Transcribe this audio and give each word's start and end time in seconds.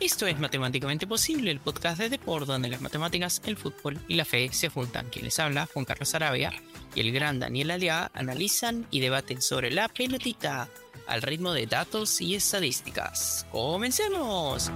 Esto 0.00 0.28
es 0.28 0.38
Matemáticamente 0.38 1.08
Posible, 1.08 1.50
el 1.50 1.58
podcast 1.58 1.98
de 1.98 2.08
Deport, 2.08 2.46
donde 2.46 2.68
las 2.68 2.80
matemáticas, 2.80 3.42
el 3.46 3.56
fútbol 3.56 3.98
y 4.06 4.14
la 4.14 4.24
fe 4.24 4.48
se 4.52 4.68
juntan. 4.68 5.08
Quien 5.10 5.24
les 5.24 5.40
habla, 5.40 5.66
Juan 5.66 5.84
Carlos 5.84 6.14
Arabia 6.14 6.52
y 6.94 7.00
el 7.00 7.10
gran 7.10 7.40
Daniel 7.40 7.72
Aliaga, 7.72 8.12
analizan 8.14 8.86
y 8.92 9.00
debaten 9.00 9.42
sobre 9.42 9.72
la 9.72 9.88
pelotita 9.88 10.68
al 11.08 11.22
ritmo 11.22 11.52
de 11.52 11.66
datos 11.66 12.20
y 12.20 12.36
estadísticas. 12.36 13.44
¡Comencemos! 13.50 14.70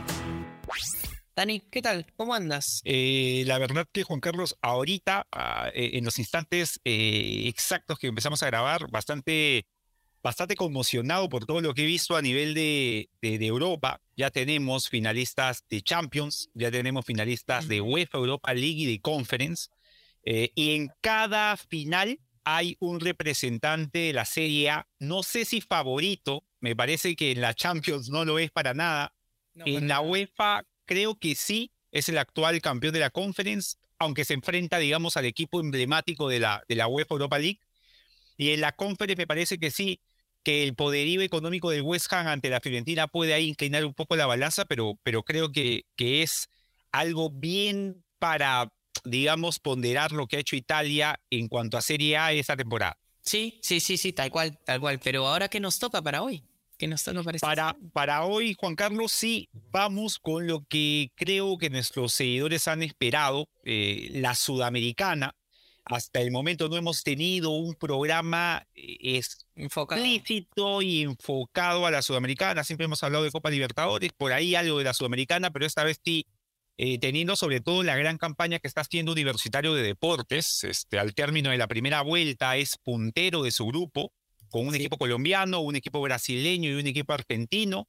Dani, 1.36 1.60
¿qué 1.70 1.80
tal? 1.80 2.04
¿Cómo 2.16 2.34
andas? 2.34 2.82
Eh, 2.84 3.44
la 3.46 3.58
verdad 3.58 3.86
que 3.90 4.02
Juan 4.02 4.20
Carlos, 4.20 4.58
ahorita, 4.60 5.28
ah, 5.32 5.70
eh, 5.72 5.92
en 5.94 6.04
los 6.04 6.18
instantes 6.18 6.80
eh, 6.84 7.44
exactos 7.46 7.98
que 7.98 8.08
empezamos 8.08 8.42
a 8.42 8.46
grabar, 8.46 8.90
bastante, 8.90 9.66
bastante 10.22 10.54
conmocionado 10.54 11.28
por 11.28 11.46
todo 11.46 11.60
lo 11.60 11.74
que 11.74 11.82
he 11.82 11.86
visto 11.86 12.16
a 12.16 12.22
nivel 12.22 12.54
de, 12.54 13.08
de, 13.20 13.46
Europa. 13.46 14.00
Ya 14.16 14.30
tenemos 14.30 14.88
finalistas 14.88 15.64
de 15.68 15.82
Champions, 15.82 16.50
ya 16.54 16.70
tenemos 16.70 17.04
finalistas 17.04 17.68
de 17.68 17.80
UEFA 17.80 18.18
Europa 18.18 18.54
League 18.54 18.82
y 18.82 18.86
de 18.86 19.00
Conference. 19.00 19.68
y 20.24 20.76
en 20.76 20.90
cada 21.00 21.56
final 21.56 22.18
hay 22.44 22.76
un 22.80 23.00
representante 23.00 23.98
de 23.98 24.12
la 24.12 24.24
Serie 24.24 24.70
A, 24.70 24.88
no 24.98 25.22
sé 25.22 25.44
si 25.44 25.60
favorito, 25.60 26.44
me 26.60 26.74
parece 26.74 27.16
que 27.16 27.32
en 27.32 27.40
la 27.40 27.54
Champions 27.54 28.08
no 28.08 28.24
lo 28.24 28.38
es 28.38 28.50
para 28.50 28.74
nada. 28.74 29.14
en 29.54 29.88
la 29.88 30.00
UEFA 30.00 30.64
creo 30.86 31.14
que 31.18 31.34
sí 31.34 31.70
es 31.90 32.08
el 32.08 32.18
actual 32.18 32.60
campeón 32.60 32.94
de 32.94 33.00
la 33.00 33.10
Conference, 33.10 33.76
aunque 33.98 34.24
se 34.24 34.34
enfrenta, 34.34 34.78
digamos, 34.78 35.16
al 35.16 35.26
equipo 35.26 35.60
emblemático 35.60 36.28
de 36.28 36.40
la, 36.40 36.64
de 36.68 36.74
la 36.74 36.88
UEFA 36.88 37.14
Europa 37.14 37.38
League. 37.38 37.60
Y 38.36 38.50
en 38.50 38.62
la 38.62 38.72
Conference 38.72 39.16
me 39.16 39.26
parece 39.26 39.58
que 39.58 39.70
sí, 39.70 40.00
que 40.42 40.62
el 40.64 40.74
poderío 40.74 41.20
económico 41.22 41.70
del 41.70 41.82
West 41.82 42.12
Ham 42.12 42.26
ante 42.26 42.50
la 42.50 42.60
Fiorentina 42.60 43.06
puede 43.08 43.34
ahí 43.34 43.48
inclinar 43.48 43.84
un 43.84 43.94
poco 43.94 44.16
la 44.16 44.26
balanza, 44.26 44.64
pero, 44.64 44.98
pero 45.02 45.22
creo 45.22 45.52
que, 45.52 45.84
que 45.96 46.22
es 46.22 46.48
algo 46.90 47.30
bien 47.30 48.04
para, 48.18 48.72
digamos, 49.04 49.58
ponderar 49.58 50.12
lo 50.12 50.26
que 50.26 50.36
ha 50.36 50.40
hecho 50.40 50.56
Italia 50.56 51.20
en 51.30 51.48
cuanto 51.48 51.76
a 51.76 51.82
Serie 51.82 52.16
A 52.16 52.32
esa 52.32 52.56
temporada. 52.56 52.98
Sí, 53.20 53.60
sí, 53.62 53.80
sí, 53.80 53.96
sí, 53.96 54.12
tal 54.12 54.30
cual, 54.30 54.58
tal 54.64 54.80
cual. 54.80 54.98
Pero 54.98 55.26
ahora, 55.26 55.48
¿qué 55.48 55.60
nos 55.60 55.78
toca 55.78 56.02
para 56.02 56.22
hoy? 56.22 56.44
Para, 57.40 57.76
para 57.92 58.24
hoy, 58.24 58.56
Juan 58.58 58.74
Carlos, 58.74 59.12
sí, 59.12 59.48
vamos 59.70 60.18
con 60.18 60.48
lo 60.48 60.64
que 60.68 61.12
creo 61.14 61.56
que 61.56 61.70
nuestros 61.70 62.12
seguidores 62.12 62.66
han 62.66 62.82
esperado, 62.82 63.48
eh, 63.64 64.08
la 64.14 64.34
sudamericana. 64.34 65.36
Hasta 65.84 66.20
el 66.20 66.30
momento 66.30 66.68
no 66.68 66.76
hemos 66.76 67.02
tenido 67.02 67.50
un 67.50 67.74
programa 67.74 68.66
eh, 68.74 69.20
explícito 69.56 70.80
y 70.80 71.02
enfocado 71.02 71.86
a 71.86 71.90
la 71.90 72.02
sudamericana. 72.02 72.62
Siempre 72.62 72.84
hemos 72.84 73.02
hablado 73.02 73.24
de 73.24 73.32
Copa 73.32 73.50
Libertadores, 73.50 74.12
por 74.12 74.32
ahí 74.32 74.54
algo 74.54 74.78
de 74.78 74.84
la 74.84 74.94
sudamericana, 74.94 75.50
pero 75.50 75.66
esta 75.66 75.82
vez 75.84 76.00
sí 76.04 76.26
eh, 76.78 76.98
teniendo 76.98 77.36
sobre 77.36 77.60
todo 77.60 77.82
la 77.82 77.96
gran 77.96 78.16
campaña 78.16 78.58
que 78.58 78.66
está 78.66 78.80
haciendo 78.80 79.12
Universitario 79.12 79.74
de 79.74 79.82
Deportes. 79.82 80.64
Este, 80.64 80.98
al 80.98 81.14
término 81.14 81.50
de 81.50 81.58
la 81.58 81.68
primera 81.68 82.02
vuelta 82.02 82.56
es 82.56 82.76
puntero 82.78 83.42
de 83.42 83.50
su 83.50 83.66
grupo, 83.66 84.12
con 84.50 84.66
un 84.66 84.74
equipo 84.74 84.98
colombiano, 84.98 85.60
un 85.60 85.76
equipo 85.76 86.00
brasileño 86.00 86.70
y 86.70 86.74
un 86.74 86.86
equipo 86.86 87.12
argentino. 87.12 87.88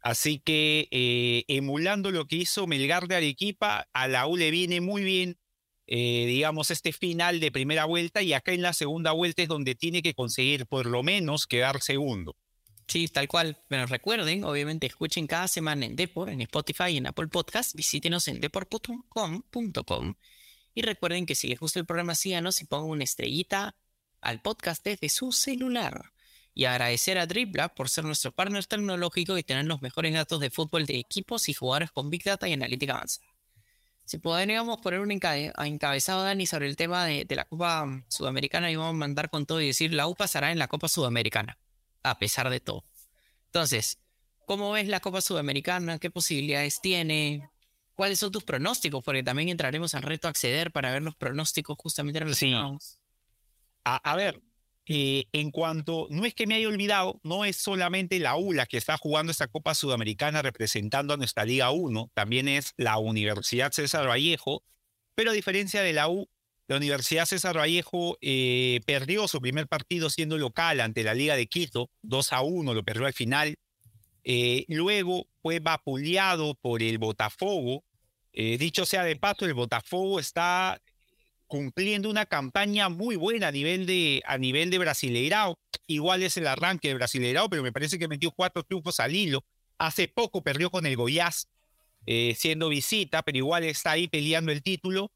Así 0.00 0.38
que 0.38 0.88
eh, 0.90 1.44
emulando 1.48 2.10
lo 2.10 2.26
que 2.26 2.36
hizo 2.36 2.66
Melgar 2.66 3.08
de 3.08 3.16
Arequipa, 3.16 3.88
a 3.92 4.08
la 4.08 4.26
U 4.26 4.36
le 4.36 4.50
viene 4.50 4.80
muy 4.80 5.02
bien, 5.02 5.38
eh, 5.86 6.24
digamos, 6.26 6.70
este 6.70 6.92
final 6.92 7.40
de 7.40 7.52
primera 7.52 7.84
vuelta 7.84 8.22
y 8.22 8.32
acá 8.32 8.52
en 8.52 8.62
la 8.62 8.72
segunda 8.72 9.12
vuelta 9.12 9.42
es 9.42 9.48
donde 9.48 9.74
tiene 9.74 10.02
que 10.02 10.14
conseguir 10.14 10.66
por 10.66 10.86
lo 10.86 11.02
menos 11.02 11.46
quedar 11.46 11.82
segundo. 11.82 12.36
Sí, 12.86 13.08
tal 13.08 13.28
cual. 13.28 13.58
Pero 13.68 13.86
recuerden, 13.86 14.44
obviamente, 14.44 14.86
escuchen 14.86 15.26
cada 15.26 15.48
semana 15.48 15.86
en 15.86 15.96
Depor, 15.96 16.28
en 16.30 16.40
Spotify 16.42 16.90
y 16.90 16.96
en 16.98 17.06
Apple 17.06 17.28
Podcast. 17.28 17.74
Visítenos 17.74 18.28
en 18.28 18.40
depor.com.com. 18.40 20.14
Y 20.74 20.82
recuerden 20.82 21.26
que 21.26 21.34
si 21.34 21.48
les 21.48 21.60
gusta 21.60 21.78
el 21.78 21.86
programa, 21.86 22.14
síganos 22.14 22.60
y 22.60 22.66
pongan 22.66 22.90
una 22.90 23.04
estrellita 23.04 23.76
al 24.20 24.42
podcast 24.42 24.84
desde 24.84 25.08
su 25.08 25.32
celular. 25.32 26.12
Y 26.54 26.66
agradecer 26.66 27.18
a 27.18 27.26
Dribla 27.26 27.74
por 27.74 27.88
ser 27.88 28.04
nuestro 28.04 28.32
partner 28.32 28.64
tecnológico 28.64 29.36
y 29.38 29.42
tener 29.42 29.66
los 29.66 29.82
mejores 29.82 30.12
datos 30.14 30.40
de 30.40 30.50
fútbol 30.50 30.86
de 30.86 30.98
equipos 30.98 31.48
y 31.48 31.54
jugadores 31.54 31.90
con 31.90 32.10
Big 32.10 32.24
Data 32.24 32.48
y 32.48 32.52
analítica 32.52 32.94
avanzada. 32.94 33.33
Si 34.04 34.18
podríamos 34.18 34.80
poner 34.80 35.00
un 35.00 35.10
encabezado, 35.10 36.22
Dani, 36.24 36.46
sobre 36.46 36.66
el 36.66 36.76
tema 36.76 37.06
de, 37.06 37.26
la 37.30 37.46
Copa 37.46 37.86
Sudamericana 38.08 38.70
y 38.70 38.76
vamos 38.76 38.90
a 38.90 38.98
mandar 38.98 39.30
con 39.30 39.46
todo 39.46 39.62
y 39.62 39.68
decir, 39.68 39.94
la 39.94 40.06
U 40.06 40.14
pasará 40.14 40.52
en 40.52 40.58
la 40.58 40.68
Copa 40.68 40.88
Sudamericana, 40.88 41.58
a 42.02 42.18
pesar 42.18 42.50
de 42.50 42.60
todo. 42.60 42.84
Entonces, 43.46 43.98
¿cómo 44.46 44.72
ves 44.72 44.88
la 44.88 45.00
Copa 45.00 45.22
Sudamericana? 45.22 45.98
¿Qué 45.98 46.10
posibilidades 46.10 46.82
tiene? 46.82 47.48
¿Cuáles 47.94 48.18
son 48.18 48.30
tus 48.30 48.44
pronósticos? 48.44 49.02
Porque 49.02 49.22
también 49.22 49.48
entraremos 49.48 49.94
al 49.94 50.02
reto 50.02 50.28
acceder 50.28 50.70
para 50.70 50.92
ver 50.92 51.02
los 51.02 51.14
pronósticos 51.14 51.78
justamente 51.78 52.20
relacionados. 52.20 52.98
A, 53.84 54.16
ver, 54.16 54.42
eh, 54.86 55.28
en 55.32 55.50
cuanto, 55.50 56.08
no 56.10 56.26
es 56.26 56.34
que 56.34 56.46
me 56.46 56.56
haya 56.56 56.68
olvidado, 56.68 57.18
no 57.22 57.46
es 57.46 57.56
solamente 57.56 58.18
la 58.18 58.36
ULA 58.36 58.66
que 58.66 58.76
está 58.76 58.98
jugando 58.98 59.32
esta 59.32 59.46
Copa 59.46 59.74
Sudamericana 59.74 60.42
representando 60.42 61.14
a 61.14 61.16
nuestra 61.16 61.46
Liga 61.46 61.70
1, 61.70 62.10
también 62.12 62.48
es 62.48 62.74
la 62.76 62.98
Universidad 62.98 63.72
César 63.72 64.06
Vallejo, 64.06 64.62
pero 65.14 65.30
a 65.30 65.34
diferencia 65.34 65.80
de 65.80 65.94
la 65.94 66.08
U, 66.10 66.28
la 66.66 66.76
Universidad 66.76 67.24
César 67.24 67.56
Vallejo 67.56 68.18
eh, 68.20 68.80
perdió 68.84 69.26
su 69.26 69.40
primer 69.40 69.68
partido 69.68 70.10
siendo 70.10 70.36
local 70.36 70.80
ante 70.80 71.02
la 71.02 71.14
Liga 71.14 71.34
de 71.34 71.46
Quito, 71.46 71.90
2 72.02 72.32
a 72.34 72.42
1, 72.42 72.74
lo 72.74 72.84
perdió 72.84 73.06
al 73.06 73.14
final. 73.14 73.54
Eh, 74.22 74.66
luego 74.68 75.28
fue 75.40 75.60
vapuleado 75.60 76.56
por 76.56 76.82
el 76.82 76.98
Botafogo. 76.98 77.84
dicho 78.32 78.84
sea 78.84 79.04
de 79.04 79.16
paso, 79.16 79.44
el 79.46 79.54
Botafogo 79.54 80.18
está 80.18 80.80
cumpliendo 81.46 82.10
una 82.10 82.26
campaña 82.26 82.88
muy 82.88 83.16
buena 83.16 83.48
a 83.48 83.52
nivel 83.52 83.86
de, 83.86 84.22
a 84.26 84.38
nivel 84.38 84.70
de 84.70 84.78
Brasileirao. 84.78 85.58
Igual 85.86 86.22
es 86.22 86.36
el 86.36 86.46
arranque 86.46 86.88
de 86.88 86.94
Brasileirao, 86.94 87.48
pero 87.48 87.62
me 87.62 87.72
parece 87.72 87.98
que 87.98 88.08
metió 88.08 88.30
cuatro 88.30 88.62
triunfos 88.62 89.00
al 89.00 89.14
hilo. 89.14 89.44
Hace 89.78 90.08
poco 90.08 90.42
perdió 90.42 90.70
con 90.70 90.86
el 90.86 90.96
Goiás, 90.96 91.48
eh, 92.06 92.34
siendo 92.38 92.68
visita, 92.68 93.22
pero 93.22 93.38
igual 93.38 93.64
está 93.64 93.92
ahí 93.92 94.08
peleando 94.08 94.52
el 94.52 94.62
título. 94.62 95.10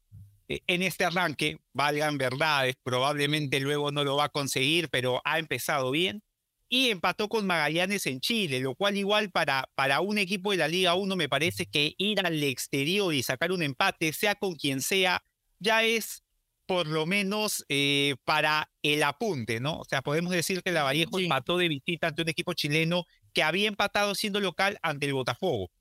Eh, 0.47 0.61
en 0.67 0.81
este 0.81 1.05
arranque, 1.05 1.59
valgan 1.73 2.17
verdades, 2.17 2.75
probablemente 2.83 3.59
luego 3.59 3.91
no 3.91 4.03
lo 4.03 4.15
va 4.15 4.25
a 4.25 4.29
conseguir, 4.29 4.89
pero 4.89 5.21
ha 5.23 5.39
empezado 5.39 5.91
bien. 5.91 6.23
Y 6.71 6.89
empató 6.89 7.29
con 7.29 7.47
Magallanes 7.47 8.05
en 8.05 8.19
Chile, 8.19 8.59
lo 8.59 8.75
cual 8.75 8.95
igual 8.95 9.31
para, 9.31 9.67
para 9.73 10.01
un 10.01 10.19
equipo 10.19 10.51
de 10.51 10.57
la 10.57 10.67
Liga 10.67 10.93
1 10.93 11.15
me 11.15 11.27
parece 11.27 11.65
que 11.65 11.95
ir 11.97 12.19
al 12.23 12.43
exterior 12.43 13.13
y 13.13 13.23
sacar 13.23 13.51
un 13.51 13.63
empate, 13.63 14.13
sea 14.13 14.35
con 14.35 14.53
quien 14.55 14.81
sea, 14.81 15.23
ya 15.59 15.83
es 15.83 16.23
por 16.69 16.85
lo 16.85 17.07
menos 17.07 17.65
eh, 17.67 18.13
para 18.25 18.69
el 18.83 19.01
apunte, 19.01 19.59
¿no? 19.59 19.79
O 19.79 19.85
sea, 19.85 20.03
podemos 20.03 20.31
decir 20.31 20.61
que 20.61 20.71
la 20.71 20.83
Vallejo 20.83 21.17
empató 21.17 21.57
de 21.57 21.67
visita 21.67 22.05
ante 22.05 22.21
un 22.21 22.29
equipo 22.29 22.53
chileno 22.53 23.05
que 23.33 23.41
había 23.41 23.67
empatado 23.67 24.13
siendo 24.13 24.39
local 24.39 24.77
ante 24.83 25.07
el 25.07 25.15
Botafogo. 25.15 25.71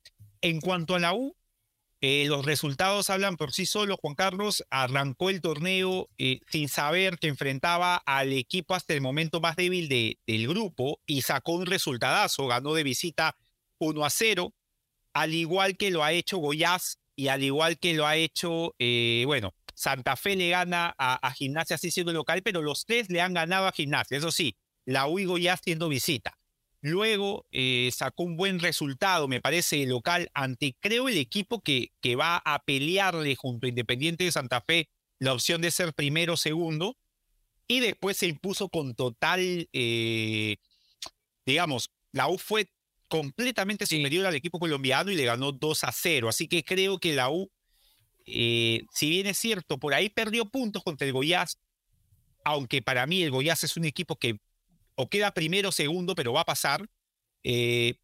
En 0.41 0.63
cuanto 0.63 0.95
a 0.95 0.99
la 0.99 1.13
U, 1.13 1.37
eh, 2.01 2.25
los 2.27 2.47
resultados 2.47 3.11
hablan 3.11 3.37
por 3.37 3.53
sí 3.53 3.67
solos. 3.67 3.99
Juan 4.01 4.15
Carlos 4.15 4.65
arrancó 4.71 5.29
el 5.29 5.43
torneo 5.43 6.09
eh, 6.17 6.41
sin 6.51 6.71
saber 6.71 7.19
que 7.19 7.29
enfrentaba 7.29 7.97
al 7.97 8.33
equipo 8.33 8.75
hasta 8.75 8.95
el 8.95 9.03
momento 9.03 9.43
más 9.43 9.57
débil 9.57 9.91
de, 9.91 10.19
del 10.27 10.49
grupo 10.49 11.01
y 11.05 11.21
sacó 11.21 11.53
un 11.53 11.67
resultadazo. 11.67 12.47
Ganó 12.47 12.73
de 12.73 12.85
visita 12.85 13.37
1 13.77 14.07
a 14.07 14.09
0, 14.09 14.55
al 15.13 15.35
igual 15.35 15.77
que 15.77 15.91
lo 15.91 16.03
ha 16.03 16.13
hecho 16.13 16.39
Goiás 16.39 16.99
y 17.15 17.29
al 17.29 17.43
igual 17.43 17.79
que 17.79 17.93
lo 17.93 18.07
ha 18.07 18.17
hecho, 18.17 18.75
bueno, 19.27 19.53
Santa 19.79 20.17
Fe 20.17 20.35
le 20.35 20.49
gana 20.49 20.93
a, 20.99 21.33
Gimnasia 21.33 21.77
así 21.77 21.93
siendo 21.93 22.13
local, 22.13 22.43
pero 22.43 22.63
los 22.63 22.85
tres 22.85 23.09
le 23.11 23.21
han 23.21 23.33
ganado 23.33 23.69
a 23.69 23.73
Gimnasia. 23.73 24.19
Eso 24.19 24.33
sí, 24.33 24.57
la 24.85 25.07
Uigo 25.07 25.39
ya 25.39 25.57
siendo 25.57 25.89
visita. 25.89 26.37
Luego 26.81 27.47
eh, 27.53 27.89
sacó 27.95 28.25
un 28.25 28.37
buen 28.37 28.59
resultado, 28.59 29.29
me 29.29 29.41
parece, 29.41 29.87
local 29.87 30.31
ante, 30.35 30.77
creo, 30.81 31.09
el 31.09 31.17
equipo 31.17 31.61
que, 31.61 31.93
que 32.01 32.17
va 32.17 32.43
a 32.45 32.59
pelearle 32.65 33.37
junto 33.37 33.67
a 33.67 33.69
Independiente 33.69 34.25
de 34.25 34.33
Santa 34.33 34.61
Fe 34.63 34.89
la 35.21 35.33
opción 35.33 35.61
de 35.61 35.71
ser 35.71 35.95
primero 35.95 36.33
o 36.33 36.37
segundo. 36.37 36.97
Y 37.69 37.79
después 37.79 38.17
se 38.17 38.27
impuso 38.27 38.71
con 38.71 38.97
total, 38.97 39.69
eh, 39.73 40.57
digamos, 41.47 41.91
la 42.11 42.27
U 42.29 42.37
fue 42.37 42.69
completamente 43.07 43.87
superior 43.87 44.27
al 44.27 44.35
equipo 44.35 44.59
colombiano 44.59 45.13
y 45.13 45.15
le 45.15 45.25
ganó 45.25 45.53
2 45.53 45.85
a 45.85 45.93
0. 45.93 46.29
Así 46.29 46.49
que 46.49 46.65
creo 46.65 46.99
que 46.99 47.15
la 47.15 47.31
U 47.31 47.49
eh, 48.31 48.87
si 48.93 49.11
bien 49.11 49.27
es 49.27 49.39
cierto, 49.39 49.79
por 49.79 49.95
ahí 49.95 50.09
perdió 50.09 50.47
puntos 50.47 50.83
contra 50.83 51.07
el 51.07 51.13
Goiás, 51.13 51.59
aunque 52.45 52.83
para 52.83 53.07
mí 53.07 53.23
el 53.23 53.31
Goiás 53.31 53.65
es 53.65 53.77
un 53.77 53.85
equipo 53.85 54.17
que 54.17 54.39
o 54.95 55.09
queda 55.09 55.33
primero 55.33 55.69
o 55.69 55.73
segundo, 55.73 56.15
pero 56.15 56.33
va 56.33 56.41
a 56.41 56.45
pasar. 56.45 56.89
Eh, 57.45 57.95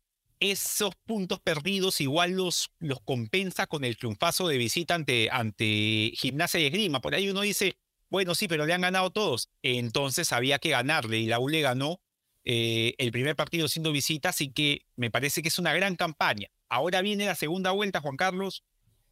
esos 0.41 0.95
puntos 1.07 1.41
perdidos 1.41 2.01
igual 2.01 2.33
los, 2.33 2.71
los 2.79 3.01
compensa 3.01 3.67
con 3.67 3.85
el 3.85 3.97
triunfazo 3.97 4.49
de 4.49 4.59
visita 4.59 4.95
ante, 4.95 5.29
ante 5.31 6.13
Gimnasia 6.15 6.61
y 6.61 6.67
Esgrima. 6.67 7.01
Por 7.01 7.15
ahí 7.15 7.29
uno 7.29 7.41
dice, 7.41 7.77
bueno, 8.11 8.35
sí, 8.35 8.47
pero 8.47 8.67
le 8.67 8.75
han 8.75 8.83
ganado 8.83 9.11
todos. 9.11 9.49
Entonces 9.63 10.33
había 10.33 10.59
que 10.59 10.71
ganarle 10.71 11.19
y 11.19 11.27
la 11.27 11.41
U 11.41 11.49
le 11.49 11.63
ganó 11.63 12.01
eh, 12.45 12.95
el 12.99 13.11
primer 13.11 13.37
partido 13.37 13.69
siendo 13.69 13.91
visita, 13.91 14.29
así 14.29 14.51
que 14.53 14.85
me 14.97 15.11
parece 15.11 15.41
que 15.41 15.49
es 15.49 15.59
una 15.59 15.73
gran 15.73 15.97
campaña. 15.97 16.49
ahora 16.69 17.01
viene 17.03 17.27
la 17.27 17.35
segunda 17.35 17.71
vuelta, 17.71 18.01
Juan 18.01 18.17
Carlos, 18.17 18.65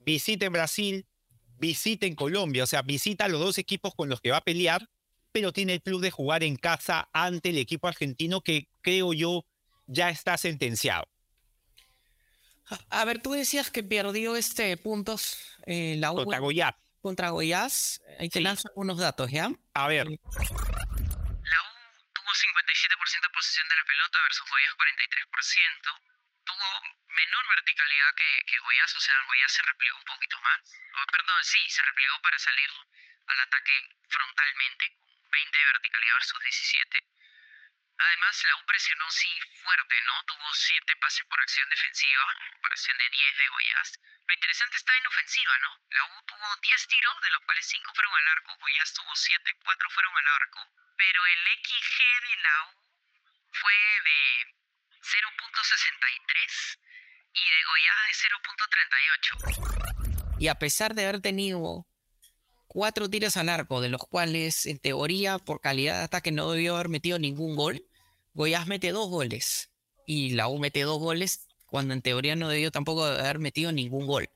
visita 0.05 0.47
en 0.47 0.53
Brasil, 0.53 1.07
visita 1.59 2.07
en 2.07 2.15
Colombia, 2.15 2.65
o 2.65 2.67
sea, 2.67 2.83
visita 2.83 3.27
a 3.27 3.29
los 3.29 3.41
dos 3.41 3.59
equipos 3.59 3.95
con 3.95 4.09
los 4.09 4.21
que 4.21 4.31
va 4.31 4.39
a 4.39 4.45
pelear, 4.45 4.89
pero 5.33 5.53
tiene 5.53 5.75
el 5.75 5.81
plus 5.81 6.03
de 6.03 6.11
jugar 6.11 6.43
en 6.43 6.57
casa 6.57 7.09
ante 7.13 7.51
el 7.51 7.59
equipo 7.59 7.89
argentino 7.89 8.41
que 8.41 8.69
creo 8.83 9.13
yo 9.13 9.45
ya 9.87 10.11
está 10.11 10.37
sentenciado. 10.37 11.09
A 12.91 13.05
ver, 13.05 13.21
tú 13.21 13.33
decías 13.33 13.71
que 13.71 13.83
perdió 13.83 14.37
este 14.37 14.77
puntos 14.77 15.39
eh, 15.67 15.97
la 15.99 16.11
Contra 16.13 16.39
Goiás. 16.39 16.75
Contra 17.01 17.31
Goiás. 17.31 18.01
Ahí 18.19 18.29
te 18.29 18.41
lanzo 18.41 18.71
unos 18.75 18.99
datos, 18.99 19.31
¿ya? 19.31 19.51
A 19.75 19.89
ver. 19.89 20.07
La 20.07 20.13
U 20.13 20.17
tuvo 22.15 22.31
57% 22.31 23.21
de 23.21 23.31
posesión 23.35 23.69
de 23.69 23.77
la 23.77 23.85
pelota 23.85 24.19
versus 24.23 24.49
Goiás 24.49 24.75
43%. 24.79 24.87
Tuvo 26.45 26.65
menor 27.13 27.49
verticalidad 27.49 28.15
que, 28.15 28.43
que 28.47 28.59
Goiás, 28.59 28.95
o 28.97 29.01
sea, 29.01 29.23
Goiás 29.25 29.53
se 29.53 29.63
replegó 29.63 29.99
un 29.99 30.05
poquito 30.05 30.41
más. 30.41 30.61
perdón, 31.11 31.45
sí, 31.45 31.71
se 31.71 31.83
replegó 31.83 32.21
para 32.23 32.39
salir 32.39 32.71
al 33.27 33.41
ataque 33.41 33.89
frontalmente, 34.09 34.97
con 34.97 35.31
20 35.31 35.59
de 35.59 35.65
verticalidad 35.65 36.15
versus 36.15 36.41
17. 36.41 37.05
Además, 37.99 38.45
la 38.45 38.57
U 38.57 38.67
presionó 38.67 39.11
sí 39.11 39.41
fuerte, 39.63 40.01
¿no? 40.03 40.25
Tuvo 40.25 40.55
7 40.55 40.97
pases 40.97 41.25
por 41.27 41.41
acción 41.41 41.69
defensiva, 41.69 42.37
comparación 42.53 42.99
de 42.99 43.09
10 43.11 43.37
de 43.37 43.49
Goiás. 43.49 44.01
Lo 44.27 44.35
interesante 44.35 44.77
está 44.77 44.97
en 44.97 45.07
ofensiva, 45.07 45.59
¿no? 45.59 45.81
La 45.91 46.05
U 46.07 46.23
tuvo 46.27 46.57
10 46.57 46.89
tiros, 46.89 47.21
de 47.21 47.31
los 47.31 47.43
cuales 47.43 47.67
5 47.67 47.95
fueron 47.95 48.15
al 48.15 48.29
arco, 48.29 48.57
Goiás 48.57 48.93
tuvo 48.95 49.15
7, 49.15 49.55
4 49.63 49.91
fueron 49.91 50.17
al 50.17 50.29
arco. 50.29 50.69
Pero 50.97 51.27
el 51.27 51.47
XG 51.65 51.99
de 52.23 52.37
la 52.37 52.65
U 52.65 52.85
fue 53.53 53.75
de 54.03 54.55
0.63 55.03 56.79
y 57.35 57.41
de 57.41 57.61
Goiás 57.69 57.97
de 58.09 58.15
0.38. 59.59 60.39
Y 60.39 60.49
a 60.49 60.55
pesar 60.57 60.95
de 60.95 61.05
haber 61.05 61.21
tenido 61.21 61.87
cuatro 62.67 63.09
tiros 63.09 63.37
al 63.37 63.49
arco, 63.49 63.81
de 63.81 63.89
los 63.89 64.01
cuales 64.01 64.67
en 64.67 64.79
teoría 64.79 65.39
por 65.39 65.61
calidad 65.61 65.99
de 65.99 66.05
ataque 66.05 66.33
no 66.33 66.51
debió 66.51 66.75
haber 66.75 66.89
metido 66.89 67.19
ningún 67.19 67.55
gol, 67.57 67.85
Goiás 68.35 68.67
mete 68.67 68.93
dos 68.93 69.09
goles 69.09 69.71
y 70.07 70.31
la 70.31 70.49
U 70.49 70.59
mete 70.59 70.83
dos 70.83 70.99
goles 70.99 71.47
cuando 71.67 71.95
en 71.95 72.03
teoría 72.03 72.37
no 72.37 72.49
debió 72.49 72.71
tampoco 72.71 73.05
haber 73.05 73.39
metido 73.39 73.73
ningún 73.73 74.07
gol, 74.07 74.29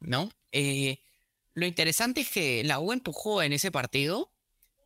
¿no? 0.00 0.30
Eh, 0.52 0.98
lo 1.54 1.66
interesante 1.66 2.20
es 2.22 2.30
que 2.30 2.64
la 2.64 2.80
U 2.80 2.92
empujó 2.92 3.42
en 3.42 3.52
ese 3.52 3.70
partido. 3.70 4.30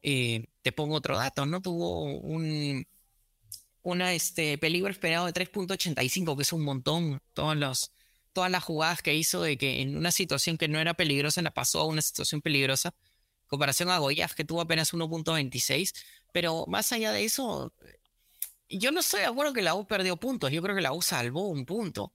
Eh, 0.02 0.46
te 0.62 0.72
pongo 0.72 0.96
otro 0.96 1.16
dato, 1.16 1.46
¿no? 1.46 1.60
Tuvo 1.60 2.04
un 2.04 2.86
una, 3.82 4.12
este, 4.14 4.58
peligro 4.58 4.90
esperado 4.90 5.26
de 5.26 5.32
3.85, 5.32 6.36
que 6.36 6.42
es 6.42 6.52
un 6.52 6.62
montón. 6.62 7.20
Todas 7.32 7.56
las 8.50 8.64
jugadas 8.64 9.02
que 9.02 9.14
hizo 9.14 9.42
de 9.42 9.58
que 9.58 9.80
en 9.82 9.96
una 9.96 10.12
situación 10.12 10.56
que 10.58 10.68
no 10.68 10.78
era 10.80 10.94
peligrosa 10.94 11.42
la 11.42 11.52
pasó 11.52 11.80
a 11.80 11.86
una 11.86 12.02
situación 12.02 12.40
peligrosa. 12.40 12.94
comparación 13.46 13.90
a 13.90 13.98
Goyas, 13.98 14.34
que 14.34 14.44
tuvo 14.44 14.60
apenas 14.60 14.92
1.26. 14.94 15.92
Pero 16.32 16.66
más 16.68 16.92
allá 16.92 17.12
de 17.12 17.24
eso, 17.24 17.72
yo 18.68 18.92
no 18.92 19.00
estoy 19.00 19.20
de 19.20 19.26
acuerdo 19.26 19.52
que 19.52 19.62
la 19.62 19.74
U 19.74 19.86
perdió 19.86 20.16
puntos. 20.16 20.52
Yo 20.52 20.62
creo 20.62 20.76
que 20.76 20.82
la 20.82 20.92
U 20.92 21.02
salvó 21.02 21.48
un 21.48 21.66
punto. 21.66 22.12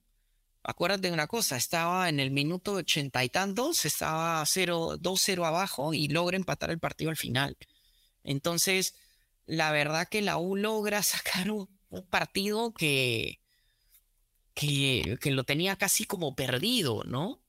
Acuérdate 0.62 1.08
de 1.08 1.14
una 1.14 1.28
cosa, 1.28 1.56
estaba 1.56 2.08
en 2.08 2.18
el 2.18 2.32
minuto 2.32 2.72
ochenta 2.72 3.22
y 3.22 3.28
tantos, 3.28 3.84
estaba 3.84 4.44
2-0 4.44 5.46
abajo 5.46 5.94
y 5.94 6.08
logra 6.08 6.36
empatar 6.36 6.70
el 6.70 6.80
partido 6.80 7.10
al 7.10 7.16
final. 7.16 7.56
Entonces, 8.24 8.94
la 9.46 9.72
verdad 9.72 10.08
que 10.08 10.22
la 10.22 10.38
U 10.38 10.56
logra 10.56 11.02
sacar 11.02 11.50
un, 11.50 11.68
partido 12.10 12.74
que, 12.74 13.40
que, 14.54 15.18
lo 15.24 15.44
tenía 15.44 15.76
casi 15.76 16.04
como 16.04 16.34
perdido, 16.34 17.04
¿no? 17.04 17.42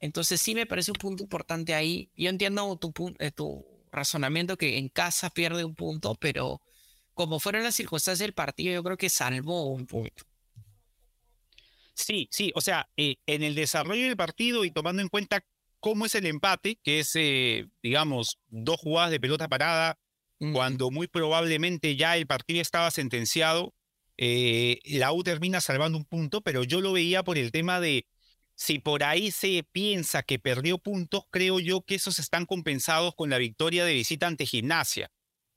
Entonces 0.00 0.40
sí 0.40 0.54
me 0.54 0.66
parece 0.66 0.90
un 0.90 0.96
punto 0.96 1.22
importante 1.22 1.74
ahí. 1.74 2.10
Yo 2.16 2.28
entiendo 2.28 2.76
tu, 2.76 2.92
eh, 3.20 3.30
tu 3.30 3.64
razonamiento 3.92 4.56
que 4.56 4.78
en 4.78 4.88
casa 4.88 5.30
pierde 5.30 5.64
un 5.64 5.76
punto, 5.76 6.16
pero 6.16 6.60
como 7.14 7.38
fueron 7.38 7.62
las 7.62 7.76
circunstancias 7.76 8.26
del 8.26 8.34
partido, 8.34 8.72
yo 8.72 8.82
creo 8.82 8.96
que 8.96 9.10
salvó 9.10 9.66
un 9.66 9.86
punto. 9.86 10.24
Sí, 11.94 12.28
sí, 12.32 12.50
o 12.54 12.60
sea, 12.60 12.88
eh, 12.96 13.16
en 13.26 13.42
el 13.42 13.54
desarrollo 13.54 14.04
del 14.04 14.16
partido 14.16 14.64
y 14.64 14.70
tomando 14.70 15.02
en 15.02 15.08
cuenta 15.08 15.44
cómo 15.78 16.06
es 16.06 16.14
el 16.14 16.26
empate, 16.26 16.80
que 16.82 17.00
es, 17.00 17.12
eh, 17.14 17.68
digamos, 17.82 18.38
dos 18.48 18.80
jugadas 18.80 19.10
de 19.10 19.20
pelota 19.20 19.48
parada, 19.48 19.98
cuando 20.52 20.90
muy 20.90 21.06
probablemente 21.06 21.94
ya 21.94 22.16
el 22.16 22.26
partido 22.26 22.60
estaba 22.60 22.90
sentenciado, 22.90 23.74
eh, 24.16 24.80
la 24.84 25.12
U 25.12 25.22
termina 25.22 25.60
salvando 25.60 25.98
un 25.98 26.04
punto, 26.04 26.40
pero 26.40 26.64
yo 26.64 26.80
lo 26.80 26.92
veía 26.92 27.22
por 27.22 27.38
el 27.38 27.52
tema 27.52 27.80
de 27.80 28.06
si 28.54 28.78
por 28.78 29.02
ahí 29.02 29.30
se 29.30 29.64
piensa 29.72 30.22
que 30.22 30.38
perdió 30.38 30.78
puntos, 30.78 31.24
creo 31.30 31.60
yo 31.60 31.82
que 31.82 31.94
esos 31.94 32.18
están 32.18 32.46
compensados 32.46 33.14
con 33.14 33.30
la 33.30 33.38
victoria 33.38 33.84
de 33.84 33.94
visita 33.94 34.26
ante 34.26 34.46
Gimnasia. 34.46 35.10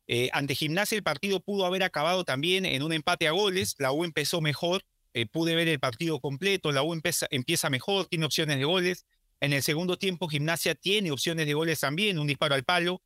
Eh, 0.08 0.30
ante 0.34 0.56
Gimnasia 0.56 0.96
el 0.96 1.04
partido 1.04 1.40
pudo 1.40 1.66
haber 1.66 1.84
acabado 1.84 2.24
también 2.24 2.66
en 2.66 2.84
un 2.84 2.94
empate 2.94 3.28
a 3.28 3.32
goles, 3.32 3.76
la 3.80 3.92
U 3.92 4.04
empezó 4.04 4.40
mejor, 4.40 4.84
eh, 5.14 5.26
pude 5.26 5.56
ver 5.56 5.68
el 5.68 5.80
partido 5.80 6.20
completo, 6.20 6.72
la 6.72 6.84
U 6.84 6.94
empieza, 6.94 7.28
empieza 7.32 7.70
mejor, 7.70 8.08
tiene 8.08 8.26
opciones 8.26 8.58
de 8.58 8.66
goles. 8.66 9.06
En 9.42 9.54
el 9.54 9.64
segundo 9.64 9.98
tiempo 9.98 10.28
Gimnasia 10.28 10.76
tiene 10.76 11.12
opciones 11.12 11.46
de 11.46 11.54
goles 11.54 11.80
también, 11.80 12.20
un 12.20 12.28
disparo 12.28 12.56
al 12.56 12.64
palo. 12.64 13.02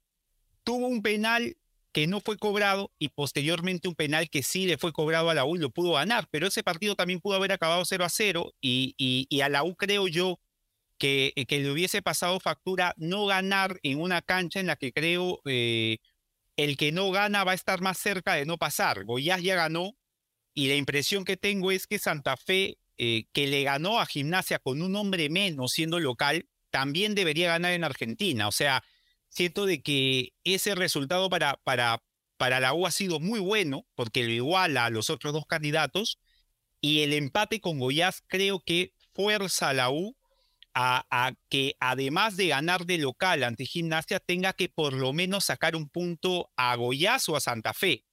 Tuvo 0.64 0.88
un 0.88 1.02
penal 1.02 1.58
que 1.92 2.08
no 2.08 2.22
fue 2.22 2.38
cobrado 2.38 2.92
y 3.00 3.10
posteriormente 3.10 3.88
un 3.88 3.96
penal 3.96 4.30
que 4.30 4.44
sí 4.44 4.66
le 4.66 4.78
fue 4.78 4.94
cobrado 4.94 5.30
a 5.30 5.34
la 5.34 5.46
U 5.46 5.56
y 5.56 5.60
lo 5.60 5.72
pudo 5.72 5.94
ganar, 5.94 6.28
pero 6.30 6.48
ese 6.48 6.64
partido 6.64 6.96
también 6.96 7.20
pudo 7.20 7.36
haber 7.36 7.52
acabado 7.52 7.84
0 7.84 8.06
a 8.06 8.10
0 8.10 8.54
y, 8.62 8.96
y, 8.98 9.42
a 9.42 9.50
la 9.50 9.64
U 9.64 9.76
creo 9.76 10.08
yo 10.08 10.40
que, 10.98 11.34
eh, 11.36 11.46
que, 11.46 11.60
le 11.60 11.72
hubiese 11.72 12.02
pasado 12.02 12.40
factura 12.40 12.94
no 12.98 13.26
ganar 13.26 13.80
en 13.84 14.00
una 14.02 14.22
cancha 14.22 14.60
en 14.60 14.68
la 14.68 14.76
que 14.76 14.92
creo 14.92 15.42
eh, 15.46 15.98
el 16.58 16.78
que 16.78 16.92
no 16.92 17.10
gana 17.12 17.44
va 17.44 17.54
a 17.54 17.56
estar 17.56 17.82
más 17.82 17.98
cerca 17.98 18.34
de 18.34 18.46
no 18.46 18.58
pasar. 18.58 19.06
Goiás 19.06 19.42
ya 19.42 19.56
ganó 19.56 19.96
y 20.54 20.68
la 20.68 20.76
impresión 20.76 21.26
que 21.26 21.38
tengo 21.38 21.72
es 21.72 21.88
que 21.88 22.00
Santa 22.00 22.36
Fe, 22.38 22.78
eh, 22.98 23.26
que 23.32 23.48
le 23.48 23.64
ganó 23.64 24.00
a 24.00 24.06
Gimnasia 24.06 24.60
con 24.60 24.82
un 24.82 24.96
hombre 24.96 25.30
menos 25.30 25.72
siendo 25.72 26.00
local, 26.00 26.48
también 26.70 27.16
debería 27.16 27.48
ganar 27.48 27.72
en 27.72 27.86
Argentina. 27.86 28.48
O 28.48 28.52
sea, 28.52 28.84
siento 29.30 29.66
de 29.66 29.82
que 29.82 30.34
ese 30.44 30.76
resultado 30.76 31.30
para, 31.30 31.60
para, 31.64 32.04
para 32.38 32.60
la 32.60 32.74
U 32.74 32.86
ha 32.86 32.92
sido 32.92 33.20
muy 33.20 33.40
bueno, 33.40 33.86
porque 33.96 34.24
lo 34.24 34.32
iguala 34.32 34.86
a 34.86 34.90
los 34.90 35.10
otros 35.10 35.34
dos 35.34 35.46
candidatos, 35.46 36.20
y 36.82 37.02
el 37.02 37.14
empate 37.14 37.62
con 37.62 37.80
Goiás 37.80 38.24
creo 38.28 38.62
que 38.66 38.94
fuerza 39.14 39.70
a 39.70 39.74
la 39.74 39.90
U 39.90 40.16
a, 40.74 41.06
a, 41.10 41.34
que 41.50 41.76
además 41.80 42.38
de 42.38 42.48
ganar 42.48 42.86
de 42.86 43.00
local 43.00 43.44
ante 43.44 43.66
Gimnasia, 43.66 44.20
tenga 44.20 44.54
que 44.54 44.70
por 44.70 44.94
lo 44.94 45.14
menos 45.14 45.46
sacar 45.46 45.76
un 45.76 45.90
punto 45.90 46.52
a 46.56 46.76
Goiás 46.76 47.28
o 47.30 47.36
a 47.36 47.42
Santa 47.42 47.74
Fe, 47.74 48.06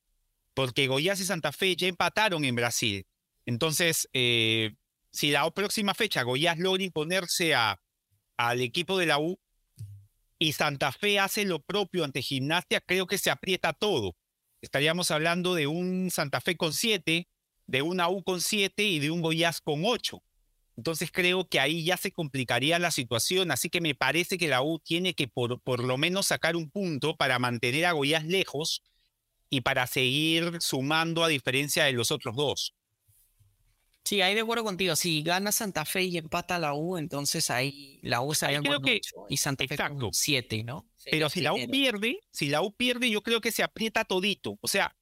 porque 0.55 0.87
Goiás 0.87 1.21
y 1.21 1.25
Santa 1.25 1.53
Fe 1.53 1.77
ya 1.77 1.87
empataron 1.87 2.45
en 2.45 2.57
Brasil. 2.57 3.07
Entonces, 3.45 4.09
eh, 4.13 4.75
si 5.13 5.31
la 5.31 5.49
próxima 5.51 5.95
fecha 5.95 6.23
Goiás 6.23 6.59
logra 6.59 6.83
imponerse 6.83 7.55
a, 7.55 7.81
al 8.37 8.61
equipo 8.61 8.99
de 8.99 9.07
la 9.07 9.19
U, 9.19 9.39
y 10.39 10.53
Santa 10.53 10.93
Fe 10.93 11.19
hace 11.19 11.45
lo 11.45 11.61
propio 11.61 12.05
ante 12.05 12.23
Gimnasia, 12.23 12.81
creo 12.81 13.07
que 13.07 13.19
se 13.19 13.31
aprieta 13.31 13.73
todo. 13.73 14.17
Estaríamos 14.61 15.11
hablando 15.11 15.55
de 15.55 15.67
un 15.67 16.11
Santa 16.11 16.41
Fe 16.41 16.57
con 16.57 16.73
7, 16.73 17.29
de 17.67 17.83
una 17.83 18.09
U 18.09 18.23
con 18.23 18.41
7 18.41 18.83
y 18.85 18.99
de 18.99 19.11
un 19.11 19.23
Goiás 19.23 19.61
con 19.61 19.83
8. 19.85 20.23
Entonces 20.77 21.11
creo 21.11 21.49
que 21.49 21.59
ahí 21.59 21.85
ya 21.85 21.97
se 21.97 22.13
complicaría 22.13 22.79
la 22.79 22.91
situación, 22.91 23.51
así 23.51 23.71
que 23.71 23.81
me 23.81 23.95
parece 23.95 24.37
que 24.37 24.49
la 24.49 24.63
U 24.63 24.79
tiene 24.79 25.15
que 25.15 25.27
por, 25.27 25.61
por 25.63 25.83
lo 25.83 25.97
menos 25.97 26.27
sacar 26.27 26.55
un 26.55 26.71
punto 26.71 27.17
para 27.17 27.39
mantener 27.39 27.87
a 27.87 27.93
Goiás 27.93 28.25
lejos 28.25 28.83
y 29.49 29.63
para 29.63 29.87
seguir 29.87 30.59
sumando 30.61 31.25
a 31.25 31.29
diferencia 31.29 31.85
de 31.85 31.93
los 31.93 32.11
otros 32.11 32.37
dos. 32.37 32.76
Sí, 34.07 34.23
ahí 34.23 34.37
de 34.37 34.43
acuerdo 34.43 34.63
contigo. 34.63 34.95
Si 34.95 35.21
gana 35.23 35.51
Santa 35.51 35.85
Fe 35.85 36.05
y 36.05 36.17
empata 36.17 36.61
la 36.61 36.75
U, 36.75 36.97
entonces 36.97 37.51
ahí 37.51 37.99
la 38.03 38.21
U 38.21 38.35
se 38.35 38.47
creo 38.47 38.81
que, 38.81 39.01
y 39.29 39.37
Santa 39.37 39.67
Fe 39.67 39.77
con 39.77 40.15
7, 40.15 40.63
¿no? 40.63 40.89
Pero 41.11 41.29
si 41.29 41.41
la 41.41 41.53
U 41.53 41.59
pierde, 41.69 42.21
si 42.31 42.47
la 42.47 42.63
U 42.63 42.73
pierde, 42.73 43.11
yo 43.11 43.23
creo 43.23 43.41
que 43.41 43.51
se 43.51 43.65
aprieta 43.65 44.05
todito. 44.05 44.59
O 44.61 44.69
sea, 44.69 44.97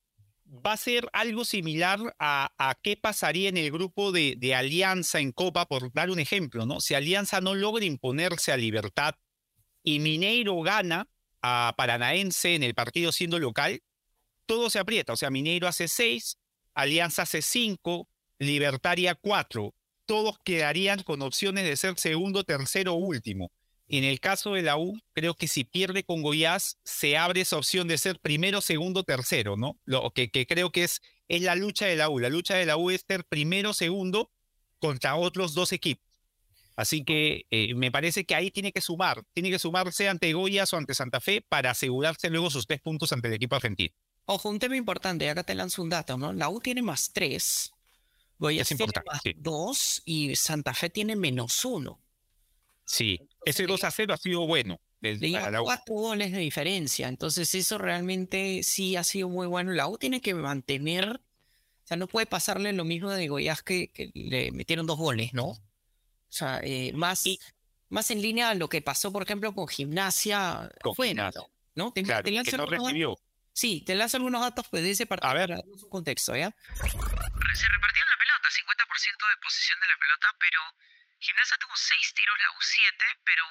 va 0.47 0.73
a 0.73 0.77
ser 0.79 1.07
algo 1.13 1.45
similar 1.45 2.17
a, 2.19 2.55
a 2.57 2.75
qué 2.77 2.97
pasaría 2.97 3.51
en 3.51 3.59
el 3.59 3.71
grupo 3.71 4.11
de, 4.11 4.37
de, 4.39 4.55
Alianza 4.55 5.21
en 5.21 5.33
Copa, 5.33 5.67
por 5.67 5.93
dar 5.93 6.09
un 6.09 6.19
ejemplo, 6.19 6.65
¿no? 6.65 6.81
Si 6.81 6.95
Alianza 6.95 7.43
no 7.43 7.55
logra 7.55 7.85
imponerse 7.85 8.53
a 8.53 8.57
Libertad 8.57 9.17
y 9.83 9.99
Mineiro 9.99 10.59
gana 10.63 11.09
a 11.43 11.75
Paranaense 11.77 12.55
en 12.55 12.63
el 12.63 12.75
partido 12.75 13.13
siendo 13.13 13.39
local, 13.39 13.83
todo 14.47 14.71
se 14.71 14.79
aprieta. 14.79 15.13
O 15.13 15.17
sea, 15.17 15.29
Mineiro 15.29 15.69
hace 15.69 15.89
6, 15.89 16.39
Alianza 16.73 17.23
hace 17.23 17.43
5, 17.43 18.09
Libertaria 18.39 19.15
4. 19.15 19.75
Todos 20.07 20.37
quedarían 20.45 21.03
con 21.03 21.23
opciones 21.23 21.65
de 21.65 21.77
ser 21.77 21.99
segundo, 21.99 22.45
tercero 22.45 22.95
o 22.95 22.97
último. 22.97 23.51
En 23.87 24.05
el 24.05 24.19
caso 24.19 24.55
de 24.55 24.63
la 24.63 24.79
U, 24.79 24.99
creo 25.13 25.35
que 25.35 25.47
si 25.47 25.65
pierde 25.65 26.05
con 26.05 26.23
Goiás, 26.23 26.79
se 26.85 27.17
abre 27.17 27.43
esa 27.43 27.59
opción 27.59 27.87
de 27.87 27.99
ser 27.99 28.19
primero, 28.19 28.61
segundo, 28.61 29.05
tercero, 29.05 29.57
¿no? 29.57 29.79
Lo 29.85 30.11
que, 30.11 30.31
creo 30.31 30.71
que 30.71 30.85
es, 30.85 31.01
es 31.29 31.43
la 31.43 31.55
lucha 31.55 31.87
de 31.87 31.97
la 31.97 32.09
U. 32.09 32.19
La 32.19 32.31
lucha 32.31 32.55
de 32.55 32.67
la 32.67 32.77
U 32.77 32.91
es 32.91 33.05
ser 33.07 33.25
primero, 33.25 33.75
segundo, 33.75 34.31
contra 34.79 35.17
otros 35.17 35.55
dos 35.55 35.73
equipos. 35.73 36.05
Así 36.77 37.05
que 37.05 37.47
eh, 37.51 37.75
me 37.75 37.93
parece 37.93 38.25
que 38.25 38.35
ahí 38.35 38.51
tiene 38.51 38.73
que 38.73 38.81
sumar, 38.81 39.23
tiene 39.33 39.51
que 39.51 39.59
sumarse 39.59 40.09
ante 40.09 40.33
Goyas 40.33 40.73
o 40.73 40.77
ante 40.77 40.95
Santa 40.95 41.21
Fe 41.21 41.41
para 41.41 41.71
asegurarse 41.71 42.31
luego 42.31 42.51
sus 42.51 42.67
tres 42.67 42.81
puntos 42.81 43.13
ante 43.13 43.29
el 43.29 43.35
equipo 43.35 43.55
argentino. 43.55 43.95
Ojo, 44.27 44.49
un 44.49 44.59
tema 44.59 44.77
importante, 44.77 45.29
acá 45.29 45.45
te 45.45 45.55
lanzo 45.55 45.83
un 45.83 45.91
dato, 45.91 46.17
¿no? 46.17 46.33
La 46.33 46.49
U 46.49 46.59
tiene 46.61 46.83
más 46.83 47.13
tres, 47.13 47.74
Goyas 48.45 48.69
tiene 48.69 48.87
más 49.07 49.23
dos 49.37 50.03
y 50.05 50.37
Santa 50.37 50.75
Fe 50.75 50.91
tiene 50.91 51.17
menos 51.17 51.65
uno. 51.65 52.01
Sí, 52.85 53.19
ese 53.47 53.67
2 53.67 53.85
a 53.85 53.91
0 53.91 54.13
ha 54.13 54.17
sido 54.19 54.47
bueno. 54.47 54.81
Le 55.01 55.19
cuatro 55.63 55.95
goles 55.95 56.33
de 56.33 56.39
diferencia, 56.39 57.09
entonces 57.09 57.55
eso 57.55 57.77
realmente 57.77 58.63
sí 58.63 58.97
ha 58.97 59.05
sido 59.05 59.29
muy 59.29 59.47
bueno. 59.47 59.73
La 59.73 59.87
U 59.87 59.99
tiene 59.99 60.21
que 60.21 60.35
mantener, 60.35 61.09
o 61.09 61.87
sea, 61.87 61.97
no 61.97 62.07
puede 62.07 62.27
pasarle 62.27 62.73
lo 62.73 62.85
mismo 62.85 63.11
de 63.11 63.29
Goyas 63.29 63.63
que, 63.63 63.89
que 63.89 64.11
le 64.15 64.51
metieron 64.53 64.87
dos 64.87 64.99
goles, 64.99 65.35
¿no? 65.35 65.49
O 65.49 65.59
sea, 66.29 66.61
eh, 66.63 66.93
más, 66.95 67.25
más 67.91 68.11
en 68.11 68.23
línea 68.23 68.51
a 68.51 68.55
lo 68.55 68.69
que 68.69 68.81
pasó, 68.81 69.13
por 69.13 69.23
ejemplo, 69.23 69.55
con 69.55 69.69
Gimnasia. 69.69 70.71
Con 70.83 70.95
gimnasia. 70.95 71.43
¿no? 71.75 71.93
Claro, 71.93 72.25
que 72.25 72.57
no 72.57 72.67
recibió. 72.67 73.19
Sí, 73.55 73.85
te 73.87 73.95
lanzo 73.95 74.17
algunos 74.19 74.43
datos 74.43 74.67
pues, 74.69 74.83
de 74.83 74.91
ese 74.91 75.07
partido 75.07 75.31
a 75.31 75.35
ver. 75.35 75.49
para 75.55 75.63
un 75.63 75.89
contexto, 75.89 76.35
¿ya? 76.35 76.51
Se 76.51 77.69
repartieron 77.71 78.11
la 78.11 78.19
pelota, 78.19 78.51
50% 78.51 79.31
de 79.31 79.37
posición 79.39 79.79
de 79.79 79.87
la 79.87 79.97
pelota, 79.97 80.35
pero 80.41 80.61
Gimnasia 81.21 81.57
tuvo 81.59 81.77
6 81.77 82.15
tiros, 82.15 82.37
la 82.43 82.51
U7, 82.59 83.19
pero 83.25 83.47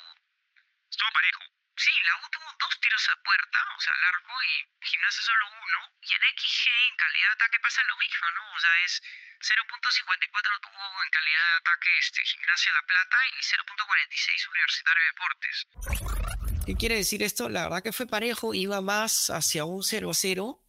estuvo 0.92 1.10
parejo. 1.14 1.44
Sí, 1.76 1.92
la 2.04 2.16
U 2.20 2.30
tuvo 2.30 2.52
dos 2.60 2.80
tiros 2.82 3.10
a 3.10 3.16
puerta, 3.24 3.60
o 3.76 3.80
sea, 3.80 3.96
largo, 3.96 4.44
y 4.44 4.68
Gimnasia 4.86 5.24
solo 5.24 5.48
uno. 5.48 5.80
Y 6.02 6.14
en 6.14 6.22
XG, 6.36 6.68
en 6.68 6.96
calidad 6.98 7.28
de 7.30 7.34
ataque, 7.34 7.60
pasa 7.64 7.82
lo 7.88 7.98
mismo, 7.98 8.28
¿no? 8.36 8.44
O 8.54 8.60
sea, 8.60 8.76
es 8.84 9.02
0.54 9.40 10.60
tuvo 10.62 11.04
en 11.04 11.10
calidad 11.12 11.48
de 11.48 11.56
ataque 11.64 11.98
este, 12.00 12.22
Gimnasia 12.24 12.74
La 12.74 12.84
Plata 12.84 13.18
y 13.28 13.40
0.46 13.40 14.48
Universitario 14.52 15.04
de 15.04 15.08
Deportes. 15.16 16.53
¿Qué 16.66 16.76
quiere 16.76 16.96
decir 16.96 17.24
esto? 17.24 17.50
La 17.50 17.64
verdad 17.64 17.84
que 17.84 17.92
fue 17.92 18.08
parejo, 18.08 18.54
iba 18.54 18.80
más 18.82 19.30
hacia 19.30 19.66
un 19.66 19.82
0-0. 19.82 20.60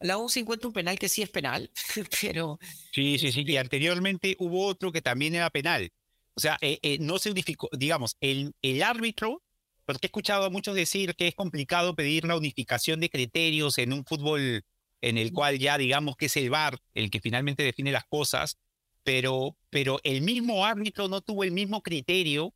La 0.00 0.18
U 0.18 0.28
se 0.28 0.40
encuentra 0.40 0.68
un 0.68 0.74
penal 0.74 0.98
que 0.98 1.08
sí 1.08 1.22
es 1.22 1.30
penal, 1.30 1.70
pero... 2.20 2.58
Sí, 2.92 3.18
sí, 3.18 3.30
sí, 3.30 3.44
y 3.46 3.56
anteriormente 3.56 4.36
hubo 4.38 4.66
otro 4.66 4.90
que 4.92 5.02
también 5.02 5.34
era 5.34 5.50
penal. 5.50 5.92
O 6.34 6.40
sea, 6.40 6.58
eh, 6.60 6.80
eh, 6.82 6.98
no 7.00 7.18
se 7.18 7.30
unificó, 7.30 7.68
digamos, 7.72 8.16
el, 8.20 8.54
el 8.60 8.82
árbitro 8.82 9.40
porque 9.84 10.06
he 10.06 10.08
escuchado 10.08 10.44
a 10.44 10.50
muchos 10.50 10.74
decir 10.74 11.14
que 11.14 11.28
es 11.28 11.34
complicado 11.34 11.94
pedir 11.94 12.24
la 12.24 12.36
unificación 12.36 13.00
de 13.00 13.10
criterios 13.10 13.78
en 13.78 13.92
un 13.92 14.04
fútbol 14.04 14.64
en 15.00 15.18
el 15.18 15.32
cual 15.32 15.58
ya 15.58 15.76
digamos 15.76 16.16
que 16.16 16.26
es 16.26 16.36
el 16.36 16.50
VAR 16.50 16.78
el 16.94 17.10
que 17.10 17.20
finalmente 17.20 17.62
define 17.62 17.92
las 17.92 18.04
cosas, 18.04 18.58
pero, 19.02 19.56
pero 19.70 20.00
el 20.02 20.22
mismo 20.22 20.64
árbitro 20.64 21.08
no 21.08 21.20
tuvo 21.20 21.44
el 21.44 21.52
mismo 21.52 21.82
criterio, 21.82 22.54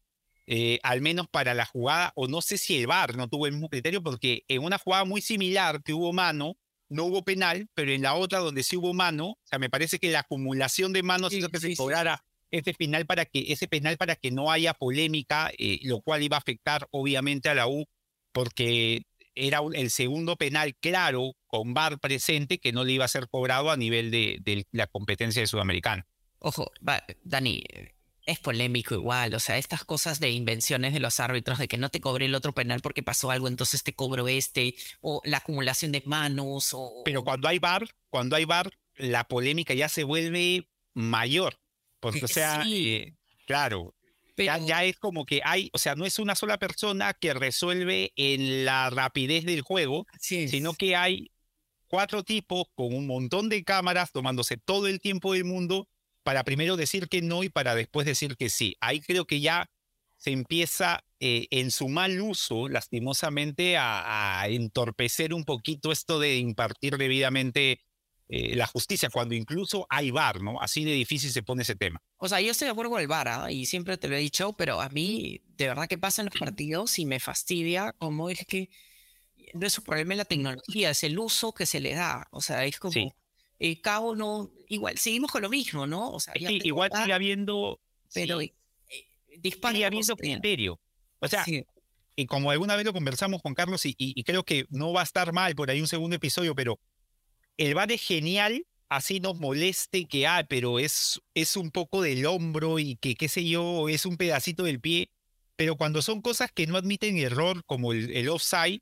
eh, 0.50 0.78
al 0.82 1.02
menos 1.02 1.28
para 1.28 1.52
la 1.52 1.66
jugada, 1.66 2.12
o 2.14 2.26
no 2.26 2.40
sé 2.40 2.56
si 2.56 2.78
el 2.78 2.86
VAR 2.86 3.18
no 3.18 3.28
tuvo 3.28 3.46
el 3.46 3.52
mismo 3.52 3.68
criterio, 3.68 4.02
porque 4.02 4.44
en 4.48 4.64
una 4.64 4.78
jugada 4.78 5.04
muy 5.04 5.20
similar 5.20 5.82
que 5.82 5.92
hubo 5.92 6.14
mano, 6.14 6.56
no 6.88 7.04
hubo 7.04 7.22
penal, 7.22 7.68
pero 7.74 7.92
en 7.92 8.00
la 8.00 8.14
otra 8.14 8.38
donde 8.38 8.62
sí 8.62 8.74
hubo 8.74 8.94
mano, 8.94 9.32
o 9.32 9.38
sea, 9.44 9.58
me 9.58 9.68
parece 9.68 9.98
que 9.98 10.10
la 10.10 10.20
acumulación 10.20 10.94
de 10.94 11.02
manos 11.02 11.34
hizo 11.34 11.50
que 11.50 11.60
se 11.60 11.76
cobrara 11.76 12.24
ese 12.50 12.72
penal 12.72 13.04
para 13.04 13.26
que, 13.26 13.52
ese 13.52 13.68
penal 13.68 13.98
para 13.98 14.16
que 14.16 14.30
no 14.30 14.50
haya 14.50 14.72
polémica, 14.72 15.50
eh, 15.58 15.80
lo 15.82 16.00
cual 16.00 16.22
iba 16.22 16.38
a 16.38 16.40
afectar 16.40 16.88
obviamente 16.92 17.50
a 17.50 17.54
la 17.54 17.68
U, 17.68 17.84
porque 18.32 19.02
era 19.34 19.60
el 19.74 19.90
segundo 19.90 20.36
penal 20.36 20.74
claro 20.80 21.32
con 21.46 21.74
VAR 21.74 21.98
presente 22.00 22.58
que 22.58 22.72
no 22.72 22.84
le 22.84 22.92
iba 22.92 23.04
a 23.04 23.08
ser 23.08 23.28
cobrado 23.28 23.70
a 23.70 23.76
nivel 23.76 24.10
de, 24.10 24.38
de 24.40 24.66
la 24.72 24.86
competencia 24.86 25.42
de 25.42 25.46
Sudamericana. 25.46 26.06
Ojo, 26.38 26.72
Dani, 27.22 27.62
es 28.28 28.38
polémico 28.38 28.94
igual, 28.94 29.32
o 29.32 29.40
sea, 29.40 29.56
estas 29.56 29.84
cosas 29.84 30.20
de 30.20 30.30
invenciones 30.30 30.92
de 30.92 31.00
los 31.00 31.18
árbitros, 31.18 31.58
de 31.58 31.66
que 31.66 31.78
no 31.78 31.88
te 31.88 32.00
cobre 32.00 32.26
el 32.26 32.34
otro 32.34 32.52
penal 32.52 32.82
porque 32.82 33.02
pasó 33.02 33.30
algo, 33.30 33.48
entonces 33.48 33.82
te 33.82 33.94
cobro 33.94 34.28
este, 34.28 34.74
o 35.00 35.22
la 35.24 35.38
acumulación 35.38 35.92
de 35.92 36.02
manos, 36.04 36.74
o... 36.74 37.02
Pero 37.06 37.24
cuando 37.24 37.48
hay 37.48 37.58
VAR, 37.58 37.88
cuando 38.10 38.36
hay 38.36 38.44
VAR, 38.44 38.70
la 38.96 39.24
polémica 39.24 39.72
ya 39.72 39.88
se 39.88 40.04
vuelve 40.04 40.68
mayor, 40.92 41.58
porque, 42.00 42.26
o 42.26 42.28
sea, 42.28 42.62
eh, 42.66 43.14
claro, 43.46 43.94
ya, 44.36 44.84
es 44.84 44.98
como 44.98 45.24
que 45.24 45.40
hay, 45.42 45.70
o 45.72 45.78
sea, 45.78 45.94
no 45.94 46.04
es 46.04 46.18
una 46.18 46.34
sola 46.34 46.58
persona 46.58 47.14
que 47.14 47.32
resuelve 47.32 48.12
en 48.16 48.66
la 48.66 48.90
rapidez 48.90 49.46
del 49.46 49.62
juego, 49.62 50.06
sino 50.20 50.74
que 50.74 50.96
hay 50.96 51.30
cuatro 51.86 52.22
tipos 52.24 52.66
con 52.74 52.94
un 52.94 53.06
montón 53.06 53.48
de 53.48 53.64
cámaras 53.64 54.12
tomándose 54.12 54.58
todo 54.58 54.86
el 54.86 55.00
tiempo 55.00 55.32
del 55.32 55.44
mundo 55.44 55.88
para 56.28 56.44
primero 56.44 56.76
decir 56.76 57.08
que 57.08 57.22
no 57.22 57.42
y 57.42 57.48
para 57.48 57.74
después 57.74 58.04
decir 58.04 58.36
que 58.36 58.50
sí. 58.50 58.76
Ahí 58.82 59.00
creo 59.00 59.26
que 59.26 59.40
ya 59.40 59.70
se 60.18 60.30
empieza 60.30 61.02
eh, 61.20 61.46
en 61.50 61.70
su 61.70 61.88
mal 61.88 62.20
uso, 62.20 62.68
lastimosamente, 62.68 63.78
a, 63.78 64.42
a, 64.42 64.48
entorpecer 64.48 65.32
un 65.32 65.44
poquito 65.44 65.90
esto 65.90 66.20
de 66.20 66.36
impartir 66.36 66.98
debidamente 66.98 67.80
eh, 68.28 68.54
la 68.56 68.66
justicia, 68.66 69.08
cuando 69.08 69.34
incluso 69.34 69.86
hay 69.88 70.10
VAR, 70.10 70.42
¿no? 70.42 70.60
Así 70.60 70.84
de 70.84 70.92
difícil 70.92 71.30
se 71.30 71.42
pone 71.42 71.62
ese 71.62 71.76
tema. 71.76 72.02
O 72.18 72.28
sea, 72.28 72.42
yo 72.42 72.50
estoy 72.50 72.66
de 72.66 72.72
acuerdo 72.72 72.90
con 72.90 73.00
el 73.00 73.08
VAR, 73.08 73.28
¿ah? 73.28 73.50
y 73.50 73.64
siempre 73.64 73.96
te 73.96 74.08
lo 74.08 74.14
he 74.14 74.20
dicho, 74.20 74.52
pero 74.52 74.82
a 74.82 74.90
mí, 74.90 75.40
de 75.56 75.68
verdad 75.68 75.88
que 75.88 75.96
pasa 75.96 76.20
en 76.20 76.26
los 76.26 76.38
partidos 76.38 76.98
y 76.98 77.06
me 77.06 77.20
fastidia 77.20 77.94
como 77.94 78.28
es 78.28 78.44
que 78.46 78.68
no 79.54 79.66
es 79.66 79.78
un 79.78 79.84
problema 79.84 80.12
en 80.12 80.18
la 80.18 80.24
tecnología, 80.26 80.90
es 80.90 81.04
el 81.04 81.18
uso 81.18 81.54
que 81.54 81.64
se 81.64 81.80
le 81.80 81.94
da. 81.94 82.28
O 82.32 82.42
sea, 82.42 82.66
es 82.66 82.78
como, 82.78 82.92
sí. 82.92 83.14
El 83.58 83.80
cabo 83.80 84.14
no, 84.14 84.50
igual, 84.68 84.98
seguimos 84.98 85.30
con 85.30 85.42
lo 85.42 85.48
mismo, 85.48 85.86
¿no? 85.86 86.10
O 86.10 86.20
sea, 86.20 86.34
sí, 86.34 86.60
igual 86.64 86.90
sigue 86.94 87.12
habiendo, 87.12 87.80
pero 88.14 88.40
sí, 88.40 88.54
eh, 88.88 89.40
sigue 89.42 89.84
habiendo 89.84 90.16
criterio. 90.16 90.80
O 91.20 91.28
sea, 91.28 91.44
y 92.14 92.26
como 92.26 92.50
alguna 92.50 92.76
vez 92.76 92.84
lo 92.84 92.92
conversamos 92.92 93.42
con 93.42 93.54
Carlos, 93.54 93.84
y, 93.86 93.90
y, 93.90 94.12
y 94.18 94.24
creo 94.24 94.44
que 94.44 94.66
no 94.70 94.92
va 94.92 95.00
a 95.00 95.04
estar 95.04 95.32
mal 95.32 95.54
por 95.54 95.70
ahí 95.70 95.80
un 95.80 95.86
segundo 95.86 96.16
episodio, 96.16 96.54
pero 96.54 96.80
el 97.56 97.74
bar 97.74 97.90
es 97.92 98.02
genial, 98.02 98.66
así 98.88 99.20
nos 99.20 99.38
moleste 99.38 100.06
que, 100.06 100.26
ah, 100.26 100.46
pero 100.48 100.78
es, 100.78 101.20
es 101.34 101.56
un 101.56 101.70
poco 101.70 102.02
del 102.02 102.26
hombro 102.26 102.78
y 102.78 102.96
que, 102.96 103.14
qué 103.14 103.28
sé 103.28 103.44
yo, 103.44 103.88
es 103.88 104.06
un 104.06 104.16
pedacito 104.16 104.62
del 104.64 104.80
pie. 104.80 105.10
Pero 105.56 105.76
cuando 105.76 106.02
son 106.02 106.22
cosas 106.22 106.52
que 106.52 106.68
no 106.68 106.76
admiten 106.76 107.18
error, 107.18 107.64
como 107.66 107.92
el, 107.92 108.10
el 108.16 108.28
offside, 108.28 108.80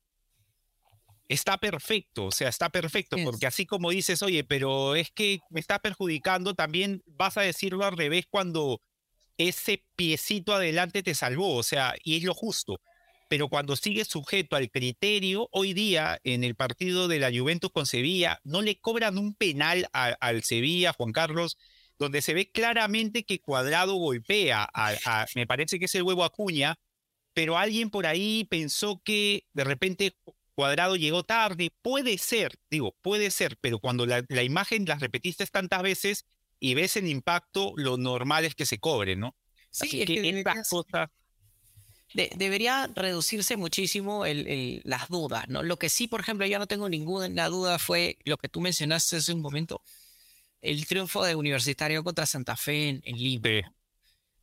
está 1.29 1.59
perfecto, 1.59 2.27
o 2.27 2.31
sea, 2.31 2.49
está 2.49 2.71
perfecto, 2.71 3.17
porque 3.25 3.47
así 3.47 3.67
como 3.67 3.91
dices, 3.91 4.23
oye, 4.23 4.45
pero 4.45 4.95
es 4.95 5.11
que 5.11 5.41
me 5.51 5.61
está 5.61 5.81
perjudicando, 5.81 6.55
también 6.55 7.03
vas 7.07 7.37
a 7.37 7.43
decirlo 7.43 7.85
al 7.85 7.97
revés 7.97 8.27
cuando 8.31 8.81
ese 9.39 9.85
piecito 9.97 10.55
adelante 10.55 11.03
te 11.03 11.15
salvó, 11.15 11.57
o 11.57 11.63
sea, 11.63 11.95
y 12.03 12.17
es 12.17 12.23
lo 12.23 12.35
justo. 12.35 12.81
Pero 13.29 13.49
cuando 13.49 13.75
sigue 13.75 14.05
sujeto 14.05 14.55
al 14.55 14.71
criterio, 14.71 15.49
hoy 15.51 15.75
día 15.75 16.21
en 16.23 16.45
el 16.45 16.55
partido 16.55 17.09
de 17.09 17.19
la 17.19 17.37
Juventus 17.37 17.73
con 17.73 17.85
Sevilla, 17.85 18.41
no 18.45 18.63
le 18.63 18.79
cobran 18.79 19.19
un 19.19 19.35
penal 19.35 19.89
al 19.93 20.45
Sevilla, 20.45 20.93
Juan 20.93 21.11
Carlos, 21.11 21.59
donde 21.99 22.23
se 22.23 22.35
ve 22.35 22.51
claramente 22.53 23.25
que 23.25 23.41
Cuadrado 23.41 23.95
golpea, 23.95 24.69
a, 24.73 25.27
me 25.35 25.47
parece 25.47 25.81
que 25.81 25.87
es 25.87 25.95
el 25.97 26.05
huevo 26.05 26.25
Acuña, 26.25 26.79
pero 27.33 27.59
alguien 27.59 27.91
por 27.91 28.07
ahí 28.07 28.45
pensó 28.45 29.03
que 29.05 29.45
de 29.53 29.65
repente 29.65 30.17
Cuadrado 30.57 30.97
llegó 30.97 31.23
tarde, 31.23 31.71
puede 31.83 32.17
ser, 32.17 32.59
digo, 32.71 32.97
puede 33.03 33.31
ser, 33.31 33.59
pero 33.61 33.79
cuando 33.79 34.07
la, 34.07 34.25
imagen 34.43 34.87
la 34.87 34.95
repetiste 34.95 35.47
tantas 35.49 35.83
veces 35.83 36.25
y 36.59 36.73
ves 36.73 36.97
el 36.97 37.07
impacto, 37.09 37.75
lo 37.77 37.99
normal 37.99 38.47
es 38.47 38.55
que 38.55 38.65
se 38.65 38.79
cobre, 38.79 39.17
¿no? 39.17 39.37
Sí, 39.71 39.87
Así 39.87 40.01
es 40.01 40.07
que, 40.07 40.23
que 40.23 40.39
estas 40.39 40.67
cosas 40.71 41.11
debería 42.15 42.91
reducirse 42.95 43.59
muchísimo 43.59 44.25
el, 44.25 44.81
las 44.85 45.09
dudas, 45.09 45.47
¿no? 45.49 45.63
Lo 45.63 45.79
que 45.79 45.91
sí, 45.91 46.09
por 46.09 46.21
ejemplo, 46.21 46.47
yo 46.47 46.59
no 46.59 46.67
tengo 46.67 46.89
ninguna 46.89 47.49
duda 47.49 47.79
fue 47.79 48.17
lo 48.25 48.39
que 48.39 48.49
tú 48.49 48.63
mencionaste 48.63 49.17
hace 49.17 49.35
un 49.35 49.43
momento, 49.43 49.83
el 50.63 50.87
triunfo 50.87 51.23
de 51.23 51.35
Universitario 51.35 52.03
contra 52.03 52.25
Santa 52.25 52.57
Fe 52.57 52.89
en, 52.89 53.03
en 53.05 53.19
Lima. 53.19 53.75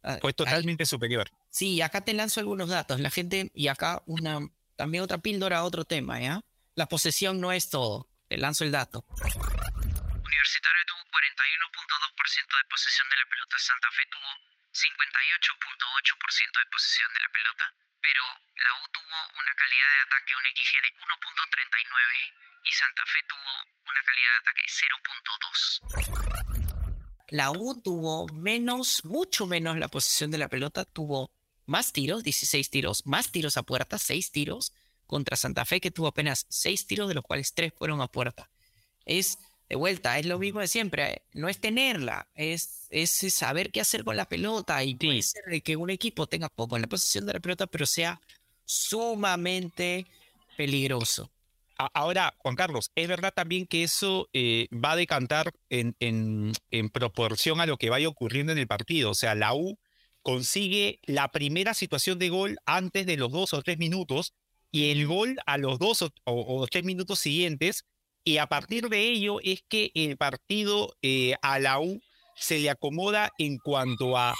Ah, 0.04 0.20
fue 0.22 0.34
totalmente 0.34 0.86
superior. 0.86 1.32
Sí, 1.50 1.82
acá 1.82 2.02
te 2.02 2.14
lanzo 2.14 2.40
algunos 2.40 2.70
datos. 2.70 3.00
La 3.00 3.10
gente, 3.10 3.50
y 3.56 3.68
acá 3.68 4.04
una 4.06 4.48
también 4.84 5.00
otra 5.08 5.16
píldora, 5.18 5.64
otro 5.64 5.88
tema, 5.88 6.20
¿ya? 6.20 6.44
La 6.76 6.92
posesión 6.92 7.40
no 7.40 7.54
es 7.54 7.70
todo. 7.70 8.12
Te 8.28 8.36
lanzo 8.36 8.66
el 8.66 8.72
dato. 8.76 9.08
Universitario 9.08 10.84
tuvo 10.84 11.00
41.2% 11.08 12.52
de 12.52 12.68
posesión 12.68 13.08
de 13.08 13.16
la 13.16 13.24
pelota, 13.32 13.56
Santa 13.64 13.88
Fe 13.96 14.04
tuvo 14.12 14.28
58.8% 14.76 16.60
de 16.60 16.68
posesión 16.68 17.08
de 17.16 17.20
la 17.24 17.32
pelota, 17.32 17.64
pero 18.04 18.28
la 18.60 18.76
U 18.76 18.92
tuvo 18.92 19.16
una 19.40 19.56
calidad 19.56 19.88
de 19.88 20.04
ataque, 20.04 20.36
un 20.36 20.52
XG 20.52 20.76
de 20.84 20.92
1.39 21.00 22.68
y 22.68 22.72
Santa 22.76 23.08
Fe 23.08 23.24
tuvo 23.24 23.56
una 23.88 24.04
calidad 24.04 24.36
de 24.36 24.44
ataque 24.44 24.68
0.2. 24.68 25.80
La 27.30 27.56
U 27.56 27.80
tuvo 27.82 28.28
menos, 28.36 29.06
mucho 29.06 29.48
menos 29.48 29.78
la 29.78 29.88
posesión 29.88 30.30
de 30.30 30.40
la 30.40 30.50
pelota, 30.50 30.84
tuvo 30.84 31.32
más 31.66 31.94
tiros, 31.94 32.24
16 32.24 32.70
tiros, 32.70 33.06
más 33.06 33.32
tiros 33.32 33.58
a 33.58 33.64
puerta, 33.64 33.98
6 33.98 34.32
tiros, 34.32 34.74
contra 35.06 35.38
Santa 35.38 35.66
Fe 35.66 35.80
que 35.80 35.92
tuvo 35.92 36.08
apenas 36.08 36.46
6 36.50 36.88
tiros, 36.88 37.08
de 37.08 37.14
los 37.16 37.24
cuales 37.24 37.54
3 37.54 37.74
fueron 37.78 38.02
a 38.02 38.08
puerta. 38.08 38.50
Es 39.06 39.38
de 39.70 39.76
vuelta, 39.76 40.20
es 40.20 40.26
lo 40.26 40.40
mismo 40.40 40.60
de 40.60 40.68
siempre. 40.68 41.24
No 41.34 41.50
es 41.50 41.60
tenerla, 41.60 42.28
es, 42.36 42.88
es 42.90 43.12
saber 43.34 43.72
qué 43.72 43.82
hacer 43.82 44.04
con 44.04 44.18
la 44.18 44.26
pelota. 44.26 44.84
Y 44.84 44.96
puede 44.96 45.22
ser 45.22 45.62
que 45.64 45.76
un 45.76 45.90
equipo 45.90 46.28
tenga 46.28 46.50
poco 46.50 46.76
en 46.76 46.84
la 46.84 46.88
posición 46.88 47.26
de 47.26 47.34
la 47.34 47.40
pelota, 47.40 47.68
pero 47.68 47.86
sea 47.86 48.20
sumamente 48.66 50.06
peligroso. 50.58 51.30
Ahora, 51.76 52.36
Juan 52.38 52.56
Carlos, 52.56 52.92
es 52.96 53.08
verdad 53.08 53.34
también 53.34 53.66
que 53.66 53.84
eso 53.84 54.30
eh, 54.32 54.68
va 54.72 54.92
a 54.92 54.96
decantar 54.96 55.54
en, 55.70 55.96
en, 56.00 56.54
en, 56.70 56.90
proporción 56.90 57.60
a 57.60 57.66
lo 57.66 57.78
que 57.78 57.90
vaya 57.90 58.08
ocurriendo 58.08 58.52
en 58.52 58.60
el 58.60 58.68
partido. 58.68 59.10
O 59.10 59.16
sea, 59.16 59.34
la 59.34 59.56
U 59.56 59.78
consigue 60.24 61.00
la 61.04 61.28
primera 61.28 61.74
situación 61.74 62.18
de 62.18 62.30
gol 62.30 62.58
antes 62.66 63.06
de 63.06 63.18
los 63.18 63.32
dos 63.32 63.54
o 63.54 63.62
tres 63.62 63.78
minutos 63.78 64.34
y 64.72 64.90
el 64.90 65.06
gol 65.06 65.38
a 65.46 65.58
los 65.58 65.78
dos 65.78 66.04
o, 66.24 66.68
tres 66.68 66.84
minutos 66.84 67.20
siguientes. 67.20 67.86
Y 68.24 68.38
a 68.38 68.48
partir 68.48 68.90
de 68.90 69.02
ello 69.02 69.40
es 69.44 69.64
que 69.68 69.92
el 69.94 70.18
partido 70.18 70.96
eh, 71.02 71.36
a 71.42 71.60
la 71.60 71.80
U 71.80 72.02
se 72.36 72.60
le 72.60 72.70
acomoda 72.70 73.32
en 73.38 73.58
cuanto 73.58 74.18
a 74.18 74.34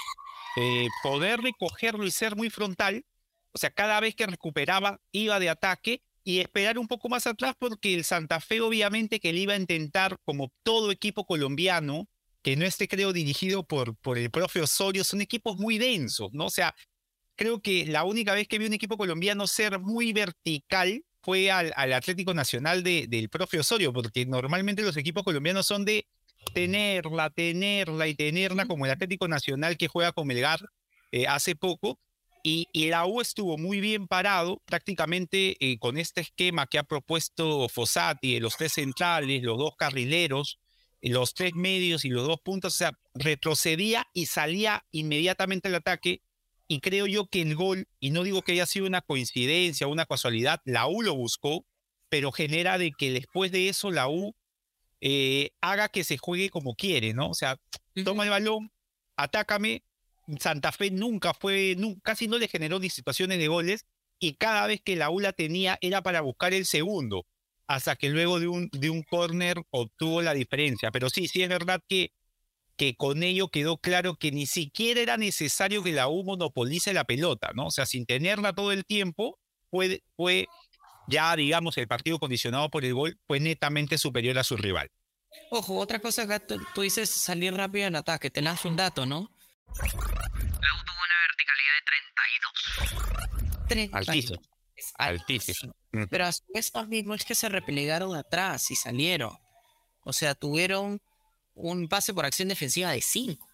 eh, 0.56 0.88
poder 1.02 1.40
recogerlo 1.40 2.04
y 2.06 2.10
ser 2.10 2.34
muy 2.34 2.50
frontal. 2.50 3.04
O 3.52 3.58
sea, 3.58 3.70
cada 3.70 4.00
vez 4.00 4.16
que 4.16 4.26
recuperaba 4.26 5.00
iba 5.12 5.38
de 5.38 5.50
ataque 5.50 6.02
y 6.24 6.40
esperar 6.40 6.78
un 6.78 6.88
poco 6.88 7.08
más 7.08 7.26
atrás 7.26 7.54
porque 7.58 7.94
el 7.94 8.04
Santa 8.04 8.40
Fe 8.40 8.60
obviamente 8.62 9.20
que 9.20 9.32
le 9.32 9.40
iba 9.40 9.52
a 9.52 9.58
intentar, 9.58 10.16
como 10.24 10.50
todo 10.62 10.90
equipo 10.90 11.26
colombiano, 11.26 12.08
que 12.44 12.56
no 12.56 12.66
esté 12.66 12.86
creo 12.88 13.14
dirigido 13.14 13.66
por, 13.66 13.96
por 13.96 14.18
el 14.18 14.30
profe 14.30 14.60
Osorio, 14.60 15.02
son 15.02 15.22
equipos 15.22 15.56
muy 15.56 15.78
densos, 15.78 16.28
¿no? 16.34 16.44
O 16.44 16.50
sea, 16.50 16.74
creo 17.36 17.62
que 17.62 17.86
la 17.86 18.04
única 18.04 18.34
vez 18.34 18.46
que 18.46 18.58
vi 18.58 18.66
un 18.66 18.74
equipo 18.74 18.98
colombiano 18.98 19.46
ser 19.46 19.80
muy 19.80 20.12
vertical 20.12 21.02
fue 21.22 21.50
al, 21.50 21.72
al 21.74 21.94
Atlético 21.94 22.34
Nacional 22.34 22.82
de, 22.82 23.06
del 23.08 23.30
profe 23.30 23.58
Osorio, 23.58 23.94
porque 23.94 24.26
normalmente 24.26 24.82
los 24.82 24.98
equipos 24.98 25.24
colombianos 25.24 25.66
son 25.66 25.86
de 25.86 26.06
tenerla, 26.52 27.30
tenerla 27.30 28.08
y 28.08 28.14
tenerla, 28.14 28.66
como 28.66 28.84
el 28.84 28.92
Atlético 28.92 29.26
Nacional 29.26 29.78
que 29.78 29.88
juega 29.88 30.12
con 30.12 30.26
Melgar 30.26 30.60
eh, 31.12 31.26
hace 31.26 31.56
poco, 31.56 31.98
y, 32.42 32.68
la 32.90 33.06
U 33.06 33.22
estuvo 33.22 33.56
muy 33.56 33.80
bien 33.80 34.06
parado 34.06 34.60
prácticamente 34.66 35.56
eh, 35.60 35.78
con 35.78 35.96
este 35.96 36.20
esquema 36.20 36.66
que 36.66 36.76
ha 36.78 36.82
propuesto 36.82 37.70
Fossati, 37.70 38.38
los 38.38 38.58
tres 38.58 38.74
centrales, 38.74 39.42
los 39.42 39.56
dos 39.56 39.76
carrileros, 39.78 40.58
los 41.12 41.34
tres 41.34 41.54
medios 41.54 42.04
y 42.04 42.08
los 42.08 42.26
dos 42.26 42.40
puntos, 42.40 42.74
o 42.74 42.78
sea, 42.78 42.98
retrocedía 43.14 44.06
y 44.12 44.26
salía 44.26 44.84
inmediatamente 44.90 45.68
al 45.68 45.74
ataque. 45.74 46.22
Y 46.66 46.80
creo 46.80 47.06
yo 47.06 47.26
que 47.26 47.42
el 47.42 47.54
gol, 47.54 47.88
y 48.00 48.10
no 48.10 48.22
digo 48.22 48.42
que 48.42 48.52
haya 48.52 48.66
sido 48.66 48.86
una 48.86 49.02
coincidencia 49.02 49.86
o 49.86 49.90
una 49.90 50.06
casualidad, 50.06 50.62
la 50.64 50.86
U 50.86 51.02
lo 51.02 51.14
buscó, 51.14 51.66
pero 52.08 52.32
genera 52.32 52.78
de 52.78 52.92
que 52.92 53.12
después 53.12 53.52
de 53.52 53.68
eso 53.68 53.90
la 53.90 54.08
U 54.08 54.34
eh, 55.00 55.50
haga 55.60 55.90
que 55.90 56.04
se 56.04 56.16
juegue 56.16 56.48
como 56.48 56.74
quiere, 56.74 57.12
¿no? 57.12 57.28
O 57.28 57.34
sea, 57.34 57.60
toma 58.04 58.24
el 58.24 58.30
balón, 58.30 58.70
atácame, 59.16 59.82
Santa 60.38 60.72
Fe 60.72 60.90
nunca 60.90 61.34
fue, 61.34 61.76
casi 62.02 62.28
no 62.28 62.38
le 62.38 62.48
generó 62.48 62.78
ni 62.78 62.88
situaciones 62.88 63.38
de 63.38 63.48
goles 63.48 63.84
y 64.18 64.34
cada 64.34 64.66
vez 64.66 64.80
que 64.80 64.96
la 64.96 65.10
ULA 65.10 65.32
tenía 65.32 65.78
era 65.82 66.02
para 66.02 66.22
buscar 66.22 66.54
el 66.54 66.64
segundo, 66.64 67.26
hasta 67.66 67.96
que 67.96 68.10
luego 68.10 68.40
de 68.40 68.48
un, 68.48 68.68
de 68.72 68.90
un 68.90 69.02
córner 69.02 69.62
obtuvo 69.70 70.22
la 70.22 70.34
diferencia. 70.34 70.90
Pero 70.90 71.10
sí, 71.10 71.28
sí 71.28 71.42
es 71.42 71.48
verdad 71.48 71.80
que, 71.88 72.12
que 72.76 72.94
con 72.94 73.22
ello 73.22 73.48
quedó 73.48 73.78
claro 73.78 74.16
que 74.16 74.32
ni 74.32 74.46
siquiera 74.46 75.00
era 75.00 75.16
necesario 75.16 75.82
que 75.82 75.92
la 75.92 76.08
U 76.08 76.24
monopolice 76.24 76.92
la 76.92 77.04
pelota, 77.04 77.52
¿no? 77.54 77.66
O 77.66 77.70
sea, 77.70 77.86
sin 77.86 78.06
tenerla 78.06 78.52
todo 78.52 78.72
el 78.72 78.84
tiempo, 78.84 79.38
fue, 79.70 80.02
fue 80.16 80.46
ya, 81.08 81.34
digamos, 81.36 81.76
el 81.78 81.88
partido 81.88 82.18
condicionado 82.18 82.70
por 82.70 82.84
el 82.84 82.94
gol 82.94 83.18
fue 83.26 83.40
netamente 83.40 83.98
superior 83.98 84.38
a 84.38 84.44
su 84.44 84.56
rival. 84.56 84.90
Ojo, 85.50 85.78
otra 85.78 85.98
cosa 85.98 86.26
que 86.26 86.40
tú, 86.40 86.60
tú 86.74 86.82
dices 86.82 87.10
salir 87.10 87.54
rápido 87.54 87.86
en 87.86 87.96
ataque, 87.96 88.30
tenés 88.30 88.64
un 88.64 88.76
dato, 88.76 89.04
¿no? 89.04 89.30
La 89.80 89.86
U 89.86 90.84
tuvo 90.84 91.00
una 91.04 91.18
verticalidad 91.28 91.74
de 93.68 93.86
32. 93.88 93.94
Altísimo. 93.94 94.42
Altísimo. 94.98 95.74
Mm. 95.94 96.04
Pero 96.10 96.26
a 96.26 96.32
su 96.32 96.42
vez 96.52 96.70
también 96.70 97.10
es 97.12 97.24
que 97.24 97.34
se 97.34 97.48
replegaron 97.48 98.14
atrás 98.14 98.70
y 98.70 98.76
salieron. 98.76 99.36
O 100.02 100.12
sea, 100.12 100.34
tuvieron 100.34 101.00
un 101.54 101.88
pase 101.88 102.12
por 102.12 102.24
acción 102.24 102.48
defensiva 102.48 102.90
de 102.90 103.00
5. 103.00 103.44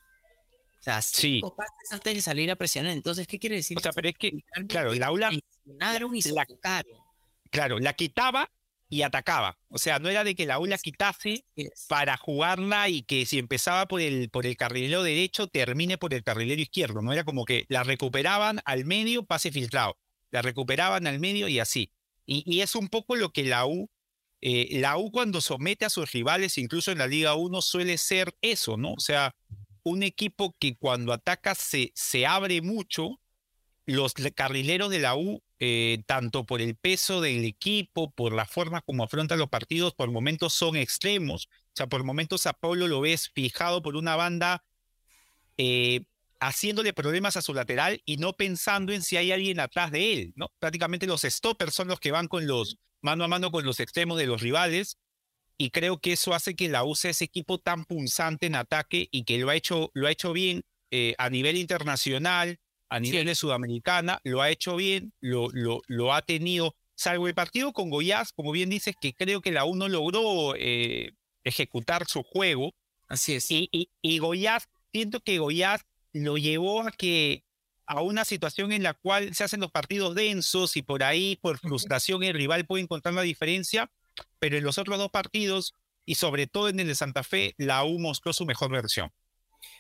O 0.81 0.83
sea, 0.83 1.03
cinco 1.03 1.49
sí. 1.49 1.55
pases 1.57 1.93
antes 1.93 2.15
de 2.15 2.23
salir 2.23 2.51
a 2.51 2.57
presionar. 2.57 2.93
Entonces, 2.93 3.27
¿qué 3.27 3.39
quiere 3.39 3.57
decir? 3.57 3.77
O 3.77 3.81
sea, 3.81 3.93
pero 3.93 4.09
es 4.09 4.15
que, 4.17 4.33
claro, 4.67 4.95
el 4.95 5.03
aula. 5.03 5.31
La, 5.67 6.47
claro, 7.51 7.79
la 7.79 7.93
quitaba 7.93 8.51
y 8.89 9.03
atacaba. 9.03 9.59
O 9.69 9.77
sea, 9.77 9.99
no 9.99 10.09
era 10.09 10.25
de 10.25 10.35
que 10.35 10.47
la 10.47 10.59
U 10.59 10.65
la 10.65 10.79
quitase 10.79 11.45
para 11.87 12.17
jugarla 12.17 12.89
y 12.89 13.03
que 13.03 13.27
si 13.27 13.39
empezaba 13.39 13.87
por 13.87 14.01
el, 14.01 14.31
por 14.31 14.47
el 14.47 14.57
carrilero 14.57 15.03
derecho, 15.03 15.49
termine 15.49 15.99
por 15.99 16.15
el 16.15 16.25
carrilero 16.25 16.63
izquierdo. 16.63 17.03
No 17.03 17.13
era 17.13 17.25
como 17.25 17.45
que 17.45 17.67
la 17.69 17.85
recuperaban 17.85 18.61
al 18.65 18.87
medio, 18.87 19.23
pase 19.25 19.53
filtrado. 19.53 19.99
La 20.31 20.41
recuperaban 20.41 21.07
al 21.07 21.21
medio 21.21 21.47
y 21.47 21.59
así. 21.59 21.93
Y, 22.27 22.61
es 22.61 22.75
un 22.75 22.89
poco 22.89 23.17
lo 23.17 23.33
que 23.33 23.45
la 23.45 23.67
U, 23.67 23.91
eh, 24.41 24.69
la 24.81 24.97
U 24.97 25.11
cuando 25.11 25.41
somete 25.41 25.85
a 25.85 25.91
sus 25.91 26.13
rivales, 26.13 26.59
incluso 26.59 26.93
en 26.93 26.99
la 26.99 27.07
Liga 27.07 27.35
1, 27.35 27.63
suele 27.63 27.99
ser 27.99 28.37
eso, 28.41 28.77
¿no? 28.77 28.93
O 28.93 29.01
sea, 29.01 29.35
un 29.83 30.03
equipo 30.03 30.55
que 30.59 30.77
cuando 30.77 31.13
ataca 31.13 31.55
se, 31.55 31.93
se 31.95 32.27
abre 32.27 32.63
mucho. 32.63 33.21
Los 33.87 34.15
carrileros 34.15 34.91
de 34.91 35.01
la 35.01 35.17
U 35.17 35.43
eh, 35.63 36.03
tanto 36.07 36.47
por 36.47 36.63
el 36.63 36.75
peso 36.75 37.21
del 37.21 37.45
equipo, 37.45 38.11
por 38.13 38.33
la 38.33 38.47
forma 38.47 38.81
como 38.81 39.05
afronta 39.05 39.37
los 39.37 39.51
partidos, 39.51 39.95
por 39.95 40.11
momentos 40.11 40.55
son 40.55 40.75
extremos. 40.77 41.51
O 41.53 41.73
sea, 41.75 41.87
por 41.87 42.03
momentos 42.03 42.47
a 42.47 42.55
Pablo 42.55 42.89
lo 42.89 43.03
ves 43.03 43.29
fijado 43.29 43.83
por 43.83 43.95
una 43.95 44.17
banda, 44.17 44.65
eh, 45.59 46.05
haciéndole 46.41 46.93
problemas 46.93 47.37
a 47.37 47.43
su 47.43 47.55
lateral 47.55 48.03
y 48.05 48.17
no 48.17 48.33
pensando 48.33 48.93
en 48.93 49.03
si 49.03 49.17
hay 49.17 49.31
alguien 49.31 49.61
atrás 49.61 49.93
de 49.93 50.13
él, 50.13 50.33
¿no? 50.37 50.51
Prácticamente 50.59 51.07
los 51.07 51.23
stoppers 51.23 51.75
son 51.75 51.89
los 51.89 52.01
que 52.01 52.11
van 52.11 52.29
con 52.29 52.47
los 52.47 52.79
mano 53.03 53.25
a 53.25 53.29
mano 53.29 53.51
con 53.51 53.65
los 53.65 53.81
extremos 53.81 54.19
de 54.19 54.27
los 54.27 54.41
rivales 54.41 54.99
y 55.57 55.71
creo 55.71 55.99
que 55.99 56.13
eso 56.13 56.33
hace 56.33 56.55
que 56.55 56.69
la 56.69 56.85
use 56.85 57.11
ese 57.11 57.25
equipo 57.25 57.59
tan 57.59 57.85
punzante 57.85 58.47
en 58.47 58.55
ataque 58.55 59.09
y 59.11 59.25
que 59.25 59.39
lo 59.39 59.51
ha 59.51 59.57
hecho, 59.57 59.91
lo 59.93 60.07
ha 60.07 60.11
hecho 60.11 60.33
bien 60.33 60.63
eh, 60.91 61.15
a 61.19 61.29
nivel 61.29 61.59
internacional, 61.59 62.59
a 62.89 62.99
nivel 62.99 63.27
de 63.27 63.35
Sudamericana, 63.35 64.21
lo 64.25 64.41
ha 64.41 64.51
hecho 64.51 64.77
bien, 64.77 65.13
lo, 65.21 65.49
lo, 65.53 65.83
lo, 65.87 66.15
ha 66.15 66.23
tenido, 66.23 66.75
salvo 66.95 67.29
el 67.29 67.35
partido 67.35 67.73
con 67.75 67.91
Goiás, 67.91 68.33
como 68.33 68.53
bien 68.53 68.71
dices, 68.71 68.97
que 68.99 69.13
creo 69.13 69.43
que 69.43 69.53
la 69.53 69.67
U 69.67 69.77
no 69.77 69.89
logró 69.89 70.55
eh, 70.57 71.13
ejecutar 71.45 72.07
su 72.07 72.23
juego. 72.23 72.73
Así 73.07 73.35
es. 73.35 73.51
Y, 73.51 73.69
y, 73.71 73.91
y 74.01 74.19
Goiás, 74.19 74.67
siento 74.93 75.21
que 75.21 75.39
Goiás 75.39 75.85
lo 76.13 76.37
llevó 76.37 76.83
a 76.83 76.91
que 76.91 77.45
a 77.87 78.03
una 78.03 78.25
situación 78.25 78.71
en 78.73 78.85
la 78.85 78.95
cual 78.95 79.35
se 79.35 79.43
hacen 79.43 79.61
los 79.61 79.73
partidos 79.73 80.15
densos 80.15 80.77
y 80.77 80.83
por 80.83 81.03
ahí, 81.03 81.37
por 81.43 81.59
frustración, 81.59 82.23
el 82.23 82.35
rival 82.35 82.65
puede 82.65 82.85
encontrar 82.85 83.15
la 83.15 83.23
diferencia, 83.23 83.91
pero 84.39 84.57
en 84.57 84.63
los 84.65 84.79
otros 84.79 84.97
dos 84.97 85.11
partidos, 85.11 85.75
y 86.05 86.15
sobre 86.15 86.47
todo 86.47 86.69
en 86.69 86.79
el 86.79 86.87
de 86.87 86.95
Santa 86.95 87.25
Fe, 87.25 87.55
la 87.57 87.85
U 87.85 87.99
mostró 87.99 88.33
su 88.33 88.47
mejor 88.47 88.71
versión. 88.71 89.11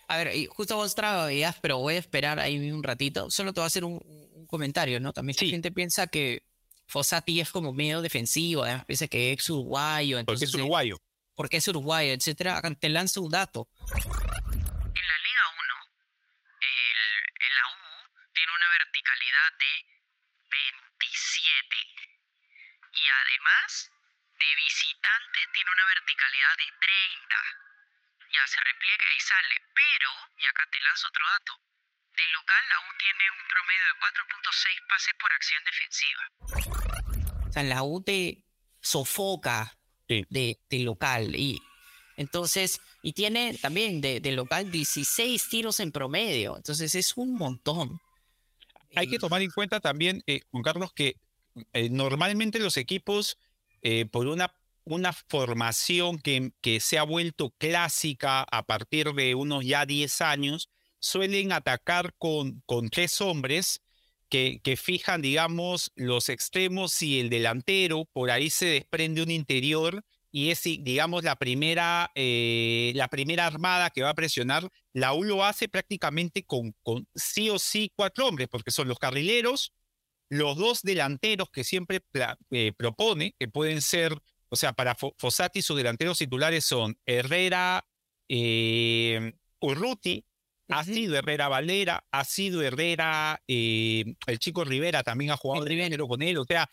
A 0.08 0.16
ver, 0.16 0.46
justo 0.48 0.76
vos 0.76 0.94
traías, 0.94 1.56
pero 1.62 1.78
voy 1.78 1.94
a 1.94 1.98
esperar 1.98 2.40
ahí 2.40 2.70
un 2.70 2.82
ratito. 2.82 3.30
Solo 3.30 3.52
te 3.52 3.60
voy 3.60 3.64
a 3.64 3.68
hacer 3.68 3.84
un, 3.84 4.00
comentario, 4.48 4.98
¿no? 4.98 5.12
También 5.12 5.36
la 5.40 5.46
gente 5.46 5.70
piensa 5.70 6.08
que 6.08 6.42
Fossati 6.86 7.40
es 7.40 7.50
como 7.50 7.72
medio 7.72 8.02
defensivo, 8.02 8.64
además 8.64 8.84
piensa 8.86 9.06
que 9.06 9.32
es 9.32 9.48
uruguayo. 9.48 10.24
porque 10.26 10.44
es 10.44 10.54
uruguayo. 10.54 10.98
Porque 11.36 11.56
es 11.58 11.68
uruguayo, 11.68 12.12
etcétera. 12.12 12.60
Te 12.78 12.88
lanzo 12.88 13.22
un 13.22 13.30
dato. 13.30 13.68
Verticalidad 18.90 19.52
de 19.58 19.86
27. 20.50 21.76
Y 22.90 23.04
además, 23.06 23.90
de 24.34 24.54
visitante 24.56 25.38
tiene 25.54 25.70
una 25.70 25.86
verticalidad 25.86 26.56
de 26.58 26.66
30 26.80 27.70
ya 28.32 28.46
se 28.46 28.60
repliega 28.62 29.06
y 29.16 29.20
sale. 29.20 29.56
Pero, 29.74 30.08
y 30.38 30.46
acá 30.46 30.62
te 30.70 30.80
lanzo 30.80 31.08
otro 31.08 31.24
dato, 31.26 31.52
de 32.14 32.26
local 32.32 32.62
la 32.70 32.78
U 32.80 32.90
tiene 32.98 33.24
un 33.30 33.44
promedio 33.50 33.84
de 33.90 33.94
4.6 33.98 34.86
pases 34.88 35.14
por 35.18 35.30
acción 35.32 35.62
defensiva. 35.66 36.22
O 37.48 37.52
sea, 37.52 37.62
la 37.62 37.82
U 37.82 38.02
te 38.02 38.44
sofoca 38.80 39.76
de, 40.08 40.26
de, 40.30 40.78
local 40.80 41.36
y 41.36 41.60
entonces, 42.16 42.80
y 43.02 43.12
tiene 43.12 43.56
también 43.58 44.00
de, 44.00 44.20
de, 44.20 44.32
local 44.32 44.70
16 44.70 45.48
tiros 45.48 45.80
en 45.80 45.92
promedio, 45.92 46.56
entonces 46.56 46.94
es 46.94 47.16
un 47.16 47.34
montón. 47.34 48.00
Hay 48.94 49.08
que 49.08 49.18
tomar 49.18 49.42
en 49.42 49.50
cuenta 49.50 49.80
también, 49.80 50.22
eh, 50.26 50.40
Juan 50.50 50.62
Carlos, 50.62 50.92
que 50.92 51.16
eh, 51.72 51.88
normalmente 51.90 52.58
los 52.58 52.76
equipos, 52.76 53.38
eh, 53.82 54.06
por 54.06 54.26
una 54.26 54.52
una 54.84 55.12
formación 55.12 56.18
que, 56.18 56.52
que 56.60 56.80
se 56.80 56.98
ha 56.98 57.02
vuelto 57.02 57.50
clásica 57.58 58.42
a 58.42 58.64
partir 58.64 59.12
de 59.12 59.34
unos 59.34 59.64
ya 59.64 59.86
10 59.86 60.20
años, 60.20 60.68
suelen 60.98 61.52
atacar 61.52 62.14
con, 62.18 62.62
con 62.66 62.88
tres 62.88 63.20
hombres 63.20 63.82
que, 64.28 64.60
que, 64.62 64.76
fijan, 64.76 65.22
digamos, 65.22 65.92
los 65.94 66.28
extremos 66.28 67.02
y 67.02 67.20
el 67.20 67.30
delantero, 67.30 68.06
por 68.12 68.30
ahí 68.30 68.50
se 68.50 68.66
desprende 68.66 69.22
un 69.22 69.30
interior 69.30 70.04
y 70.32 70.50
es, 70.50 70.62
digamos, 70.62 71.24
la 71.24 71.36
primera, 71.36 72.10
eh, 72.14 72.92
la 72.94 73.08
primera 73.08 73.46
armada 73.46 73.90
que 73.90 74.02
va 74.02 74.10
a 74.10 74.14
presionar. 74.14 74.68
La 74.92 75.12
U 75.12 75.24
lo 75.24 75.44
hace 75.44 75.68
prácticamente 75.68 76.44
con, 76.44 76.74
con 76.82 77.06
sí 77.14 77.50
o 77.50 77.58
sí 77.58 77.92
cuatro 77.96 78.28
hombres, 78.28 78.48
porque 78.48 78.70
son 78.70 78.88
los 78.88 78.98
carrileros, 78.98 79.72
los 80.28 80.56
dos 80.56 80.82
delanteros 80.82 81.50
que 81.50 81.64
siempre 81.64 82.00
eh, 82.50 82.72
propone, 82.76 83.34
que 83.38 83.48
pueden 83.48 83.82
ser, 83.82 84.16
o 84.48 84.56
sea, 84.56 84.72
para 84.72 84.94
Fossati 84.94 85.62
sus 85.62 85.76
delanteros 85.76 86.18
titulares 86.18 86.64
son 86.64 86.96
Herrera, 87.04 87.84
eh, 88.28 89.32
Urruti, 89.60 90.24
ha 90.68 90.84
sido 90.84 91.16
Herrera 91.16 91.48
Valera, 91.48 92.06
ha 92.12 92.24
sido 92.24 92.62
Herrera, 92.62 93.42
el 93.48 94.38
chico 94.38 94.62
Rivera 94.62 95.02
también 95.02 95.32
ha 95.32 95.36
jugado 95.36 95.64
primero 95.64 96.06
con 96.06 96.22
él, 96.22 96.38
o 96.38 96.44
sea, 96.44 96.70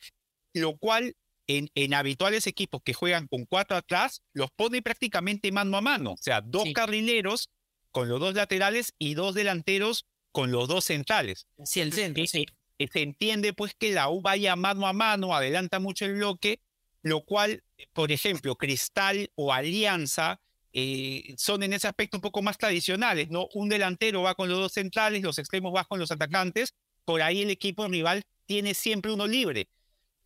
lo 0.54 0.78
cual 0.78 1.15
en, 1.48 1.94
habituales 1.94 2.46
equipos 2.46 2.82
que 2.84 2.94
juegan 2.94 3.28
con 3.28 3.46
cuatro 3.46 3.78
atrás, 3.78 4.22
los 4.34 4.52
pone 4.52 4.82
prácticamente 4.82 5.52
mano 5.52 5.78
a 5.78 5.82
mano. 5.82 6.12
O 6.14 6.18
sea, 6.18 6.42
dos 6.42 6.66
carrileros 6.74 7.50
con 7.92 8.10
los 8.10 8.20
dos 8.20 8.36
laterales 8.36 8.94
y 9.00 9.14
dos 9.14 9.34
delanteros 9.34 10.06
con 10.32 10.52
los 10.52 10.68
dos 10.68 10.84
centrales. 10.86 11.48
Sí, 11.64 11.80
el 11.80 11.94
centro, 11.94 12.26
sí. 12.28 12.46
Se 12.92 13.02
entiende 13.02 13.54
pues 13.54 13.74
que 13.74 13.92
la 13.92 14.10
U 14.10 14.22
vaya 14.22 14.56
mano 14.56 14.86
a 14.86 14.94
mano, 14.94 15.34
adelanta 15.34 15.80
mucho 15.80 16.06
el 16.06 16.16
bloque, 16.16 16.60
lo 17.02 17.24
cual, 17.24 17.64
por 17.94 18.12
ejemplo, 18.12 18.56
Cristal 18.56 19.32
o 19.36 19.52
Alianza 19.52 20.40
eh, 20.74 21.34
son 21.38 21.64
en 21.64 21.74
ese 21.74 21.88
aspecto 21.88 22.18
un 22.18 22.22
poco 22.22 22.44
más 22.44 22.58
tradicionales, 22.58 23.30
¿no? 23.30 23.48
Un 23.54 23.70
delantero 23.70 24.22
va 24.22 24.36
con 24.36 24.50
los 24.50 24.60
dos 24.60 24.74
centrales, 24.74 25.24
los 25.24 25.40
extremos 25.40 25.74
van 25.74 25.86
con 25.86 26.00
los 26.00 26.12
atacantes, 26.12 26.76
por 27.04 27.22
ahí 27.24 27.42
el 27.42 27.50
equipo 27.50 27.88
rival 27.88 28.24
tiene 28.46 28.76
siempre 28.76 29.12
uno 29.12 29.26
libre 29.26 29.70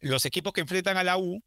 los 0.01 0.25
equipos 0.25 0.51
que 0.53 0.61
enfrentan 0.61 0.97
a 0.97 1.03
la 1.03 1.17
U 1.17 1.41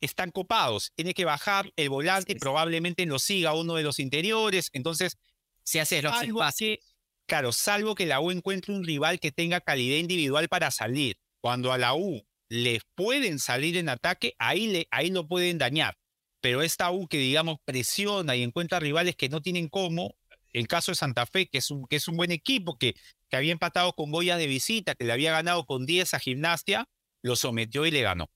están 0.00 0.30
copados. 0.30 0.92
Tiene 0.94 1.14
que 1.14 1.24
bajar 1.24 1.72
el 1.76 1.88
volante, 1.90 2.36
probablemente 2.36 3.04
lo 3.06 3.18
siga 3.18 3.54
uno 3.54 3.74
de 3.74 3.82
los 3.82 3.98
interiores. 3.98 4.70
Entonces, 4.72 5.16
se 5.64 5.80
hace 5.80 6.02
los 6.02 6.22
espacios. 6.22 6.78
Claro, 7.26 7.52
salvo 7.52 7.94
que 7.94 8.06
la 8.06 8.20
U 8.20 8.30
encuentre 8.30 8.72
un 8.72 8.84
rival 8.84 9.20
que 9.20 9.32
tenga 9.32 9.60
calidad 9.60 9.98
individual 9.98 10.48
para 10.48 10.70
salir. 10.70 11.16
Cuando 11.40 11.72
a 11.72 11.78
la 11.78 11.94
U 11.94 12.22
les 12.48 12.82
pueden 12.94 13.38
salir 13.38 13.76
en 13.76 13.88
ataque, 13.88 14.34
ahí, 14.38 14.66
le, 14.68 14.88
ahí 14.90 15.10
lo 15.10 15.26
pueden 15.26 15.58
dañar. 15.58 15.96
Pero 16.40 16.62
esta 16.62 16.90
U 16.90 17.08
que, 17.08 17.18
digamos, 17.18 17.58
presiona 17.64 18.36
y 18.36 18.42
encuentra 18.42 18.80
rivales 18.80 19.16
que 19.16 19.28
no 19.28 19.42
tienen 19.42 19.68
cómo, 19.68 20.14
el 20.52 20.66
caso 20.68 20.92
de 20.92 20.96
Santa 20.96 21.26
Fe, 21.26 21.48
que 21.48 21.58
es 21.58 21.70
un, 21.70 21.86
que 21.86 21.96
es 21.96 22.08
un 22.08 22.16
buen 22.16 22.32
equipo, 22.32 22.78
que, 22.78 22.94
que 23.28 23.36
había 23.36 23.52
empatado 23.52 23.92
con 23.92 24.10
Goya 24.10 24.36
de 24.36 24.46
visita, 24.46 24.94
que 24.94 25.04
le 25.04 25.12
había 25.12 25.32
ganado 25.32 25.66
con 25.66 25.84
10 25.84 26.14
a 26.14 26.18
Gimnasia, 26.18 26.88
lo 27.22 27.36
sometió 27.36 27.86
y 27.86 27.90
le 27.90 28.02
ganó. 28.02 28.30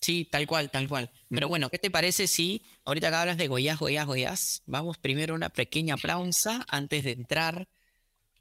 Sí, 0.00 0.28
tal 0.30 0.46
cual, 0.48 0.70
tal 0.70 0.88
cual. 0.88 1.10
Pero 1.28 1.48
bueno, 1.48 1.70
¿qué 1.70 1.78
te 1.78 1.90
parece 1.90 2.26
si 2.26 2.64
ahorita 2.84 3.10
que 3.10 3.16
hablas 3.16 3.36
de 3.36 3.46
Goiás, 3.46 3.78
Goiás, 3.78 4.06
Goiás, 4.06 4.62
vamos 4.66 4.98
primero 4.98 5.34
a 5.34 5.36
una 5.36 5.48
pequeña 5.48 5.96
pausa 5.96 6.66
antes 6.68 7.04
de 7.04 7.12
entrar 7.12 7.68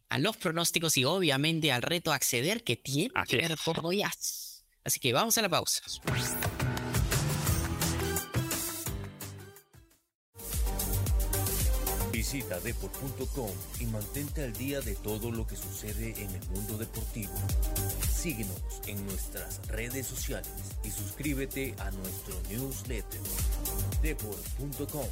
a 0.09 0.17
los 0.17 0.37
pronósticos 0.37 0.97
y 0.97 1.05
obviamente 1.05 1.71
al 1.71 1.83
reto 1.83 2.11
acceder 2.11 2.63
que 2.63 2.77
tiene 2.77 3.13
que 3.27 3.37
ver 3.37 3.55
por 3.63 3.81
Goiás. 3.81 4.65
Así 4.83 4.99
que 4.99 5.13
vamos 5.13 5.37
a 5.37 5.43
la 5.43 5.49
pausa. 5.49 5.81
Visita 12.31 12.61
deport.com 12.61 13.51
y 13.81 13.85
mantente 13.87 14.45
al 14.45 14.53
día 14.53 14.79
de 14.79 14.95
todo 14.95 15.31
lo 15.31 15.45
que 15.45 15.57
sucede 15.57 16.11
en 16.11 16.29
el 16.29 16.49
mundo 16.51 16.77
deportivo. 16.77 17.33
Síguenos 18.09 18.55
en 18.87 19.05
nuestras 19.05 19.59
redes 19.67 20.07
sociales 20.07 20.49
y 20.81 20.91
suscríbete 20.91 21.75
a 21.79 21.91
nuestro 21.91 22.41
newsletter 22.49 23.19
deport.com. 24.01 25.07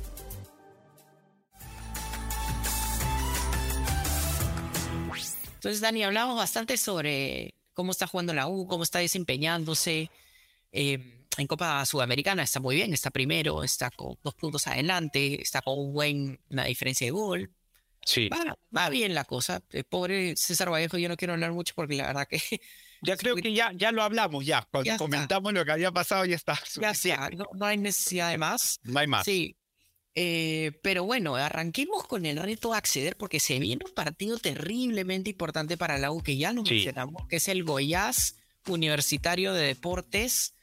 Entonces, 5.55 5.81
Dani, 5.81 6.03
hablamos 6.05 6.37
bastante 6.37 6.77
sobre 6.77 7.53
cómo 7.73 7.91
está 7.91 8.07
jugando 8.07 8.33
la 8.33 8.47
U, 8.47 8.65
cómo 8.65 8.83
está 8.83 8.99
desempeñándose. 8.99 10.09
Eh, 10.71 11.18
en 11.37 11.47
Copa 11.47 11.85
Sudamericana 11.85 12.43
está 12.43 12.59
muy 12.59 12.75
bien, 12.75 12.93
está 12.93 13.11
primero, 13.11 13.63
está 13.63 13.91
con 13.91 14.17
dos 14.23 14.35
puntos 14.35 14.67
adelante, 14.67 15.41
está 15.41 15.61
con 15.61 15.79
un 15.79 15.93
buen, 15.93 16.39
una 16.49 16.65
diferencia 16.65 17.05
de 17.05 17.11
gol. 17.11 17.51
Sí. 18.05 18.29
Va, 18.75 18.89
bien 18.89 19.13
la 19.13 19.23
cosa. 19.25 19.61
El 19.71 19.83
pobre 19.83 20.35
César 20.35 20.71
Vallejo, 20.71 20.97
yo 20.97 21.09
no 21.09 21.17
quiero 21.17 21.33
hablar 21.33 21.51
mucho 21.51 21.73
porque 21.75 21.95
la 21.95 22.07
verdad 22.07 22.27
que. 22.27 22.39
Ya 23.01 23.15
creo 23.15 23.37
que 23.37 23.53
ya, 23.53 23.71
ya 23.73 23.93
lo 23.93 24.03
hablamos, 24.03 24.45
ya. 24.45 24.67
Cuando 24.69 24.97
comentamos 24.97 25.53
lo 25.53 25.63
que 25.63 25.71
había 25.71 25.89
pasado, 25.89 26.25
ya 26.25 26.35
está. 26.35 26.59
Ya 26.81 26.91
está, 26.91 27.29
no, 27.29 27.65
hay 27.65 27.77
necesidad 27.77 28.29
de 28.29 28.37
más. 28.37 28.81
No 28.83 28.99
hay 28.99 29.07
más. 29.07 29.23
Sí. 29.23 29.55
Eh, 30.15 30.73
pero 30.83 31.05
bueno, 31.05 31.37
arranquemos 31.37 32.05
con 32.05 32.25
el 32.25 32.35
reto 32.35 32.73
a 32.73 32.77
acceder 32.77 33.15
porque 33.15 33.39
se 33.39 33.57
viene 33.57 33.85
un 33.85 33.93
partido 33.93 34.37
terriblemente 34.37 35.29
importante 35.29 35.77
para 35.77 35.97
la 35.97 36.11
U 36.11 36.21
que 36.21 36.35
ya 36.35 36.51
lo 36.51 36.61
mencionamos, 36.61 37.25
que 37.29 37.37
es 37.37 37.47
el 37.47 37.63
Goiás 37.63 38.35
Universitario 38.67 39.53
de 39.53 39.67
Deportes 39.67 40.55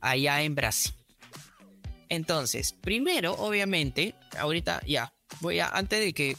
allá 0.00 0.42
en 0.42 0.54
Brasil. 0.54 0.92
Entonces, 2.08 2.72
primero, 2.72 3.34
obviamente, 3.34 4.14
ahorita 4.38 4.82
ya, 4.86 5.12
voy 5.40 5.60
a, 5.60 5.68
antes 5.68 6.00
de 6.00 6.12
que 6.12 6.36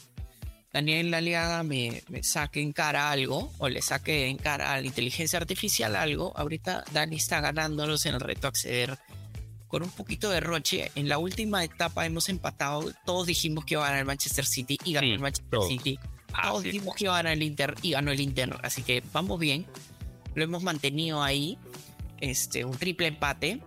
Daniel 0.72 1.10
Laliaga 1.10 1.62
me, 1.62 2.02
me 2.08 2.22
saque 2.22 2.60
en 2.60 2.72
cara 2.72 3.10
algo, 3.10 3.52
o 3.58 3.68
le 3.68 3.82
saque 3.82 4.26
en 4.26 4.36
cara 4.36 4.72
a 4.72 4.80
la 4.80 4.86
inteligencia 4.86 5.38
artificial 5.38 5.96
algo, 5.96 6.32
ahorita 6.36 6.84
Dani 6.92 7.16
está 7.16 7.40
ganándonos 7.40 8.04
en 8.06 8.14
el 8.14 8.20
reto 8.20 8.46
a 8.46 8.50
acceder 8.50 8.98
con 9.72 9.82
un 9.82 9.90
poquito 9.90 10.28
de 10.28 10.40
roche. 10.40 10.92
En 10.94 11.08
la 11.08 11.16
última 11.16 11.64
etapa 11.64 12.04
hemos 12.04 12.28
empatado, 12.28 12.92
todos 13.06 13.26
dijimos 13.26 13.64
que 13.64 13.74
iba 13.74 13.82
a 13.82 13.86
ganar 13.86 14.00
el 14.00 14.06
Manchester 14.06 14.44
City 14.44 14.78
y 14.84 14.92
ganó 14.92 15.06
el 15.06 15.18
Manchester 15.18 15.60
City. 15.66 15.98
Ah, 16.34 16.48
todos 16.48 16.64
dijimos 16.64 16.94
que 16.94 17.04
iba 17.04 17.14
a 17.14 17.16
ganar 17.16 17.32
el 17.32 17.42
Inter 17.42 17.74
y 17.80 17.92
ganó 17.92 18.10
el 18.10 18.20
Inter, 18.20 18.58
así 18.62 18.82
que 18.82 19.02
vamos 19.14 19.40
bien. 19.40 19.66
Lo 20.34 20.44
hemos 20.44 20.62
mantenido 20.62 21.22
ahí 21.22 21.58
este, 22.22 22.64
un 22.64 22.78
triple 22.78 23.08
empate. 23.08 23.60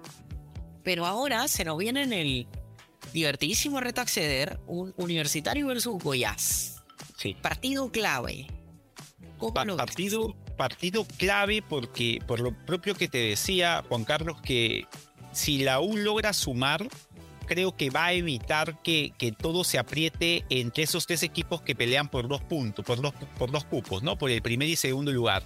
Pero 0.83 1.05
ahora 1.05 1.47
se 1.47 1.63
nos 1.65 1.77
viene 1.77 2.03
en 2.03 2.13
el 2.13 2.47
divertidísimo 3.13 3.79
reto 3.79 4.01
acceder 4.01 4.59
un 4.65 4.93
Universitario 4.97 5.67
versus 5.67 6.01
Goiás. 6.01 6.83
Sí. 7.17 7.35
Partido 7.41 7.91
clave. 7.91 8.47
partido, 9.77 10.35
partido 10.57 11.05
clave 11.17 11.61
porque, 11.61 12.19
por 12.25 12.39
lo 12.39 12.53
propio 12.65 12.95
que 12.95 13.07
te 13.07 13.17
decía, 13.17 13.83
Juan 13.89 14.05
Carlos, 14.05 14.41
que 14.41 14.85
si 15.31 15.63
la 15.63 15.81
U 15.81 15.97
logra 15.97 16.31
sumar, 16.31 16.87
creo 17.47 17.75
que 17.75 17.89
va 17.89 18.05
a 18.05 18.13
evitar 18.13 18.81
que, 18.83 19.11
que, 19.17 19.31
todo 19.31 19.63
se 19.63 19.79
apriete 19.79 20.45
entre 20.49 20.83
esos 20.83 21.05
tres 21.07 21.23
equipos 21.23 21.61
que 21.61 21.75
pelean 21.75 22.09
por 22.09 22.27
dos 22.27 22.41
puntos, 22.41 22.85
por 22.85 23.01
dos, 23.01 23.13
por 23.37 23.51
dos 23.51 23.65
cupos, 23.65 24.03
¿no? 24.03 24.17
Por 24.17 24.29
el 24.29 24.41
primer 24.41 24.69
y 24.69 24.75
segundo 24.75 25.11
lugar 25.11 25.43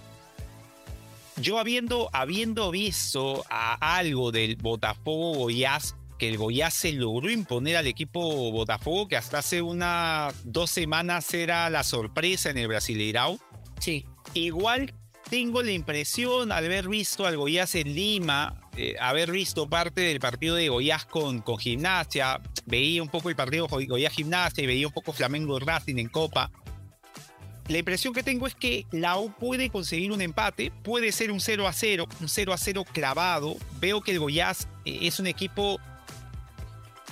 yo 1.42 1.60
habiendo, 1.60 2.10
habiendo 2.14 2.72
visto 2.72 3.46
a 3.50 3.98
algo 3.98 4.32
del 4.32 4.56
Botafogo 4.58 5.34
Goiás, 5.34 5.96
que 6.18 6.28
el 6.28 6.38
Goiás 6.38 6.74
se 6.74 6.92
logró 6.92 7.30
imponer 7.30 7.78
al 7.78 7.88
equipo 7.88 8.52
Botafogo, 8.52 9.08
que 9.08 9.16
hasta 9.16 9.40
hace 9.40 9.62
unas 9.62 10.34
dos 10.44 10.70
semanas 10.70 11.34
era 11.34 11.70
la 11.70 11.84
sorpresa 11.84 12.50
en 12.50 12.58
el 12.58 12.68
Brasileirao. 12.68 13.40
Sí. 13.80 14.06
Igual 14.34 14.94
tengo 15.30 15.62
la 15.62 15.72
impresión, 15.72 16.52
al 16.52 16.66
haber 16.66 16.90
visto 16.90 17.26
al 17.26 17.38
Goiás 17.38 17.74
en 17.76 17.96
Lima, 17.96 18.60
eh, 18.76 18.96
haber 19.00 19.32
visto 19.32 19.70
parte 19.70 20.02
del 20.02 20.20
partido 20.20 20.56
de 20.56 20.70
Goiás 20.70 21.06
con, 21.06 21.42
con 21.42 21.58
Gimnasia, 21.58 22.42
veía 22.66 23.02
un 23.02 23.10
poco 23.10 23.30
el 23.30 23.36
partido 23.36 23.68
Goiás 23.68 24.14
Gimnasia 24.14 24.64
y 24.64 24.68
veía 24.68 24.88
un 24.88 24.94
poco 24.94 25.14
Flamengo 25.14 25.58
Racing 25.60 25.98
en 25.98 26.10
Copa 26.10 26.52
la 27.70 27.78
impresión 27.78 28.14
que 28.14 28.24
tengo 28.24 28.48
es 28.48 28.56
que 28.56 28.88
la 28.92 29.18
U 29.18 29.32
puede 29.32 29.70
conseguir 29.70 30.12
un 30.12 30.22
empate, 30.22 30.72
puede 30.84 31.12
ser 31.12 31.32
un 31.32 31.40
0 31.40 31.68
a 31.68 31.74
0, 31.74 32.08
un 32.20 32.28
0 32.28 32.52
a 32.52 32.58
0 32.58 32.84
clavado. 32.92 33.58
Veo 33.80 34.02
que 34.02 34.12
el 34.12 34.20
Goiás 34.20 34.68
eh, 34.86 35.00
es 35.04 35.20
un 35.20 35.28
equipo 35.28 35.80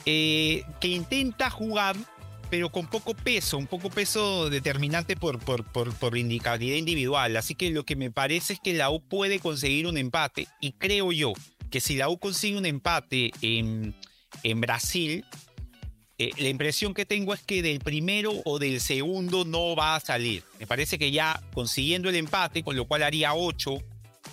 eh, 0.06 0.64
que 0.82 0.88
intenta 0.88 1.52
jugar, 1.52 1.96
pero 2.50 2.72
con 2.72 2.88
poco 2.88 3.14
peso, 3.14 3.60
un 3.60 3.68
poco 3.68 3.92
peso 3.92 4.50
determinante 4.50 5.16
por, 5.16 5.38
por, 5.38 5.64
por, 5.64 5.94
por 5.94 6.18
individual. 6.18 7.38
Así 7.38 7.54
que 7.54 7.70
lo 7.70 7.84
que 7.84 7.96
me 7.96 8.10
parece 8.10 8.54
es 8.54 8.60
que 8.60 8.74
la 8.74 8.90
U 8.90 9.00
puede 9.00 9.40
conseguir 9.40 9.86
un 9.86 9.98
empate 9.98 10.48
y 10.60 10.72
creo 10.72 11.12
yo 11.12 11.34
que 11.70 11.82
si 11.82 11.98
la 11.98 12.10
U 12.10 12.18
consigue 12.18 12.58
un 12.58 12.66
empate 12.66 13.30
en, 13.44 13.94
en 14.42 14.62
Brasil, 14.62 15.24
eh, 16.20 16.32
la 16.38 16.50
impresión 16.50 16.96
que 16.96 17.06
tengo 17.06 17.34
es 17.34 17.44
que 17.44 17.62
del 17.62 17.80
primero 17.80 18.32
o 18.46 18.58
del 18.58 18.82
segundo 18.82 19.46
no 19.46 19.76
va 19.76 19.96
a 19.96 20.00
salir. 20.00 20.44
Me 20.60 20.66
parece 20.66 20.98
que 20.98 21.12
ya 21.12 21.42
consiguiendo 21.54 22.10
el 22.10 22.16
empate, 22.16 22.64
con 22.64 22.76
lo 22.76 22.86
cual 22.86 23.04
haría 23.04 23.36
8, 23.36 23.78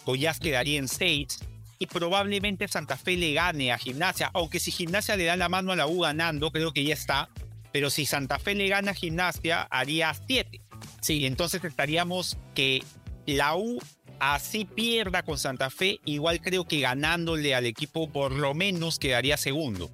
Goiás 0.06 0.40
quedaría 0.40 0.78
en 0.78 0.88
6 0.88 1.40
y 1.78 1.86
probablemente 1.86 2.68
Santa 2.68 2.96
Fe 2.96 3.16
le 3.16 3.34
gane 3.34 3.70
a 3.70 3.78
Gimnasia, 3.78 4.30
aunque 4.32 4.60
si 4.60 4.70
Gimnasia 4.70 5.16
le 5.16 5.24
da 5.24 5.36
la 5.36 5.50
mano 5.50 5.72
a 5.72 5.76
la 5.76 5.86
U 5.86 6.00
ganando, 6.00 6.50
creo 6.50 6.72
que 6.72 6.84
ya 6.84 6.94
está. 6.94 7.28
Pero 7.70 7.90
si 7.90 8.06
Santa 8.06 8.38
Fe 8.38 8.54
le 8.54 8.68
gana 8.68 8.92
a 8.92 8.94
Gimnasia, 8.94 9.62
haría 9.62 10.14
7. 10.26 10.62
Sí, 11.02 11.26
entonces 11.26 11.62
estaríamos 11.64 12.38
que 12.54 12.82
la 13.26 13.56
U 13.56 13.78
así 14.20 14.64
pierda 14.64 15.22
con 15.22 15.36
Santa 15.38 15.68
Fe, 15.68 16.00
igual 16.06 16.40
creo 16.40 16.66
que 16.66 16.80
ganándole 16.80 17.54
al 17.54 17.66
equipo 17.66 18.10
por 18.10 18.32
lo 18.32 18.54
menos 18.54 18.98
quedaría 18.98 19.36
segundo. 19.36 19.90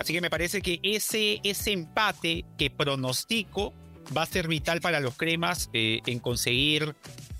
Así 0.00 0.14
que 0.14 0.22
me 0.22 0.30
parece 0.30 0.62
que 0.62 0.80
ese, 0.82 1.40
ese 1.44 1.72
empate 1.72 2.46
que 2.56 2.70
pronostico 2.70 3.74
va 4.16 4.22
a 4.22 4.26
ser 4.26 4.48
vital 4.48 4.80
para 4.80 4.98
los 4.98 5.14
cremas 5.14 5.68
eh, 5.74 6.00
en 6.06 6.20
conseguir 6.20 6.96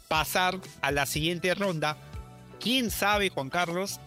pasar 0.08 0.60
a 0.82 0.90
la 0.90 1.06
siguiente 1.06 1.54
ronda. 1.54 1.96
¿Quién 2.60 2.90
sabe, 2.90 3.30
Juan 3.30 3.48
Carlos? 3.48 3.98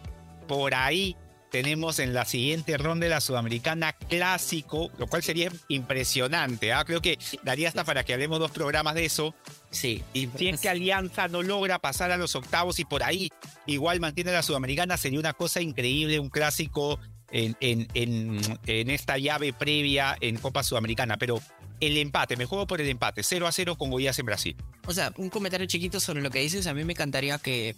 Por 0.47 0.75
ahí 0.75 1.15
tenemos 1.49 1.97
en 1.97 2.13
la 2.13 2.25
siguiente 2.25 2.77
ronda 2.77 3.05
de 3.05 3.09
la 3.09 3.21
Sudamericana 3.21 3.93
clásico, 3.93 4.91
lo 4.99 5.07
cual 5.07 5.23
sería 5.23 5.51
impresionante. 5.67 6.73
¿ah? 6.73 6.85
Creo 6.85 7.01
que 7.01 7.17
daría 7.41 7.69
hasta 7.69 7.83
para 7.83 8.03
que 8.03 8.13
hablemos 8.13 8.37
dos 8.37 8.51
programas 8.51 8.93
de 8.93 9.05
eso. 9.05 9.33
Sí. 9.71 10.03
Y 10.13 10.29
si 10.37 10.49
es 10.49 10.61
que 10.61 10.69
Alianza 10.69 11.27
no 11.27 11.41
logra 11.41 11.79
pasar 11.79 12.11
a 12.11 12.17
los 12.17 12.35
octavos 12.35 12.77
y 12.77 12.85
por 12.85 13.01
ahí 13.01 13.31
igual 13.65 13.99
mantiene 13.99 14.31
la 14.31 14.43
Sudamericana, 14.43 14.95
sería 14.97 15.19
una 15.19 15.33
cosa 15.33 15.59
increíble, 15.59 16.19
un 16.19 16.29
clásico 16.29 16.99
en, 17.33 17.57
en, 17.59 17.87
en, 17.95 18.39
en 18.67 18.89
esta 18.89 19.17
llave 19.17 19.51
previa 19.51 20.15
en 20.21 20.37
Copa 20.37 20.63
Sudamericana. 20.63 21.17
Pero 21.17 21.41
el 21.81 21.97
empate, 21.97 22.37
me 22.37 22.45
juego 22.45 22.65
por 22.65 22.79
el 22.79 22.87
empate, 22.87 23.23
0 23.23 23.47
a 23.47 23.51
0 23.51 23.75
con 23.75 23.89
Goiás 23.89 24.17
en 24.19 24.25
Brasil. 24.25 24.55
O 24.85 24.93
sea, 24.93 25.11
un 25.17 25.29
comentario 25.29 25.67
chiquito 25.67 25.99
sobre 25.99 26.21
lo 26.21 26.29
que 26.29 26.39
dices. 26.39 26.67
A 26.67 26.73
mí 26.73 26.85
me 26.85 26.93
encantaría 26.93 27.37
que 27.39 27.75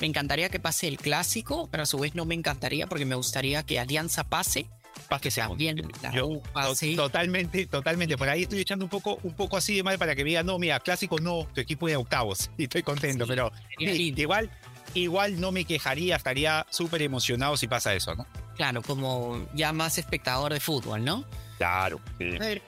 me 0.00 0.06
encantaría 0.06 0.48
que 0.48 0.58
pase 0.58 0.88
el 0.88 0.96
clásico, 0.96 1.68
pero 1.70 1.82
a 1.82 1.86
su 1.86 1.98
vez 1.98 2.14
no 2.14 2.24
me 2.24 2.34
encantaría 2.34 2.86
porque 2.86 3.04
me 3.04 3.14
gustaría 3.14 3.62
que 3.64 3.78
Alianza 3.78 4.24
pase. 4.24 4.66
Para 5.08 5.20
que 5.20 5.30
sea 5.30 5.48
bien. 5.48 5.82
Totalmente, 6.96 7.66
totalmente. 7.66 8.16
Por 8.16 8.28
ahí 8.28 8.42
estoy 8.42 8.60
echando 8.60 8.84
un 8.84 8.90
poco, 8.90 9.18
un 9.22 9.34
poco 9.34 9.56
así 9.56 9.76
de 9.76 9.82
mal 9.82 9.98
para 9.98 10.14
que 10.14 10.22
me 10.22 10.30
digan, 10.30 10.46
no, 10.46 10.58
mira, 10.58 10.80
clásico 10.80 11.18
no, 11.18 11.46
tu 11.54 11.60
equipo 11.60 11.86
de 11.86 11.96
octavos. 11.96 12.50
Y 12.58 12.64
estoy 12.64 12.82
contento, 12.82 13.24
Sí, 13.26 13.28
pero 13.28 13.52
igual, 13.78 14.50
igual 14.94 15.40
no 15.40 15.52
me 15.52 15.64
quejaría, 15.64 16.16
estaría 16.16 16.66
súper 16.70 17.02
emocionado 17.02 17.56
si 17.56 17.66
pasa 17.66 17.94
eso, 17.94 18.14
¿no? 18.14 18.26
Claro, 18.56 18.82
como 18.82 19.46
ya 19.54 19.72
más 19.72 19.98
espectador 19.98 20.52
de 20.52 20.60
fútbol, 20.60 21.04
¿no? 21.04 21.24
Claro. 21.58 22.00
A 22.20 22.44
ver, 22.44 22.62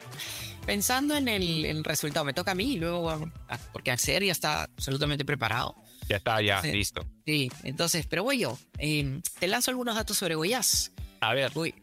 pensando 0.66 1.16
en 1.16 1.29
el, 1.29 1.64
el 1.64 1.85
resultado, 1.85 2.25
me 2.25 2.33
toca 2.33 2.53
a 2.53 2.55
mí 2.55 2.73
y 2.75 2.79
luego, 2.79 3.11
ah, 3.11 3.59
porque 3.73 3.90
Axel 3.90 4.25
ya 4.25 4.33
está 4.33 4.62
absolutamente 4.64 5.25
preparado. 5.25 5.75
Ya 6.09 6.16
está, 6.16 6.40
ya, 6.42 6.61
Sí. 6.62 6.70
listo. 6.73 7.05
Sí, 7.25 7.51
entonces, 7.62 8.07
pero 8.07 8.23
voy 8.25 8.38
yo. 8.38 8.59
Eh, 8.79 9.20
te 9.38 9.47
lanzo 9.47 9.70
algunos 9.70 9.94
datos 9.94 10.16
sobre 10.18 10.35
Goiás. 10.35 10.92
A 11.20 11.33
ver, 11.33 11.51
Goy- 11.53 11.75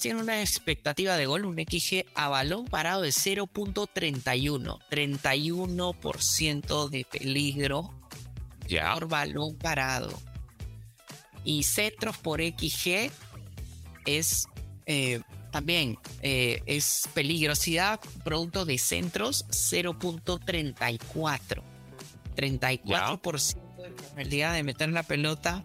tiene 0.00 0.20
una 0.22 0.40
expectativa 0.40 1.16
de 1.16 1.26
gol, 1.26 1.44
un 1.44 1.56
XG 1.58 2.06
a 2.14 2.28
balón 2.28 2.64
parado 2.66 3.02
de 3.02 3.10
0.31. 3.12 4.78
31% 4.90 6.88
de 6.88 7.04
peligro 7.04 7.90
ya. 8.66 8.94
por 8.94 9.08
balón 9.08 9.56
parado. 9.56 10.10
Y 11.44 11.62
centros 11.64 12.16
por 12.18 12.40
XG 12.40 13.10
es 14.06 14.46
eh, 14.86 15.20
también 15.50 15.98
eh, 16.22 16.62
es 16.66 17.08
peligrosidad 17.14 18.00
producto 18.24 18.64
de 18.64 18.78
centros 18.78 19.46
0.34. 19.48 21.62
34% 22.36 23.76
de 23.76 23.90
probabilidad 23.90 24.54
de 24.54 24.62
meter 24.62 24.88
la 24.90 25.02
pelota 25.02 25.64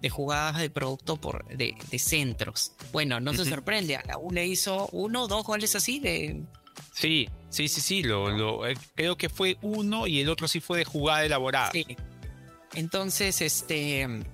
de 0.00 0.10
jugadas 0.10 0.58
de 0.58 0.70
producto 0.70 1.16
por, 1.16 1.44
de, 1.46 1.76
de 1.90 1.98
centros. 1.98 2.72
Bueno, 2.92 3.20
no 3.20 3.34
se 3.34 3.44
sorprende, 3.44 3.96
a 3.96 4.02
la 4.06 4.18
U 4.18 4.30
le 4.30 4.46
hizo 4.46 4.88
uno 4.92 5.24
o 5.24 5.28
dos 5.28 5.44
goles 5.44 5.76
así 5.76 6.00
de... 6.00 6.42
Sí, 6.92 7.28
sí, 7.50 7.68
sí, 7.68 7.80
sí. 7.80 8.02
Lo, 8.02 8.30
lo, 8.30 8.66
eh, 8.66 8.76
creo 8.94 9.16
que 9.16 9.28
fue 9.28 9.58
uno 9.62 10.06
y 10.06 10.20
el 10.20 10.28
otro 10.28 10.48
sí 10.48 10.60
fue 10.60 10.78
de 10.78 10.84
jugada 10.84 11.24
elaborada. 11.24 11.70
Sí. 11.72 11.96
Entonces, 12.74 13.42
este, 13.42 14.24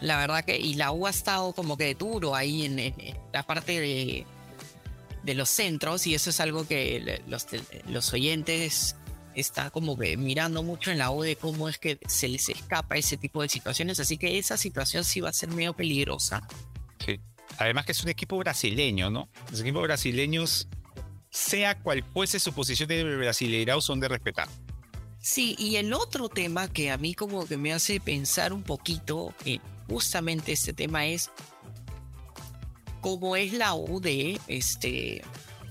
la 0.00 0.18
verdad 0.18 0.44
que, 0.44 0.56
y 0.56 0.74
la 0.74 0.92
U 0.92 1.06
ha 1.06 1.10
estado 1.10 1.52
como 1.52 1.76
que 1.76 1.94
duro 1.94 2.34
ahí 2.34 2.64
en, 2.64 2.94
la 3.32 3.42
parte 3.42 3.80
de, 3.80 4.26
de 5.22 5.34
los 5.34 5.48
centros, 5.48 6.06
y 6.06 6.14
eso 6.14 6.30
es 6.30 6.40
algo 6.40 6.66
que 6.66 7.22
los, 7.26 7.46
los 7.88 8.12
oyentes 8.12 8.96
están 9.34 9.70
como 9.70 9.98
que 9.98 10.16
mirando 10.16 10.62
mucho 10.62 10.90
en 10.90 10.98
la 10.98 11.10
U 11.10 11.22
de 11.22 11.36
cómo 11.36 11.68
es 11.68 11.78
que 11.78 11.98
se 12.08 12.28
les 12.28 12.48
escapa 12.48 12.96
ese 12.96 13.16
tipo 13.16 13.42
de 13.42 13.48
situaciones, 13.48 14.00
así 14.00 14.16
que 14.16 14.38
esa 14.38 14.56
situación 14.56 15.04
sí 15.04 15.20
va 15.20 15.28
a 15.28 15.32
ser 15.32 15.50
medio 15.50 15.74
peligrosa. 15.74 16.46
Sí. 17.04 17.20
Además 17.58 17.86
que 17.86 17.92
es 17.92 18.02
un 18.02 18.08
equipo 18.08 18.36
brasileño, 18.38 19.10
¿no? 19.10 19.28
Los 19.50 19.60
equipos 19.60 19.82
brasileños, 19.82 20.68
sea 21.30 21.78
cual 21.78 22.02
fuese 22.12 22.38
su 22.38 22.52
posición 22.52 22.88
de 22.88 23.04
brasileirao, 23.04 23.80
son 23.80 24.00
de 24.00 24.08
respetar. 24.08 24.48
Sí, 25.18 25.56
y 25.58 25.76
el 25.76 25.92
otro 25.92 26.28
tema 26.28 26.68
que 26.68 26.90
a 26.90 26.98
mí 26.98 27.14
como 27.14 27.46
que 27.46 27.56
me 27.56 27.72
hace 27.72 28.00
pensar 28.00 28.52
un 28.52 28.62
poquito 28.62 29.34
en 29.44 29.60
justamente 29.88 30.52
este 30.52 30.72
tema 30.72 31.06
es 31.06 31.30
cómo 33.00 33.36
es 33.36 33.52
la 33.52 33.74
U 33.74 34.00
de 34.00 34.40
este 34.48 35.22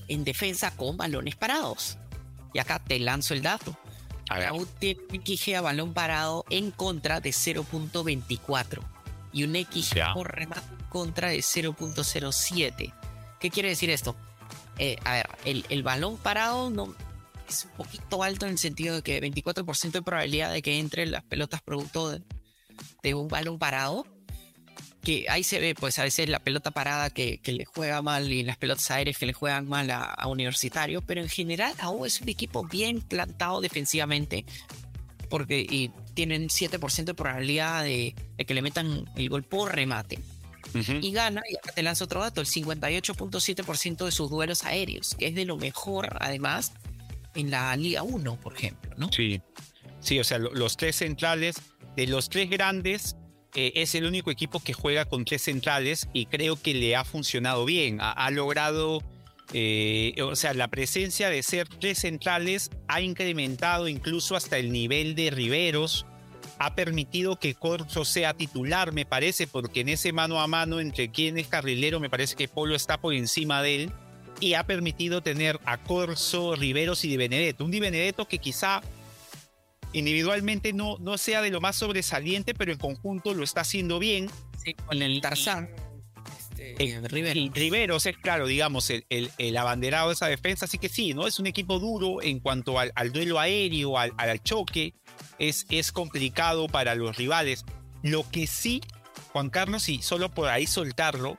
en 0.08 0.23
defensa 0.23 0.71
con 0.71 0.97
balones 0.97 1.36
parados. 1.36 1.97
Y 2.54 2.60
acá 2.60 2.80
te 2.80 2.99
lanzo 2.99 3.34
el 3.34 3.41
dato. 3.41 3.78
A 4.30 4.39
ver, 4.39 4.51
La 4.51 4.54
U 4.54 4.65
tiene 4.65 5.01
un 5.12 5.21
XG 5.25 5.56
a 5.56 5.62
balón 5.62 5.93
parado 5.93 6.45
en 6.49 6.71
contra 6.71 7.19
de 7.19 7.32
0.24 7.32 8.80
y 9.34 9.43
un 9.43 9.54
XG 9.56 9.95
Ya. 9.95 10.13
por 10.13 10.34
remate 10.34 10.62
en 10.80 10.86
contra 10.89 11.30
de 11.30 11.39
0.07. 11.39 12.93
¿Qué 13.39 13.49
quiere 13.51 13.69
decir 13.69 13.89
esto? 13.89 14.15
Eh, 14.78 14.97
a 15.04 15.13
ver, 15.13 15.30
el, 15.45 15.65
el 15.69 15.84
balón 15.84 16.17
parado 16.17 16.69
no 16.69 16.95
es 17.47 17.65
un 17.65 17.71
poquito 17.71 18.23
alto 18.23 18.45
en 18.45 18.54
el 18.54 18.58
sentido 18.58 18.95
de 18.95 19.01
que 19.04 19.21
24% 19.21 19.91
de 19.91 20.01
probabilidad 20.01 20.51
de 20.51 20.62
que 20.62 20.80
entre 20.80 21.06
las 21.06 21.23
pelotas 21.23 21.62
producto 21.62 22.10
de, 22.12 22.21
de 23.03 23.13
un 23.13 23.27
balón 23.27 23.57
parado. 23.59 24.05
Que 25.01 25.27
ahí 25.29 25.43
se 25.43 25.59
ve, 25.59 25.75
pues 25.75 25.99
a 25.99 26.03
veces 26.03 26.27
la 26.29 26.39
pelota 26.39 26.71
parada 26.71 27.11
que, 27.11 27.38
que 27.38 27.51
le 27.51 27.63
juega 27.65 28.01
mal 28.01 28.31
y 28.31 28.41
las 28.41 28.57
pelotas 28.57 28.89
aéreas 28.89 29.17
que 29.19 29.27
le 29.27 29.33
juegan 29.33 29.67
mal 29.69 29.91
a, 29.91 30.03
a 30.03 30.27
Universitario, 30.27 31.03
pero 31.03 31.21
en 31.21 31.29
general 31.29 31.75
U 31.93 32.05
es 32.05 32.21
un 32.21 32.29
equipo 32.29 32.63
bien 32.67 33.01
plantado 33.01 33.61
defensivamente 33.61 34.45
porque 35.29 35.59
y 35.59 35.91
tienen 36.15 36.47
7% 36.49 37.03
de 37.03 37.13
probabilidad 37.13 37.83
de, 37.83 38.15
de 38.35 38.45
que 38.45 38.53
le 38.55 38.63
metan 38.63 39.05
el 39.15 39.29
gol 39.29 39.43
por 39.43 39.75
remate 39.75 40.17
y 40.73 41.11
gana, 41.11 41.41
y 41.49 41.55
acá 41.55 41.71
te 41.71 41.83
lanzo 41.83 42.03
otro 42.05 42.21
dato, 42.21 42.41
el 42.41 42.47
58.7% 42.47 44.05
de 44.05 44.11
sus 44.11 44.29
duelos 44.29 44.63
aéreos, 44.65 45.15
que 45.17 45.27
es 45.27 45.35
de 45.35 45.45
lo 45.45 45.57
mejor 45.57 46.17
además 46.19 46.73
en 47.35 47.51
la 47.51 47.75
Liga 47.77 48.03
1, 48.03 48.38
por 48.41 48.55
ejemplo, 48.55 48.91
¿no? 48.97 49.09
Sí, 49.11 49.39
sí, 49.99 50.19
o 50.19 50.23
sea, 50.23 50.38
lo- 50.39 50.53
los 50.53 50.75
tres 50.77 50.95
centrales, 50.97 51.55
de 51.95 52.08
los 52.08 52.29
tres 52.29 52.49
grandes, 52.49 53.15
eh, 53.55 53.71
es 53.75 53.95
el 53.95 54.05
único 54.05 54.31
equipo 54.31 54.60
que 54.60 54.73
juega 54.73 55.05
con 55.05 55.23
tres 55.23 55.43
centrales 55.43 56.10
y 56.12 56.25
creo 56.25 56.62
que 56.62 56.73
le 56.73 56.95
ha 56.95 57.05
funcionado 57.05 57.63
bien. 57.63 57.99
Ha, 58.01 58.29
logrado, 58.31 59.01
eh, 59.53 60.13
o 60.21 60.36
sea, 60.36 60.53
la 60.53 60.67
presencia 60.67 61.29
de 61.29 61.41
ser 61.41 61.69
tres 61.69 61.99
centrales 61.99 62.69
ha 62.89 62.99
incrementado 62.99 63.88
incluso 63.88 64.36
hasta 64.36 64.58
el 64.58 64.73
nivel 64.73 65.15
de 65.15 65.31
Riveros. 65.31 66.05
Ha 66.60 66.75
permitido 66.75 67.38
que 67.38 67.55
Corso 67.55 68.03
sea 68.03 68.34
titular, 68.34 68.91
me 68.91 69.05
parece, 69.05 69.47
porque 69.47 69.81
en 69.81 69.89
ese 69.89 70.12
mano 70.12 70.41
a 70.41 70.47
mano 70.47 70.81
entre 70.81 71.10
quien 71.10 71.38
es 71.38 71.47
carrilero, 71.47 72.01
me 72.01 72.10
parece 72.10 72.36
que 72.36 72.49
Polo 72.49 72.75
está 72.75 72.99
por 72.99 73.13
encima 73.13 73.62
de 73.62 73.84
él. 73.84 73.91
Y 74.41 74.55
ha 74.55 74.65
permitido 74.65 75.21
tener 75.21 75.62
a 75.63 75.77
Corso, 75.77 76.55
Riveros 76.55 77.05
y 77.05 77.08
Di 77.08 77.15
Benedetto. 77.15 77.63
Un 77.63 77.71
Di 77.71 77.79
Benedetto 77.79 78.27
que 78.27 78.39
quizá 78.39 78.81
individualmente 79.97 80.73
no, 80.73 80.97
no 80.99 81.17
sea 81.17 81.41
de 81.41 81.49
lo 81.51 81.62
más 81.62 81.75
sobresaliente, 81.75 82.53
pero 82.53 82.71
en 82.71 82.77
conjunto 82.77 83.34
lo 83.34 83.43
está 83.43 83.62
haciendo 83.62 83.99
bien. 83.99 84.29
Sí, 84.63 84.73
con 84.73 85.01
el 85.01 85.21
Tarzán. 85.21 85.69
Este, 86.58 87.01
River. 87.08 87.38
Y 87.38 87.49
Riveros 87.49 88.05
es, 88.05 88.17
claro, 88.17 88.47
digamos, 88.47 88.89
el, 88.89 89.05
el- 89.10 89.29
el 89.38 89.58
abanderado 89.58 90.08
de 90.10 90.13
esa 90.13 90.27
defensa. 90.27 90.65
Así 90.65 90.77
que 90.77 90.89
sí, 90.89 91.13
¿no? 91.13 91.27
Es 91.27 91.39
un 91.39 91.47
equipo 91.47 91.79
duro 91.79 92.21
en 92.21 92.39
cuanto 92.39 92.79
al, 92.79 92.91
al 92.95 93.12
duelo 93.12 93.39
aéreo, 93.39 93.97
al, 93.97 94.12
al 94.17 94.41
choque. 94.41 94.93
Es, 95.38 95.65
es 95.69 95.91
complicado 95.91 96.67
para 96.67 96.95
los 96.95 97.15
rivales. 97.17 97.65
Lo 98.01 98.29
que 98.29 98.47
sí, 98.47 98.81
Juan 99.34 99.49
Carlos, 99.49 99.89
y 99.89 100.01
solo 100.01 100.29
por 100.31 100.47
ahí 100.49 100.65
soltarlo, 100.65 101.38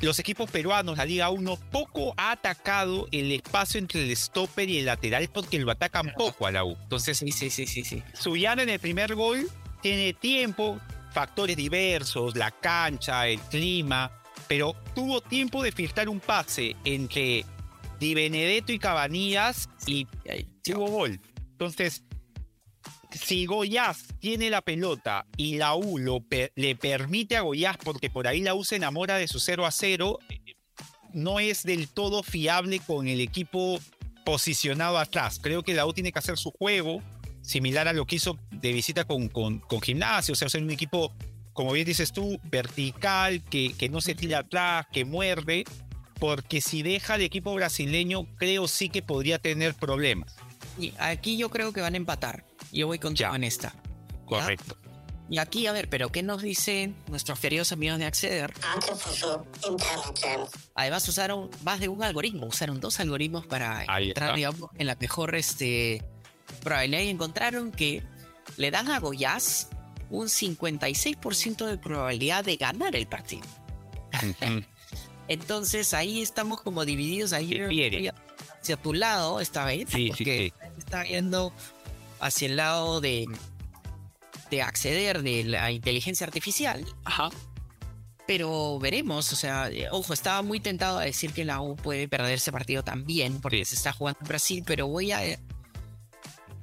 los 0.00 0.18
equipos 0.18 0.50
peruanos, 0.50 0.96
la 0.96 1.04
Liga 1.04 1.30
1, 1.30 1.56
poco 1.70 2.14
ha 2.16 2.32
atacado 2.32 3.08
el 3.12 3.32
espacio 3.32 3.78
entre 3.78 4.02
el 4.02 4.16
stopper 4.16 4.68
y 4.68 4.78
el 4.78 4.86
lateral 4.86 5.28
porque 5.32 5.58
lo 5.58 5.70
atacan 5.70 6.12
poco 6.16 6.46
a 6.46 6.50
la 6.50 6.64
U. 6.64 6.76
Entonces, 6.82 7.18
Sí, 7.18 7.32
sí, 7.32 7.50
sí, 7.50 7.66
sí, 7.66 7.84
sí. 7.84 8.02
Suyana 8.14 8.62
en 8.62 8.70
el 8.70 8.78
primer 8.78 9.14
gol 9.14 9.48
tiene 9.82 10.12
tiempo, 10.14 10.80
factores 11.12 11.56
diversos, 11.56 12.36
la 12.36 12.50
cancha, 12.50 13.28
el 13.28 13.40
clima, 13.40 14.10
pero 14.48 14.74
tuvo 14.94 15.20
tiempo 15.20 15.62
de 15.62 15.72
filtrar 15.72 16.08
un 16.08 16.20
pase 16.20 16.76
entre 16.84 17.44
Di 17.98 18.14
Benedetto 18.14 18.72
y 18.72 18.78
Cabanillas 18.78 19.68
y 19.86 20.06
hubo 20.74 20.86
gol. 20.86 21.20
Entonces, 21.52 22.02
si 23.12 23.46
Goyaz 23.46 24.04
tiene 24.18 24.50
la 24.50 24.62
pelota 24.62 25.26
y 25.36 25.56
la 25.56 25.74
U 25.74 25.98
lo 25.98 26.24
le 26.54 26.76
permite 26.76 27.36
a 27.36 27.42
Goyaz, 27.42 27.76
porque 27.78 28.10
por 28.10 28.26
ahí 28.26 28.40
la 28.40 28.54
U 28.54 28.64
se 28.64 28.76
enamora 28.76 29.16
de 29.16 29.28
su 29.28 29.40
0 29.40 29.66
a 29.66 29.70
0, 29.70 30.18
eh, 30.28 30.38
no 31.12 31.40
es 31.40 31.62
del 31.62 31.88
todo 31.88 32.22
fiable 32.22 32.80
con 32.80 33.08
el 33.08 33.20
equipo 33.20 33.80
posicionado 34.24 34.98
atrás. 34.98 35.38
Creo 35.42 35.62
que 35.62 35.74
la 35.74 35.86
U 35.86 35.92
tiene 35.92 36.12
que 36.12 36.18
hacer 36.18 36.38
su 36.38 36.50
juego, 36.50 37.02
similar 37.42 37.88
a 37.88 37.92
lo 37.92 38.06
que 38.06 38.16
hizo 38.16 38.38
de 38.50 38.72
visita 38.72 39.04
con, 39.04 39.28
con, 39.28 39.60
con 39.60 39.80
Gimnasio, 39.80 40.32
o 40.32 40.36
sea, 40.36 40.48
ser 40.48 40.62
un 40.62 40.70
equipo 40.70 41.12
como 41.52 41.72
bien 41.72 41.86
dices 41.86 42.12
tú, 42.12 42.40
vertical, 42.44 43.42
que, 43.42 43.74
que 43.76 43.88
no 43.88 44.00
se 44.00 44.14
tira 44.14 44.38
atrás, 44.38 44.86
que 44.92 45.04
muerde, 45.04 45.64
porque 46.18 46.60
si 46.60 46.82
deja 46.82 47.14
al 47.14 47.22
equipo 47.22 47.52
brasileño, 47.54 48.26
creo 48.36 48.68
sí 48.68 48.88
que 48.88 49.02
podría 49.02 49.38
tener 49.38 49.74
problemas. 49.74 50.36
Y 50.78 50.92
aquí 50.98 51.36
yo 51.36 51.50
creo 51.50 51.72
que 51.72 51.80
van 51.80 51.94
a 51.94 51.96
empatar. 51.96 52.44
Yo 52.72 52.86
voy 52.86 52.98
con 52.98 53.14
en 53.16 53.44
esta. 53.44 53.74
Correcto. 54.26 54.76
Y 55.30 55.38
aquí, 55.38 55.68
a 55.68 55.72
ver, 55.72 55.88
pero 55.88 56.10
¿qué 56.10 56.24
nos 56.24 56.42
dicen 56.42 56.96
nuestros 57.06 57.38
queridos 57.38 57.70
amigos 57.70 58.00
de 58.00 58.06
Acceder? 58.06 58.52
Además 60.74 61.08
usaron 61.08 61.50
más 61.62 61.78
de 61.78 61.88
un 61.88 62.02
algoritmo, 62.02 62.46
usaron 62.46 62.80
dos 62.80 62.98
algoritmos 62.98 63.46
para 63.46 63.84
Ahí 63.86 64.08
entrar 64.08 64.34
digamos, 64.34 64.70
en 64.76 64.88
la 64.88 64.96
mejor 65.00 65.36
este, 65.36 66.02
probabilidad 66.64 67.02
y 67.02 67.08
encontraron 67.10 67.70
que 67.70 68.02
le 68.56 68.72
dan 68.72 68.90
a 68.90 68.98
Goiás 68.98 69.68
un 70.10 70.26
56% 70.26 71.64
de 71.64 71.78
probabilidad 71.78 72.44
de 72.44 72.56
ganar 72.56 72.96
el 72.96 73.06
partido. 73.06 73.46
Entonces 75.28 75.94
ahí 75.94 76.22
estamos 76.22 76.60
como 76.60 76.84
divididos 76.84 77.32
ahí 77.32 78.10
hacia 78.60 78.76
tu 78.76 78.94
lado 78.94 79.40
esta 79.40 79.64
vez, 79.64 79.88
Sí, 79.88 80.06
sí, 80.06 80.08
porque 80.08 80.52
está 80.76 81.04
yendo 81.04 81.52
hacia 82.20 82.46
el 82.46 82.56
lado 82.56 83.00
de, 83.00 83.26
de 84.50 84.62
acceder 84.62 85.22
de 85.22 85.44
la 85.44 85.70
inteligencia 85.72 86.26
artificial. 86.26 86.84
Ajá. 87.04 87.30
Pero 88.26 88.78
veremos, 88.78 89.32
o 89.32 89.36
sea, 89.36 89.70
eh, 89.70 89.88
ojo, 89.90 90.12
estaba 90.12 90.42
muy 90.42 90.60
tentado 90.60 90.98
a 90.98 91.04
decir 91.04 91.32
que 91.32 91.44
la 91.44 91.60
U 91.60 91.74
puede 91.74 92.06
perder 92.06 92.34
ese 92.34 92.52
partido 92.52 92.84
también, 92.84 93.40
porque 93.40 93.64
se 93.64 93.74
está 93.74 93.92
jugando 93.92 94.20
en 94.20 94.28
Brasil, 94.28 94.62
pero 94.64 94.86
voy 94.86 95.10
a 95.12 95.20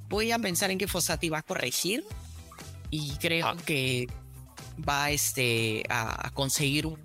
voy 0.08 0.32
a 0.32 0.38
pensar 0.38 0.70
en 0.70 0.78
que 0.78 0.88
Fossati 0.88 1.28
va 1.28 1.38
a 1.38 1.42
corregir 1.42 2.02
y 2.90 3.10
creo 3.16 3.48
Ah. 3.48 3.56
que 3.66 4.08
va 4.88 5.10
este, 5.10 5.82
a, 5.90 6.30
conseguir 6.32 6.86
un 6.86 6.98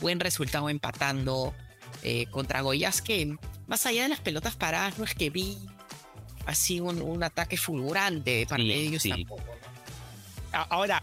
buen 0.00 0.20
resultado 0.20 0.70
empatando 0.70 1.52
eh, 2.02 2.26
contra 2.30 2.62
Goiás, 2.62 3.02
que 3.02 3.36
más 3.66 3.84
allá 3.84 4.04
de 4.04 4.08
las 4.08 4.20
pelotas 4.20 4.56
paradas, 4.56 4.98
no 4.98 5.04
es 5.04 5.14
que 5.14 5.28
vi 5.28 5.58
así 6.48 6.80
un, 6.80 7.02
un 7.02 7.22
ataque 7.22 7.56
fulgurante 7.58 8.46
Sí, 8.48 8.68
de 8.68 8.74
ellos 8.74 9.02
sí. 9.02 9.10
tampoco. 9.10 9.44
Ahora, 10.52 11.02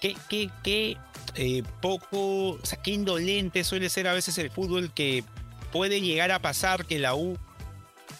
qué, 0.00 0.16
qué, 0.28 0.48
qué 0.62 0.96
eh, 1.34 1.64
poco, 1.82 2.50
o 2.50 2.60
sea, 2.64 2.80
qué 2.80 2.92
indolente 2.92 3.64
suele 3.64 3.88
ser 3.90 4.06
a 4.06 4.12
veces 4.12 4.38
el 4.38 4.50
fútbol 4.50 4.92
que 4.94 5.24
puede 5.72 6.00
llegar 6.00 6.30
a 6.30 6.38
pasar 6.40 6.86
que 6.86 7.00
la 7.00 7.16
U 7.16 7.36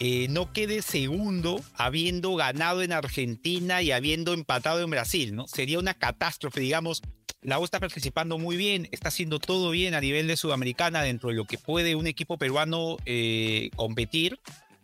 eh, 0.00 0.26
no 0.30 0.52
quede 0.52 0.82
segundo 0.82 1.62
habiendo 1.74 2.34
ganado 2.34 2.82
en 2.82 2.92
Argentina 2.92 3.80
y 3.80 3.92
habiendo 3.92 4.32
empatado 4.34 4.80
en 4.82 4.90
Brasil, 4.90 5.36
¿no? 5.36 5.46
Sería 5.46 5.78
una 5.78 5.94
catástrofe, 5.94 6.60
digamos. 6.60 7.02
La 7.40 7.60
U 7.60 7.64
está 7.64 7.78
participando 7.78 8.36
muy 8.36 8.56
bien, 8.56 8.88
está 8.90 9.08
haciendo 9.08 9.38
todo 9.38 9.70
bien 9.70 9.94
a 9.94 10.00
nivel 10.00 10.26
de 10.26 10.36
Sudamericana 10.36 11.02
dentro 11.02 11.28
de 11.28 11.36
lo 11.36 11.44
que 11.44 11.56
puede 11.56 11.94
un 11.94 12.08
equipo 12.08 12.36
peruano 12.36 12.96
eh, 13.06 13.70
competir, 13.76 14.40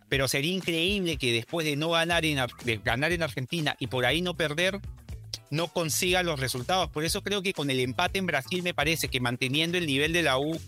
pero 0.09 0.29
sería 0.29 0.53
increíble 0.53 1.17
que 1.17 1.33
después 1.33 1.67
de 1.67 1.77
no 1.77 1.91
ganar 1.91 2.25
en, 2.25 2.39
de 2.65 2.77
ganar 2.79 3.13
en 3.13 3.23
Argentina 3.23 3.77
y 3.79 3.87
por 3.89 4.05
ahí 4.07 4.23
no 4.23 4.35
perder, 4.37 4.81
no 5.51 5.69
consiga 5.69 6.23
los 6.23 6.41
resultados. 6.41 6.91
Por 6.91 7.05
eso 7.05 7.23
creo 7.23 7.43
que 7.43 7.53
con 7.53 7.71
el 7.71 7.81
empate 7.81 8.19
en 8.19 8.27
Brasil 8.27 8.63
me 8.63 8.75
parece 8.75 9.09
que 9.09 9.21
manteniendo 9.21 9.79
el 9.79 9.87
nivel 9.87 10.13
de 10.13 10.23
la 10.23 10.39
U, 10.39 10.59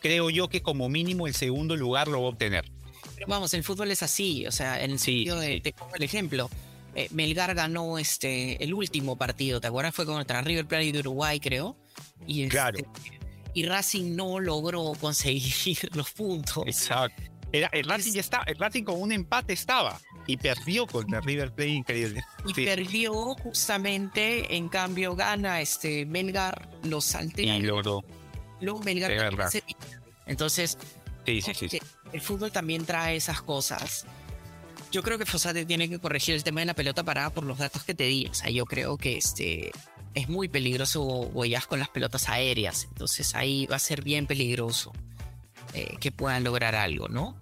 creo 0.00 0.30
yo 0.30 0.48
que 0.48 0.62
como 0.62 0.88
mínimo 0.88 1.26
el 1.26 1.34
segundo 1.34 1.76
lugar 1.76 2.08
lo 2.08 2.20
va 2.22 2.26
a 2.26 2.30
obtener. 2.30 2.70
Pero 3.14 3.26
vamos, 3.26 3.52
el 3.54 3.64
fútbol 3.64 3.90
es 3.90 4.02
así, 4.02 4.46
o 4.46 4.52
sea, 4.52 4.82
en 4.82 4.92
el 4.92 4.98
Sí, 4.98 5.24
sentido 5.24 5.40
de, 5.40 5.54
sí. 5.54 5.60
te 5.60 5.72
pongo 5.72 5.94
el 5.96 6.02
ejemplo, 6.02 6.48
eh, 6.94 7.08
Melgar 7.10 7.54
ganó 7.54 7.98
este 7.98 8.62
el 8.62 8.74
último 8.74 9.16
partido, 9.16 9.60
¿te 9.60 9.66
acuerdas? 9.66 9.94
Fue 9.94 10.06
contra 10.06 10.40
River 10.42 10.66
Plate 10.66 10.92
de 10.92 10.98
Uruguay, 11.00 11.40
creo. 11.40 11.76
Y 12.26 12.42
este, 12.42 12.50
Claro. 12.50 12.78
Y 13.54 13.64
Racing 13.66 14.14
no 14.14 14.38
logró 14.38 14.92
conseguir 15.00 15.90
los 15.94 16.10
puntos. 16.12 16.64
Exacto. 16.66 17.22
Era, 17.52 17.68
el 17.72 17.84
Racing 17.88 18.12
ya 18.12 18.20
está, 18.20 18.42
el 18.46 18.58
Racing 18.58 18.84
con 18.84 19.00
un 19.00 19.10
empate 19.12 19.54
estaba 19.54 19.98
y 20.26 20.36
perdió 20.36 20.86
contra 20.86 21.20
River 21.20 21.50
Plate 21.52 21.70
increíble. 21.70 22.22
Y 22.46 22.52
Sí. 22.54 22.64
perdió 22.66 23.34
justamente, 23.36 24.54
en 24.56 24.68
cambio 24.68 25.16
gana 25.16 25.60
este 25.60 26.04
Melgar 26.04 26.68
los 26.82 27.06
Y 27.08 27.10
saltea. 27.12 27.58
logró. 27.60 28.04
Luego 28.60 28.80
Melgar 28.80 29.50
se- 29.50 29.62
Entonces, 30.26 30.76
Sí, 31.24 31.40
sí, 31.42 31.68
que 31.68 31.82
el 32.12 32.20
fútbol 32.20 32.50
también 32.52 32.84
trae 32.86 33.16
esas 33.16 33.42
cosas. 33.42 34.06
Yo 34.90 35.02
creo 35.02 35.18
que 35.18 35.26
Fossati 35.26 35.66
tiene 35.66 35.88
que 35.90 35.98
corregir 35.98 36.34
el 36.34 36.42
tema 36.42 36.60
de 36.60 36.66
la 36.66 36.74
pelota 36.74 37.02
parada 37.04 37.28
por 37.30 37.44
los 37.44 37.58
datos 37.58 37.84
que 37.84 37.94
te 37.94 38.04
di. 38.04 38.26
O 38.30 38.34
sea, 38.34 38.48
yo 38.50 38.64
creo 38.64 38.96
que 38.96 39.18
este 39.18 39.70
es 40.14 40.28
muy 40.30 40.48
peligroso 40.48 41.02
Goiás 41.02 41.66
con 41.66 41.78
las 41.78 41.90
pelotas 41.90 42.28
aéreas. 42.30 42.84
Entonces 42.90 43.34
ahí 43.34 43.66
va 43.66 43.76
a 43.76 43.78
ser 43.78 44.02
bien 44.02 44.26
peligroso 44.26 44.92
eh, 45.74 45.96
que 46.00 46.10
puedan 46.12 46.44
lograr 46.44 46.74
algo, 46.74 47.08
¿no? 47.08 47.36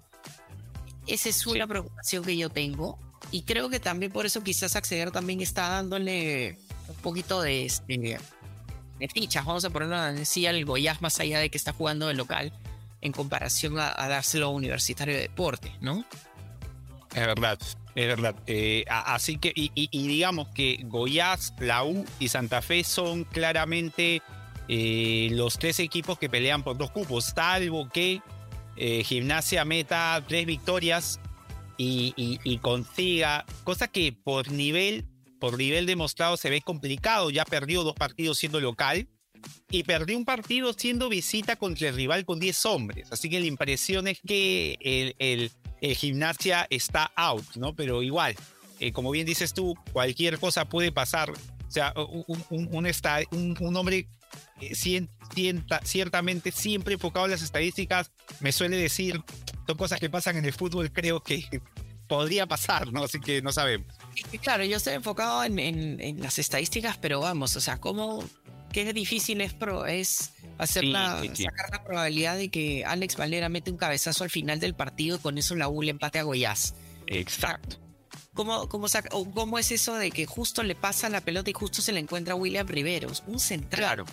Esa 1.06 1.28
es 1.28 1.46
una 1.46 1.66
preocupación 1.66 2.24
que 2.24 2.36
yo 2.36 2.48
tengo. 2.50 2.98
Y 3.30 3.42
creo 3.42 3.68
que 3.68 3.80
también 3.80 4.12
por 4.12 4.26
eso 4.26 4.42
quizás 4.42 4.76
acceder 4.76 5.10
también 5.10 5.40
está 5.40 5.68
dándole 5.68 6.58
un 6.88 6.94
poquito 6.96 7.40
de, 7.42 7.64
este, 7.66 8.18
de 8.98 9.08
fichas. 9.08 9.44
Vamos 9.44 9.64
a 9.64 9.70
ponerlo 9.70 9.96
así 9.96 10.46
al 10.46 10.64
Goiás 10.64 11.00
más 11.02 11.18
allá 11.20 11.38
de 11.40 11.50
que 11.50 11.58
está 11.58 11.72
jugando 11.72 12.06
de 12.08 12.14
local 12.14 12.52
en 13.00 13.12
comparación 13.12 13.78
a, 13.78 13.92
a 13.96 14.08
dárselo 14.08 14.46
a 14.46 14.50
Universitario 14.50 15.14
de 15.14 15.22
Deportes, 15.22 15.72
¿no? 15.80 16.04
Es 17.14 17.26
verdad, 17.26 17.58
es 17.94 18.06
verdad. 18.06 18.34
Eh, 18.46 18.84
a- 18.88 19.14
así 19.14 19.38
que, 19.38 19.52
y, 19.54 19.70
y- 19.74 19.88
y 19.90 20.06
digamos 20.08 20.48
que 20.48 20.80
Goiás, 20.84 21.54
la 21.58 21.84
U 21.84 22.04
y 22.18 22.28
Santa 22.28 22.62
Fe 22.62 22.84
son 22.84 23.24
claramente 23.24 24.22
eh, 24.68 25.28
los 25.32 25.58
tres 25.58 25.78
equipos 25.80 26.18
que 26.18 26.28
pelean 26.28 26.62
por 26.62 26.76
dos 26.76 26.90
cupos, 26.90 27.26
salvo 27.26 27.88
que 27.88 28.20
eh, 28.76 29.02
Gimnasia 29.04 29.64
meta 29.64 30.22
tres 30.26 30.46
victorias 30.46 31.20
y, 31.78 32.58
consiga, 32.62 33.44
cosa 33.64 33.88
que 33.88 34.12
por 34.12 34.50
nivel, 34.50 35.04
por 35.38 35.58
nivel 35.58 35.86
demostrado 35.86 36.36
se 36.36 36.50
ve 36.50 36.60
complicado. 36.62 37.30
Ya 37.30 37.44
perdió 37.44 37.84
dos 37.84 37.94
partidos 37.94 38.38
siendo 38.38 38.60
local 38.60 39.08
y 39.70 39.82
perdió 39.82 40.16
un 40.16 40.24
partido 40.24 40.72
siendo 40.72 41.08
visita 41.08 41.56
contra 41.56 41.88
el 41.88 41.94
rival 41.94 42.24
con 42.24 42.40
10 42.40 42.64
hombres. 42.66 43.12
Así 43.12 43.28
que 43.28 43.40
la 43.40 43.46
impresión 43.46 44.08
es 44.08 44.20
que 44.26 44.78
el, 45.18 45.50
gimnasia 45.94 46.66
está 46.70 47.12
out, 47.14 47.44
¿no? 47.56 47.74
Pero 47.74 48.02
igual, 48.02 48.34
eh, 48.80 48.92
como 48.92 49.10
bien 49.10 49.26
dices 49.26 49.52
tú, 49.52 49.74
cualquier 49.92 50.38
cosa 50.38 50.64
puede 50.64 50.90
pasar. 50.92 51.30
O 51.30 51.70
sea, 51.70 51.92
un- 51.96 53.56
un 53.60 53.76
hombre 53.76 54.08
eh, 54.60 54.74
cienta- 54.74 55.80
ciertamente 55.84 56.50
siempre 56.52 56.94
enfocado 56.94 57.26
en 57.26 57.32
las 57.32 57.42
estadísticas 57.42 58.10
me 58.40 58.52
suele 58.52 58.76
decir, 58.76 59.20
son 59.66 59.76
cosas 59.76 59.98
que 60.00 60.10
pasan 60.10 60.36
en 60.36 60.44
el 60.44 60.52
fútbol, 60.52 60.92
creo 60.92 61.20
que 61.22 61.60
podría 62.06 62.46
pasar, 62.46 62.92
¿no? 62.92 63.04
Así 63.04 63.18
que 63.20 63.42
no 63.42 63.50
sabemos. 63.52 63.86
Claro, 64.42 64.64
yo 64.64 64.76
estoy 64.76 64.94
enfocado 64.94 65.42
en, 65.44 65.58
en- 65.58 66.00
en 66.00 66.20
las 66.22 66.38
estadísticas, 66.38 66.96
pero 66.98 67.20
vamos, 67.20 67.56
o 67.56 67.60
sea, 67.60 67.78
cómo, 67.78 68.22
qué 68.72 68.92
difícil 68.92 69.40
es, 69.40 69.52
pro, 69.54 69.86
es 69.86 70.30
hacer 70.58 70.82
Sí, 70.84 70.90
la- 70.90 71.20
sí, 71.20 71.30
sí. 71.34 71.42
sacar 71.44 71.70
la 71.70 71.82
probabilidad 71.84 72.36
de 72.36 72.48
que 72.48 72.84
Alex 72.84 73.16
Valera 73.16 73.48
mete 73.48 73.70
un 73.72 73.76
cabezazo 73.76 74.22
al 74.24 74.30
final 74.30 74.60
del 74.60 74.74
partido 74.74 75.16
y 75.16 75.20
con 75.20 75.36
eso 75.36 75.56
la 75.56 75.68
U 75.68 75.82
le 75.82 75.90
empate 75.90 76.18
a 76.20 76.22
Goiás. 76.22 76.74
Exacto. 77.08 77.78
¿Cómo, 78.34 78.68
cómo, 78.68 78.86
saca- 78.86 79.08
o 79.12 79.28
cómo 79.30 79.58
es 79.58 79.72
eso 79.72 79.94
de 79.94 80.10
que 80.10 80.26
justo 80.26 80.62
le 80.62 80.74
pasa 80.74 81.08
la 81.08 81.22
pelota 81.22 81.48
y 81.48 81.54
justo 81.54 81.80
se 81.80 81.92
le 81.92 82.00
encuentra 82.00 82.34
a 82.34 82.36
William 82.36 82.66
Riveros? 82.68 83.22
Un 83.26 83.40
central. 83.40 83.80
Claro. 83.80 84.04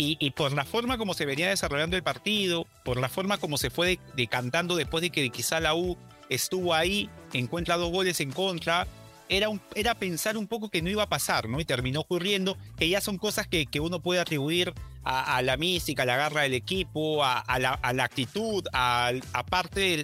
Y, 0.00 0.16
y 0.20 0.30
por 0.30 0.52
la 0.52 0.64
forma 0.64 0.96
como 0.96 1.12
se 1.14 1.26
venía 1.26 1.48
desarrollando 1.48 1.96
el 1.96 2.02
partido, 2.04 2.66
por 2.84 2.98
la 3.00 3.08
forma 3.08 3.38
como 3.38 3.58
se 3.58 3.70
fue 3.70 3.86
de- 3.88 3.98
decantando 4.14 4.76
después 4.76 5.02
de 5.02 5.10
que 5.10 5.28
quizá 5.30 5.58
la 5.60 5.74
U 5.74 5.96
estuvo 6.28 6.72
ahí, 6.74 7.10
encuentra 7.32 7.76
dos 7.76 7.90
goles 7.90 8.20
en 8.20 8.30
contra, 8.30 8.86
era, 9.28 9.48
un, 9.48 9.60
era 9.74 9.94
pensar 9.94 10.36
un 10.36 10.46
poco 10.46 10.68
que 10.70 10.82
no 10.82 10.88
iba 10.88 11.02
a 11.02 11.08
pasar, 11.08 11.48
¿no? 11.48 11.58
Y 11.60 11.64
terminó 11.64 12.00
ocurriendo, 12.00 12.56
que 12.78 12.88
ya 12.88 13.00
son 13.00 13.18
cosas 13.18 13.46
que, 13.48 13.66
que 13.66 13.80
uno 13.80 14.00
puede 14.00 14.20
atribuir 14.20 14.72
a, 15.10 15.40
la 15.42 15.56
mística, 15.56 16.02
a 16.02 16.06
la 16.06 16.16
garra 16.16 16.42
del 16.42 16.52
equipo, 16.54 17.24
a, 17.24 17.42
la, 17.58 17.78
actitud, 18.02 18.62
a, 18.74 19.10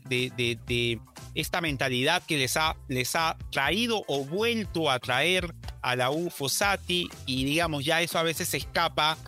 de, 0.08 1.00
esta 1.34 1.60
mentalidad 1.60 2.22
que 2.22 2.38
les 2.38 2.56
ha, 2.56 2.76
les 2.88 3.14
ha 3.16 3.36
traído 3.50 4.02
o 4.08 4.24
vuelto 4.24 4.90
a 4.90 4.98
traer 4.98 5.54
a 5.82 5.94
la 5.96 6.10
U 6.10 6.30
Fossati 6.30 7.08
y 7.26 7.44
digamos 7.44 7.84
ya 7.84 8.00
eso 8.00 8.18
a 8.18 8.22
veces 8.22 8.54
escapa 8.54 9.18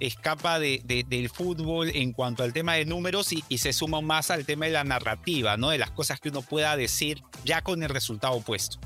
escapa 0.00 0.58
de- 0.58 0.82
de- 0.84 1.04
del 1.08 1.30
fútbol 1.30 1.88
en 1.94 2.12
cuanto 2.12 2.42
al 2.42 2.52
tema 2.52 2.74
de 2.74 2.84
números 2.84 3.32
y, 3.32 3.42
y 3.48 3.58
se 3.58 3.72
suma 3.72 4.00
más 4.00 4.30
al 4.30 4.44
tema 4.44 4.66
de 4.66 4.72
la 4.72 4.84
narrativa, 4.84 5.56
¿no? 5.56 5.70
De 5.70 5.78
las 5.78 5.90
cosas 5.92 6.20
que 6.20 6.28
uno 6.28 6.42
pueda 6.42 6.76
decir 6.76 7.22
ya 7.44 7.62
con 7.62 7.82
el 7.82 7.88
resultado 7.88 8.34
opuesto. 8.34 8.78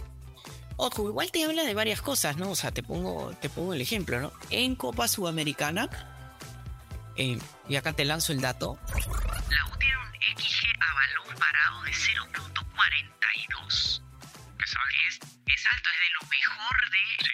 Ojo, 0.77 1.09
igual 1.09 1.31
te 1.33 1.43
habla 1.45 1.65
de 1.65 1.75
varias 1.75 2.03
cosas, 2.03 2.37
¿no? 2.37 2.51
O 2.51 2.55
sea, 2.55 2.71
te 2.71 2.83
pongo, 2.85 3.33
te 3.41 3.49
pongo 3.49 3.75
el 3.75 3.81
ejemplo, 3.81 4.21
¿no? 4.21 4.33
En 4.51 4.77
Copa 4.77 5.09
Sudamericana, 5.09 5.89
eh, 7.19 7.39
y 7.69 7.77
acá 7.77 7.93
te 7.93 8.05
lanzo 8.05 8.33
el 8.33 8.41
dato, 8.41 8.79
La 9.51 9.65
U 9.67 9.77
tiene 9.79 9.97
un 9.99 10.13
XG 10.37 10.67
a 10.81 10.95
balón 10.95 11.37
parado 11.39 11.83
de 11.83 11.93
0.42. 11.93 14.03
Que 14.59 14.67
son- 14.67 14.83
es, 15.09 15.19
es 15.47 15.67
alto, 15.67 15.89
es 15.91 15.99
de 16.01 16.11
lo 16.21 16.27
mejor 16.29 16.91
de, 16.91 16.99
de, 17.25 17.31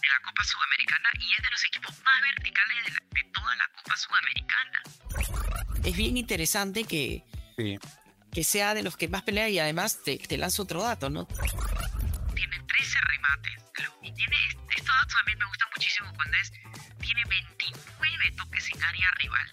de 0.00 0.08
la 0.08 0.20
Copa 0.24 0.44
Sudamericana 0.44 1.08
y 1.20 1.32
es 1.32 1.42
de 1.42 1.50
los 1.50 1.64
equipos 1.64 1.92
más 2.02 2.20
verticales 2.22 2.84
de, 2.84 2.90
la- 2.92 3.02
de 3.10 3.24
toda 3.32 3.56
la 3.56 3.68
Copa 3.76 3.96
Sudamericana. 3.96 4.82
Es 5.84 5.96
bien 5.96 6.16
interesante 6.16 6.84
que, 6.84 7.24
Sí. 7.56 7.78
que 8.32 8.44
sea 8.44 8.74
de 8.74 8.82
los 8.82 8.96
que 8.96 9.08
más 9.08 9.22
pelea 9.22 9.48
y 9.48 9.58
además 9.58 10.02
te, 10.04 10.18
te 10.18 10.36
lanzo 10.36 10.62
otro 10.62 10.82
dato, 10.82 11.08
¿no? 11.10 11.26
Tiene 12.34 12.58
13 12.66 12.98
remates. 13.00 13.54
Y 14.02 14.12
tiene, 14.12 14.36
estos 14.76 14.94
datos 15.00 15.16
a 15.20 15.24
mí 15.24 15.34
me 15.36 15.46
gustan 15.46 15.68
muchísimo 15.74 16.12
cuando 16.14 16.36
es, 16.38 16.52
tiene 17.00 17.24
29 18.18 18.36
toques 18.36 18.70
en 18.74 18.82
área 18.82 19.10
rival. 19.18 19.48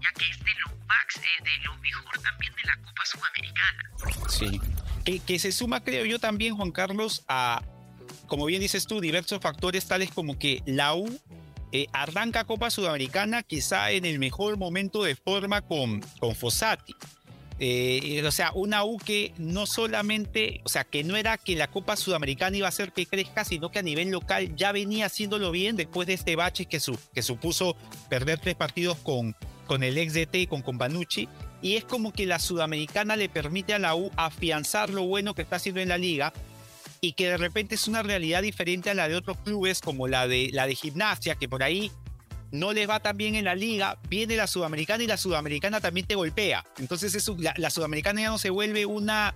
Ya 0.00 0.12
que 0.18 0.28
es 0.28 0.38
de 0.38 0.50
lo 0.66 0.76
max, 0.86 1.16
eh, 1.16 1.42
de 1.44 1.64
lo 1.64 1.76
mejor 1.78 2.18
también 2.18 2.52
de 2.54 2.62
la 2.64 2.76
Copa 2.82 3.04
Sudamericana. 3.04 3.90
Sí. 4.28 4.60
Que, 5.04 5.20
que 5.20 5.38
se 5.38 5.52
suma, 5.52 5.82
creo 5.82 6.04
yo, 6.04 6.18
también, 6.18 6.56
Juan 6.56 6.72
Carlos, 6.72 7.24
a, 7.28 7.62
como 8.26 8.46
bien 8.46 8.60
dices 8.60 8.86
tú, 8.86 9.00
diversos 9.00 9.40
factores 9.40 9.86
tales 9.86 10.10
como 10.10 10.38
que 10.38 10.62
la 10.66 10.94
U 10.94 11.20
eh, 11.72 11.86
arranca 11.92 12.44
Copa 12.44 12.70
Sudamericana 12.70 13.42
quizá 13.42 13.90
en 13.92 14.04
el 14.04 14.18
mejor 14.18 14.58
momento 14.58 15.02
de 15.02 15.16
forma 15.16 15.62
con, 15.62 16.00
con 16.20 16.34
Fossati. 16.34 16.94
Eh, 17.64 18.20
o 18.26 18.32
sea, 18.32 18.50
una 18.56 18.82
U 18.84 18.98
que 18.98 19.32
no 19.38 19.66
solamente, 19.66 20.60
o 20.64 20.68
sea, 20.68 20.82
que 20.82 21.04
no 21.04 21.16
era 21.16 21.38
que 21.38 21.54
la 21.54 21.68
Copa 21.68 21.94
Sudamericana 21.94 22.56
iba 22.56 22.66
a 22.66 22.70
hacer 22.70 22.90
que 22.90 23.06
crezca, 23.06 23.44
sino 23.44 23.70
que 23.70 23.78
a 23.78 23.82
nivel 23.82 24.10
local 24.10 24.56
ya 24.56 24.72
venía 24.72 25.06
haciéndolo 25.06 25.52
bien 25.52 25.76
después 25.76 26.08
de 26.08 26.14
este 26.14 26.34
bache 26.34 26.66
que, 26.66 26.80
que 27.14 27.22
supuso 27.22 27.76
perder 28.08 28.40
tres 28.40 28.56
partidos 28.56 28.98
con, 28.98 29.36
con 29.68 29.84
el 29.84 29.96
ex 29.96 30.12
DT, 30.12 30.48
con 30.48 30.62
Companucci. 30.62 31.28
Y 31.62 31.76
es 31.76 31.84
como 31.84 32.12
que 32.12 32.26
la 32.26 32.40
Sudamericana 32.40 33.14
le 33.14 33.28
permite 33.28 33.74
a 33.74 33.78
la 33.78 33.94
U 33.94 34.10
afianzar 34.16 34.90
lo 34.90 35.04
bueno 35.04 35.36
que 35.36 35.42
está 35.42 35.54
haciendo 35.54 35.80
en 35.80 35.90
la 35.90 35.98
liga 35.98 36.32
y 37.00 37.12
que 37.12 37.28
de 37.28 37.36
repente 37.36 37.76
es 37.76 37.86
una 37.86 38.02
realidad 38.02 38.42
diferente 38.42 38.90
a 38.90 38.94
la 38.94 39.06
de 39.06 39.14
otros 39.14 39.36
clubes 39.36 39.80
como 39.80 40.08
la 40.08 40.26
de, 40.26 40.50
la 40.52 40.66
de 40.66 40.74
gimnasia, 40.74 41.36
que 41.36 41.48
por 41.48 41.62
ahí 41.62 41.92
no 42.52 42.72
les 42.72 42.88
va 42.88 43.00
tan 43.00 43.16
bien 43.16 43.34
en 43.34 43.46
la 43.46 43.54
liga, 43.54 43.98
viene 44.08 44.36
la 44.36 44.46
sudamericana 44.46 45.02
y 45.02 45.06
la 45.06 45.16
sudamericana 45.16 45.80
también 45.80 46.06
te 46.06 46.14
golpea. 46.14 46.64
Entonces 46.78 47.14
eso, 47.14 47.34
la, 47.38 47.54
la 47.56 47.70
sudamericana 47.70 48.20
ya 48.20 48.28
no 48.28 48.38
se 48.38 48.50
vuelve 48.50 48.86
una, 48.86 49.34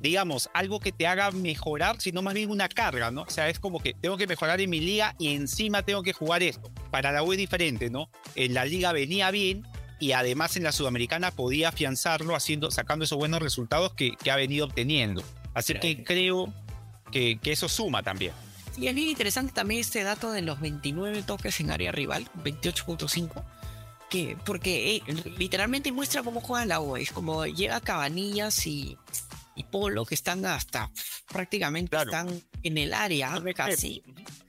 digamos, 0.00 0.50
algo 0.52 0.80
que 0.80 0.92
te 0.92 1.06
haga 1.06 1.30
mejorar, 1.30 2.00
sino 2.00 2.20
más 2.20 2.34
bien 2.34 2.50
una 2.50 2.68
carga, 2.68 3.10
¿no? 3.10 3.22
O 3.22 3.30
sea, 3.30 3.48
es 3.48 3.60
como 3.60 3.80
que 3.80 3.94
tengo 3.94 4.16
que 4.16 4.26
mejorar 4.26 4.60
en 4.60 4.68
mi 4.68 4.80
liga 4.80 5.14
y 5.18 5.34
encima 5.34 5.82
tengo 5.82 6.02
que 6.02 6.12
jugar 6.12 6.42
esto. 6.42 6.70
Para 6.90 7.12
la 7.12 7.22
U 7.22 7.32
es 7.32 7.38
diferente, 7.38 7.90
¿no? 7.90 8.10
En 8.34 8.54
la 8.54 8.64
liga 8.64 8.92
venía 8.92 9.30
bien 9.30 9.64
y 10.00 10.12
además 10.12 10.56
en 10.56 10.64
la 10.64 10.72
sudamericana 10.72 11.30
podía 11.30 11.68
afianzarlo 11.68 12.34
haciendo, 12.34 12.72
sacando 12.72 13.04
esos 13.04 13.18
buenos 13.18 13.40
resultados 13.40 13.94
que, 13.94 14.16
que 14.16 14.32
ha 14.32 14.36
venido 14.36 14.66
obteniendo. 14.66 15.22
Así 15.54 15.74
que 15.74 16.02
creo 16.02 16.52
que, 17.12 17.38
que 17.38 17.52
eso 17.52 17.68
suma 17.68 18.02
también. 18.02 18.32
Y 18.76 18.86
es 18.88 18.94
bien 18.94 19.08
interesante 19.08 19.52
también 19.52 19.80
este 19.80 20.02
dato 20.02 20.30
de 20.32 20.42
los 20.42 20.60
29 20.60 21.22
toques 21.22 21.60
en 21.60 21.70
área 21.70 21.92
rival, 21.92 22.26
28.5. 22.44 23.44
Que, 24.08 24.36
porque 24.44 24.96
eh, 24.96 25.02
literalmente 25.38 25.92
muestra 25.92 26.22
cómo 26.22 26.40
juega 26.40 26.64
la 26.66 26.80
U. 26.80 26.96
Es 26.96 27.12
como 27.12 27.46
llega 27.46 27.80
Cabanillas 27.80 28.66
y, 28.66 28.96
y 29.54 29.64
Polo, 29.64 30.04
que 30.04 30.14
están 30.16 30.44
hasta 30.46 30.90
prácticamente 31.30 31.90
Claro. 31.90 32.10
están 32.10 32.42
en 32.62 32.78
el 32.78 32.92
área 32.94 33.40
casi. 33.54 34.02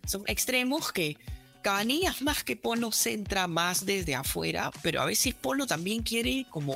Son 0.08 0.24
extremos 0.28 0.92
que 0.92 1.16
Cabanillas 1.62 2.22
más 2.24 2.44
que 2.44 2.56
Polo 2.56 2.92
centra 2.92 3.48
más 3.48 3.86
desde 3.86 4.16
afuera, 4.16 4.72
pero 4.82 5.02
a 5.02 5.06
veces 5.06 5.36
Polo 5.36 5.68
también 5.68 6.02
quiere 6.02 6.48
como 6.50 6.76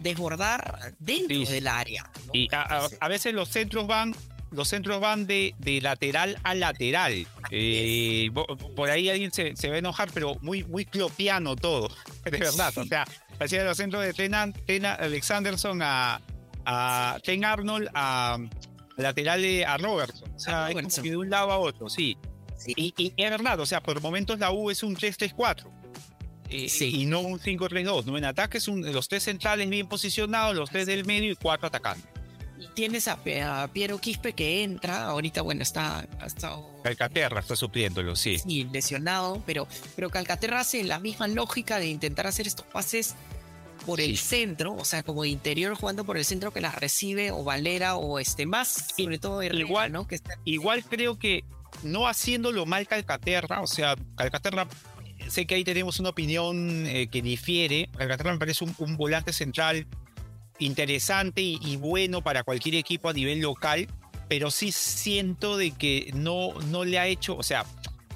desbordar 0.00 0.94
dentro 1.00 1.36
sí. 1.38 1.46
del 1.46 1.66
área. 1.66 2.08
¿no? 2.26 2.30
Y 2.34 2.48
a, 2.54 2.62
a- 2.62 2.88
a 3.00 3.08
veces 3.08 3.34
los 3.34 3.48
centros 3.48 3.86
van, 3.88 4.14
los 4.56 4.68
centros 4.68 5.00
van 5.00 5.26
de, 5.26 5.54
de 5.58 5.80
lateral 5.80 6.38
a 6.42 6.54
lateral. 6.54 7.26
Eh, 7.50 8.30
por 8.74 8.90
ahí 8.90 9.08
alguien 9.08 9.30
se, 9.32 9.54
se 9.56 9.68
va 9.68 9.76
a 9.76 9.78
enojar, 9.78 10.10
pero 10.12 10.36
muy, 10.40 10.64
muy 10.64 10.84
clopiano 10.84 11.54
todo, 11.54 11.88
de 12.24 12.30
verdad. 12.38 12.72
O 12.76 12.84
sea, 12.84 13.06
hacía 13.38 13.62
los 13.64 13.76
centros 13.76 14.02
de 14.02 14.12
Tenan, 14.12 14.52
Tena 14.52 14.94
Alexanderson 14.94 15.80
a, 15.82 16.20
a 16.64 17.18
Ten 17.22 17.44
Arnold 17.44 17.88
a 17.94 18.38
lateral 18.96 19.42
de- 19.42 19.64
a 19.64 19.76
Robertson. 19.76 20.30
O 20.34 20.38
sea, 20.38 20.64
A 20.66 20.68
es 20.68 20.74
como 20.74 20.80
Robertson. 20.80 21.04
que 21.04 21.10
de 21.10 21.16
un 21.16 21.30
lado 21.30 21.52
a 21.52 21.58
otro, 21.58 21.88
sí. 21.88 22.16
Sí. 22.56 22.72
Y, 22.74 22.94
y 22.96 23.12
es 23.16 23.30
verdad, 23.30 23.60
o 23.60 23.66
sea, 23.66 23.82
por 23.82 24.00
momentos 24.00 24.38
la 24.38 24.50
U 24.50 24.70
es 24.70 24.82
un 24.82 24.96
3-3-4. 24.96 25.66
eh, 26.48 26.68
Sí. 26.70 27.02
Y 27.02 27.06
no 27.06 27.20
un 27.20 27.38
5-3-2. 27.38 28.06
¿no? 28.06 28.16
En 28.16 28.24
ataque 28.24 28.56
es 28.58 28.66
un, 28.68 28.80
los 28.92 29.08
tres 29.08 29.24
centrales 29.24 29.68
bien 29.68 29.86
posicionados, 29.88 30.56
los 30.56 30.70
tres 30.70 30.86
del 30.86 31.04
medio 31.04 31.30
y 31.30 31.36
cuatro 31.36 31.68
atacando. 31.68 32.02
Y 32.58 32.68
tienes 32.74 33.08
a, 33.08 33.18
Piero 33.72 33.98
Quispe 33.98 34.32
que 34.32 34.62
entra, 34.62 35.04
ahorita 35.06 35.42
bueno, 35.42 35.62
está, 35.62 36.06
ha 36.20 36.26
estado 36.26 36.68
Calcaterra 36.82 37.40
está 37.40 37.56
supliéndolo, 37.56 38.16
sí. 38.16 38.38
sí, 38.38 38.68
lesionado, 38.72 39.42
pero, 39.46 39.66
pero 39.94 40.08
Calcaterra 40.10 40.60
hace 40.60 40.84
la 40.84 40.98
misma 40.98 41.28
lógica 41.28 41.78
de 41.78 41.88
intentar 41.88 42.26
hacer 42.26 42.46
estos 42.46 42.66
pases 42.66 43.14
por 43.84 44.00
el 44.00 44.16
centro, 44.18 44.74
o 44.74 44.84
sea, 44.84 45.02
como 45.02 45.22
de 45.22 45.28
interior 45.28 45.74
jugando 45.74 46.04
por 46.04 46.16
el 46.16 46.24
centro 46.24 46.52
que 46.52 46.60
las 46.60 46.74
recibe 46.74 47.30
o 47.30 47.44
Valera 47.44 47.96
o 47.96 48.18
este 48.18 48.46
más, 48.46 48.88
sobre 48.96 49.18
todo 49.18 49.42
Herrera, 49.42 49.60
Igual- 49.60 49.92
¿no? 49.92 50.06
Que 50.06 50.14
está 50.16 50.38
Igual 50.44 50.84
creo 50.84 51.18
que 51.18 51.44
no 51.82 52.08
haciéndolo 52.08 52.66
mal 52.66 52.86
Calcaterra, 52.86 53.60
o 53.60 53.66
sea, 53.66 53.96
Calcaterra, 54.16 54.66
sé 55.28 55.46
que 55.46 55.56
ahí 55.56 55.64
tenemos 55.64 56.00
una 56.00 56.08
opinión 56.10 56.86
eh, 56.86 57.08
que 57.08 57.20
difiere. 57.22 57.88
Calcaterra 57.96 58.32
me 58.32 58.38
parece 58.38 58.64
un, 58.64 58.74
un 58.78 58.96
volante 58.96 59.32
central 59.32 59.86
interesante 60.58 61.42
y, 61.42 61.58
y 61.62 61.76
bueno 61.76 62.22
para 62.22 62.42
cualquier 62.42 62.76
equipo 62.76 63.08
a 63.08 63.12
nivel 63.12 63.40
local, 63.40 63.86
pero 64.28 64.50
sí 64.50 64.72
siento 64.72 65.56
de 65.56 65.70
que 65.72 66.10
no, 66.14 66.52
no 66.70 66.84
le 66.84 66.98
ha 66.98 67.06
hecho, 67.06 67.36
o 67.36 67.42
sea, 67.42 67.64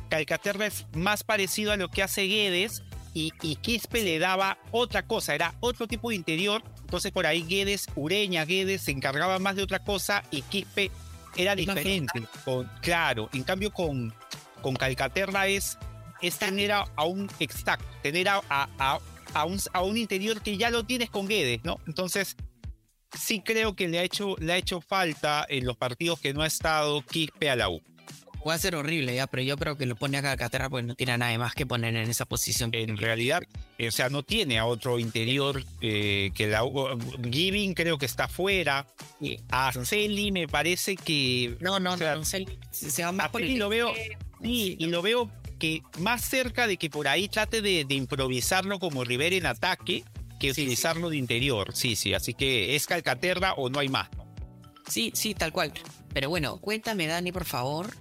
Calcaterra 0.08 0.66
es 0.66 0.86
más 0.92 1.22
parecido 1.24 1.72
a 1.72 1.76
lo 1.76 1.88
que 1.88 2.02
hace 2.02 2.22
Guedes 2.22 2.82
y, 3.14 3.32
y 3.42 3.56
Quispe 3.56 4.02
le 4.02 4.18
daba 4.18 4.58
otra 4.70 5.06
cosa, 5.06 5.34
era 5.34 5.54
otro 5.60 5.86
tipo 5.86 6.10
de 6.10 6.16
interior. 6.16 6.62
Entonces 6.80 7.12
por 7.12 7.26
ahí 7.26 7.44
Guedes, 7.48 7.86
Ureña, 7.94 8.44
Guedes 8.44 8.82
se 8.82 8.90
encargaba 8.90 9.38
más 9.38 9.56
de 9.56 9.62
otra 9.62 9.78
cosa 9.78 10.22
y 10.30 10.42
Quispe 10.42 10.90
era 11.36 11.54
diferente. 11.54 12.22
Con, 12.44 12.68
claro, 12.82 13.30
en 13.32 13.44
cambio 13.44 13.72
con, 13.72 14.12
con 14.60 14.74
Calcaterra 14.74 15.46
es, 15.46 15.78
es 16.20 16.38
tener 16.38 16.72
a, 16.72 16.86
a 16.96 17.04
un 17.04 17.30
exacto, 17.38 17.86
tener 18.02 18.28
a, 18.28 18.42
a, 18.48 18.98
a- 19.34 19.44
un, 19.44 19.58
a 19.72 19.82
un 19.82 19.96
interior 19.96 20.40
que 20.42 20.56
ya 20.56 20.70
lo 20.70 20.84
tienes 20.84 21.10
con 21.10 21.26
Guedes, 21.28 21.64
¿no? 21.64 21.78
Entonces 21.86 22.36
sí 23.18 23.40
creo 23.44 23.74
que 23.74 23.88
le 23.88 23.98
ha 23.98 24.02
hecho, 24.04 24.36
le 24.38 24.52
ha 24.52 24.56
hecho 24.56 24.80
falta 24.80 25.44
en 25.48 25.66
los 25.66 25.76
partidos 25.76 26.20
que 26.20 26.32
no 26.32 26.42
ha 26.42 26.46
estado 26.46 27.02
Quispe 27.02 27.50
a 27.50 27.56
la 27.56 27.68
U. 27.68 27.82
va 28.46 28.54
a 28.54 28.58
ser 28.58 28.74
horrible 28.76 29.14
ya, 29.14 29.26
pero 29.26 29.42
yo 29.42 29.56
creo 29.58 29.76
que 29.76 29.84
lo 29.84 29.96
pone 29.96 30.16
a 30.16 30.22
Calcaterra 30.22 30.70
porque 30.70 30.86
no 30.86 30.94
tiene 30.94 31.18
nada 31.18 31.36
más 31.36 31.54
que 31.54 31.66
poner 31.66 31.94
en 31.96 32.08
esa 32.08 32.24
posición. 32.24 32.70
en 32.72 32.96
realidad, 32.96 33.42
eh, 33.78 33.88
o 33.88 33.90
sea, 33.90 34.08
no 34.08 34.22
tiene 34.22 34.58
a 34.58 34.64
otro 34.64 34.98
interior 34.98 35.62
eh, 35.82 36.30
que 36.34 36.46
la 36.46 36.64
U- 36.64 36.98
Giving 37.30 37.74
creo 37.74 37.98
que 37.98 38.06
está 38.06 38.28
fuera. 38.28 38.86
A 39.50 39.72
Celi 39.84 40.32
me 40.32 40.46
parece 40.48 40.96
que 40.96 41.56
No, 41.60 41.78
no, 41.80 41.94
o 41.94 41.96
sea, 41.98 42.14
no, 42.14 42.24
se, 42.24 42.46
se 42.70 43.02
va 43.04 43.12
más 43.12 43.26
a 43.26 43.32
por 43.32 43.40
Celi 43.42 43.54
el 43.54 43.58
lo 43.58 43.68
veo 43.68 43.92
sí, 44.42 44.76
y 44.78 44.86
lo 44.86 45.02
veo 45.02 45.30
que 45.60 45.82
más 46.00 46.22
cerca 46.24 46.66
de 46.66 46.76
que 46.76 46.90
por 46.90 47.06
ahí 47.06 47.28
trate 47.28 47.62
de, 47.62 47.84
de 47.84 47.94
improvisarlo 47.94 48.80
como 48.80 49.04
Rivera 49.04 49.36
en 49.36 49.46
ataque 49.46 50.02
que 50.40 50.52
Sí, 50.52 50.62
utilizarlo 50.62 51.10
de 51.10 51.18
interior. 51.18 51.70
Sí, 51.74 51.94
sí, 51.94 52.14
así 52.14 52.34
que 52.34 52.74
es 52.74 52.86
Calcaterra 52.86 53.52
o 53.52 53.68
no 53.70 53.78
hay 53.78 53.88
más. 53.88 54.08
¿no? 54.16 54.26
Sí, 54.88 55.12
sí, 55.14 55.34
tal 55.34 55.52
cual. 55.52 55.72
Pero 56.12 56.28
bueno, 56.28 56.56
cuéntame, 56.56 57.06
Dani, 57.06 57.30
por 57.30 57.44
favor, 57.44 57.94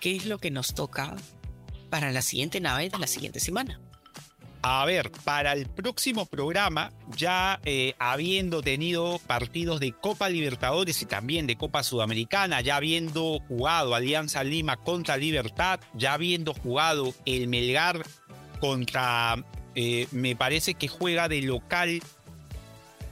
¿qué 0.00 0.16
es 0.16 0.26
lo 0.26 0.38
que 0.38 0.50
nos 0.50 0.74
toca 0.74 1.14
para 1.90 2.10
la 2.10 2.22
siguiente 2.22 2.60
nave 2.60 2.90
de 2.90 2.98
la 2.98 3.06
siguiente 3.06 3.38
semana? 3.38 3.80
A 4.68 4.84
ver, 4.84 5.12
para 5.22 5.52
el 5.52 5.68
próximo 5.68 6.26
programa, 6.26 6.90
ya 7.16 7.60
eh, 7.64 7.94
habiendo 8.00 8.62
tenido 8.62 9.20
partidos 9.24 9.78
de 9.78 9.92
Copa 9.92 10.28
Libertadores 10.28 11.00
y 11.02 11.06
también 11.06 11.46
de 11.46 11.54
Copa 11.54 11.84
Sudamericana, 11.84 12.60
ya 12.62 12.74
habiendo 12.74 13.38
jugado 13.46 13.94
Alianza 13.94 14.42
Lima 14.42 14.76
contra 14.76 15.16
Libertad, 15.16 15.78
ya 15.94 16.14
habiendo 16.14 16.52
jugado 16.52 17.14
el 17.26 17.46
Melgar 17.46 18.04
contra, 18.58 19.36
eh, 19.76 20.08
me 20.10 20.34
parece 20.34 20.74
que 20.74 20.88
juega 20.88 21.28
de 21.28 21.42
local 21.42 22.02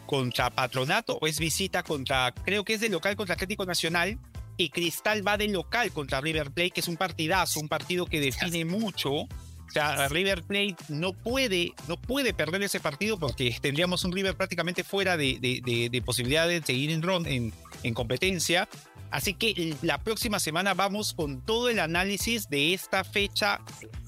contra 0.07 0.51
Patronato 0.51 1.19
o 1.21 1.29
es 1.29 1.39
visita 1.39 1.85
contra, 1.85 2.33
creo 2.33 2.65
que 2.65 2.75
es 2.75 2.81
de 2.81 2.89
local 2.89 3.15
contra 3.15 3.35
Atlético 3.35 3.65
Nacional. 3.65 4.19
Y 4.57 4.71
Cristal 4.71 5.27
va 5.27 5.37
de 5.37 5.47
local 5.47 5.93
contra 5.93 6.21
River 6.21 6.51
Plate, 6.51 6.71
que 6.71 6.81
es 6.81 6.89
un 6.89 6.97
partidazo, 6.97 7.61
un 7.61 7.69
partido 7.69 8.07
que 8.07 8.21
define 8.21 8.65
mucho 8.65 9.29
o 9.69 9.71
sea, 9.73 10.09
River 10.09 10.43
Plate 10.43 10.77
no 10.89 11.13
puede, 11.13 11.73
no 11.89 11.97
puede 11.97 12.33
perder 12.35 12.63
ese 12.63 12.81
partido 12.81 13.19
porque 13.19 13.57
tendríamos 13.61 14.05
un 14.05 14.13
River 14.13 14.37
prácticamente 14.37 14.85
fuera 14.85 15.17
de, 15.17 15.39
de, 15.41 15.61
de- 15.65 15.89
de 15.91 16.03
posibilidad 16.03 16.47
de 16.47 16.63
seguir 16.63 16.91
en, 16.91 17.03
en, 17.27 17.53
en 17.83 17.95
competencia. 17.95 18.69
Así 19.11 19.35
que 19.35 19.75
la 19.83 19.99
próxima 20.03 20.41
semana 20.41 20.75
vamos 20.75 21.13
con 21.15 21.41
todo 21.41 21.69
el 21.69 21.79
análisis 21.79 22.49
de 22.49 22.75
esta 22.75 23.05
fecha 23.05 23.61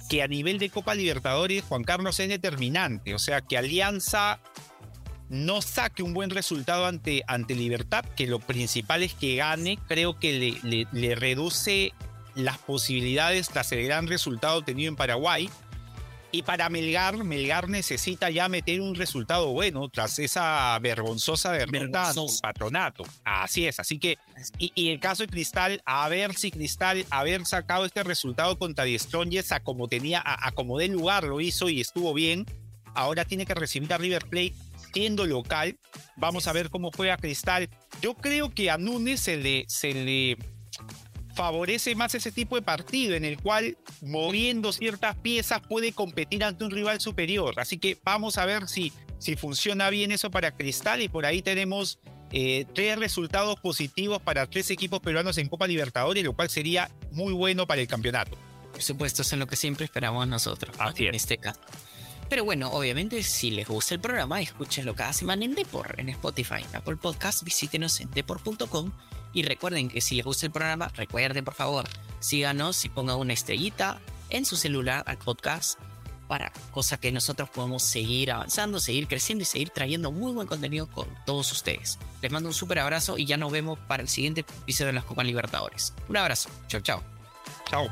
que 0.08 0.22
a 0.22 0.28
nivel 0.28 0.58
de 0.58 0.68
Copa 0.70 0.94
Libertadores, 0.94 1.62
Juan 1.64 1.84
Carlos, 1.84 2.18
es 2.20 2.28
determinante. 2.28 3.14
O 3.14 3.18
sea, 3.18 3.40
que 3.40 3.56
Alianza 3.56 4.40
no 5.28 5.62
saque 5.62 6.02
un 6.04 6.12
buen 6.14 6.30
resultado 6.30 6.86
ante, 6.86 7.22
ante 7.26 7.54
Libertad, 7.54 8.04
que 8.16 8.26
lo 8.28 8.38
principal 8.38 9.02
es 9.02 9.14
que 9.14 9.36
gane, 9.36 9.78
creo 9.88 10.18
que 10.18 10.86
le 10.92 11.14
reduce 11.16 11.92
las 12.36 12.58
posibilidades 12.58 13.48
tras 13.48 13.72
el 13.72 13.84
gran 13.84 14.06
resultado 14.06 14.58
obtenido 14.58 14.88
en 14.88 14.96
Paraguay. 14.96 15.50
Y 16.32 16.42
para 16.42 16.68
Melgar, 16.68 17.24
Melgar 17.24 17.68
necesita 17.68 18.28
ya 18.30 18.48
meter 18.48 18.80
un 18.82 18.94
resultado 18.94 19.52
bueno 19.52 19.88
tras 19.88 20.18
esa 20.18 20.78
vergonzosa 20.80 21.52
derrota 21.52 21.78
Vergonzoso. 21.78 22.40
patronato. 22.42 23.04
Así 23.24 23.66
es, 23.66 23.80
así 23.80 23.98
que, 23.98 24.18
y, 24.58 24.70
y 24.74 24.90
el 24.90 25.00
caso 25.00 25.22
de 25.22 25.28
Cristal, 25.28 25.80
a 25.86 26.06
ver 26.08 26.34
si 26.34 26.50
Cristal, 26.50 27.06
haber 27.10 27.46
sacado 27.46 27.86
este 27.86 28.02
resultado 28.02 28.58
contra 28.58 28.84
Die 28.84 28.98
Strongest 28.98 29.52
a 29.52 29.60
como 29.60 29.88
tenía, 29.88 30.20
a, 30.20 30.48
a 30.48 30.52
como 30.52 30.78
de 30.78 30.88
lugar 30.88 31.24
lo 31.24 31.40
hizo 31.40 31.70
y 31.70 31.80
estuvo 31.80 32.12
bien, 32.12 32.44
ahora 32.94 33.24
tiene 33.24 33.46
que 33.46 33.54
recibir 33.54 33.90
a 33.94 33.98
River 33.98 34.26
Plate 34.26 34.54
siendo 34.92 35.24
local. 35.26 35.78
Vamos 36.16 36.48
a 36.48 36.52
ver 36.52 36.70
cómo 36.70 36.90
juega 36.90 37.16
Cristal. 37.16 37.70
Yo 38.02 38.14
creo 38.14 38.50
que 38.50 38.70
a 38.70 38.78
se 39.16 39.36
le, 39.36 39.64
se 39.68 39.94
le 39.94 40.38
favorece 41.36 41.94
más 41.94 42.14
ese 42.14 42.32
tipo 42.32 42.56
de 42.56 42.62
partido 42.62 43.14
en 43.14 43.24
el 43.24 43.38
cual 43.40 43.76
moviendo 44.00 44.72
ciertas 44.72 45.14
piezas 45.16 45.60
puede 45.68 45.92
competir 45.92 46.42
ante 46.42 46.64
un 46.64 46.70
rival 46.70 47.00
superior. 47.00 47.54
Así 47.60 47.78
que 47.78 47.98
vamos 48.02 48.38
a 48.38 48.46
ver 48.46 48.68
si, 48.68 48.92
si 49.18 49.36
funciona 49.36 49.90
bien 49.90 50.10
eso 50.12 50.30
para 50.30 50.56
Cristal 50.56 51.02
y 51.02 51.08
por 51.08 51.26
ahí 51.26 51.42
tenemos 51.42 51.98
eh, 52.32 52.64
tres 52.74 52.98
resultados 52.98 53.60
positivos 53.60 54.20
para 54.20 54.46
tres 54.46 54.70
equipos 54.70 55.00
peruanos 55.00 55.36
en 55.38 55.48
Copa 55.48 55.66
Libertadores, 55.66 56.24
lo 56.24 56.32
cual 56.32 56.48
sería 56.48 56.90
muy 57.12 57.34
bueno 57.34 57.66
para 57.66 57.82
el 57.82 57.86
campeonato. 57.86 58.36
Por 58.72 58.82
supuesto, 58.82 59.22
eso 59.22 59.36
es 59.36 59.38
lo 59.38 59.46
que 59.46 59.56
siempre 59.56 59.84
esperamos 59.84 60.26
nosotros. 60.26 60.76
¿no? 60.78 60.84
Así 60.84 61.06
En 61.06 61.14
es. 61.14 61.22
este 61.22 61.38
caso. 61.38 61.60
Pero 62.28 62.44
bueno, 62.44 62.70
obviamente, 62.72 63.22
si 63.22 63.50
les 63.52 63.68
gusta 63.68 63.94
el 63.94 64.00
programa, 64.00 64.40
escúchenlo 64.40 64.94
cada 64.96 65.12
semana 65.12 65.44
en 65.44 65.54
Depor, 65.54 65.94
en 65.98 66.08
Spotify, 66.08 66.64
en 66.68 66.76
Apple 66.76 66.96
Podcast, 66.96 67.44
visítenos 67.44 68.00
en 68.00 68.10
depor.com 68.10 68.90
y 69.36 69.42
recuerden 69.42 69.90
que 69.90 70.00
si 70.00 70.14
les 70.14 70.24
gusta 70.24 70.46
el 70.46 70.52
programa, 70.52 70.90
recuerden 70.96 71.44
por 71.44 71.52
favor, 71.52 71.84
síganos 72.20 72.86
y 72.86 72.88
pongan 72.88 73.18
una 73.18 73.34
estrellita 73.34 74.00
en 74.30 74.46
su 74.46 74.56
celular 74.56 75.04
al 75.06 75.18
podcast 75.18 75.78
para 76.26 76.50
cosa 76.70 76.96
que 76.96 77.12
nosotros 77.12 77.50
podamos 77.50 77.82
seguir 77.82 78.32
avanzando, 78.32 78.80
seguir 78.80 79.06
creciendo 79.06 79.42
y 79.42 79.44
seguir 79.44 79.68
trayendo 79.68 80.10
muy 80.10 80.32
buen 80.32 80.48
contenido 80.48 80.86
con 80.86 81.06
todos 81.26 81.52
ustedes. 81.52 81.98
Les 82.22 82.32
mando 82.32 82.48
un 82.48 82.54
súper 82.54 82.78
abrazo 82.78 83.18
y 83.18 83.26
ya 83.26 83.36
nos 83.36 83.52
vemos 83.52 83.78
para 83.86 84.02
el 84.02 84.08
siguiente 84.08 84.40
episodio 84.40 84.86
de 84.86 84.92
las 84.94 85.04
Copas 85.04 85.26
Libertadores. 85.26 85.92
Un 86.08 86.16
abrazo. 86.16 86.48
Chao, 86.68 86.80
chao. 86.80 87.02
Chao. 87.68 87.90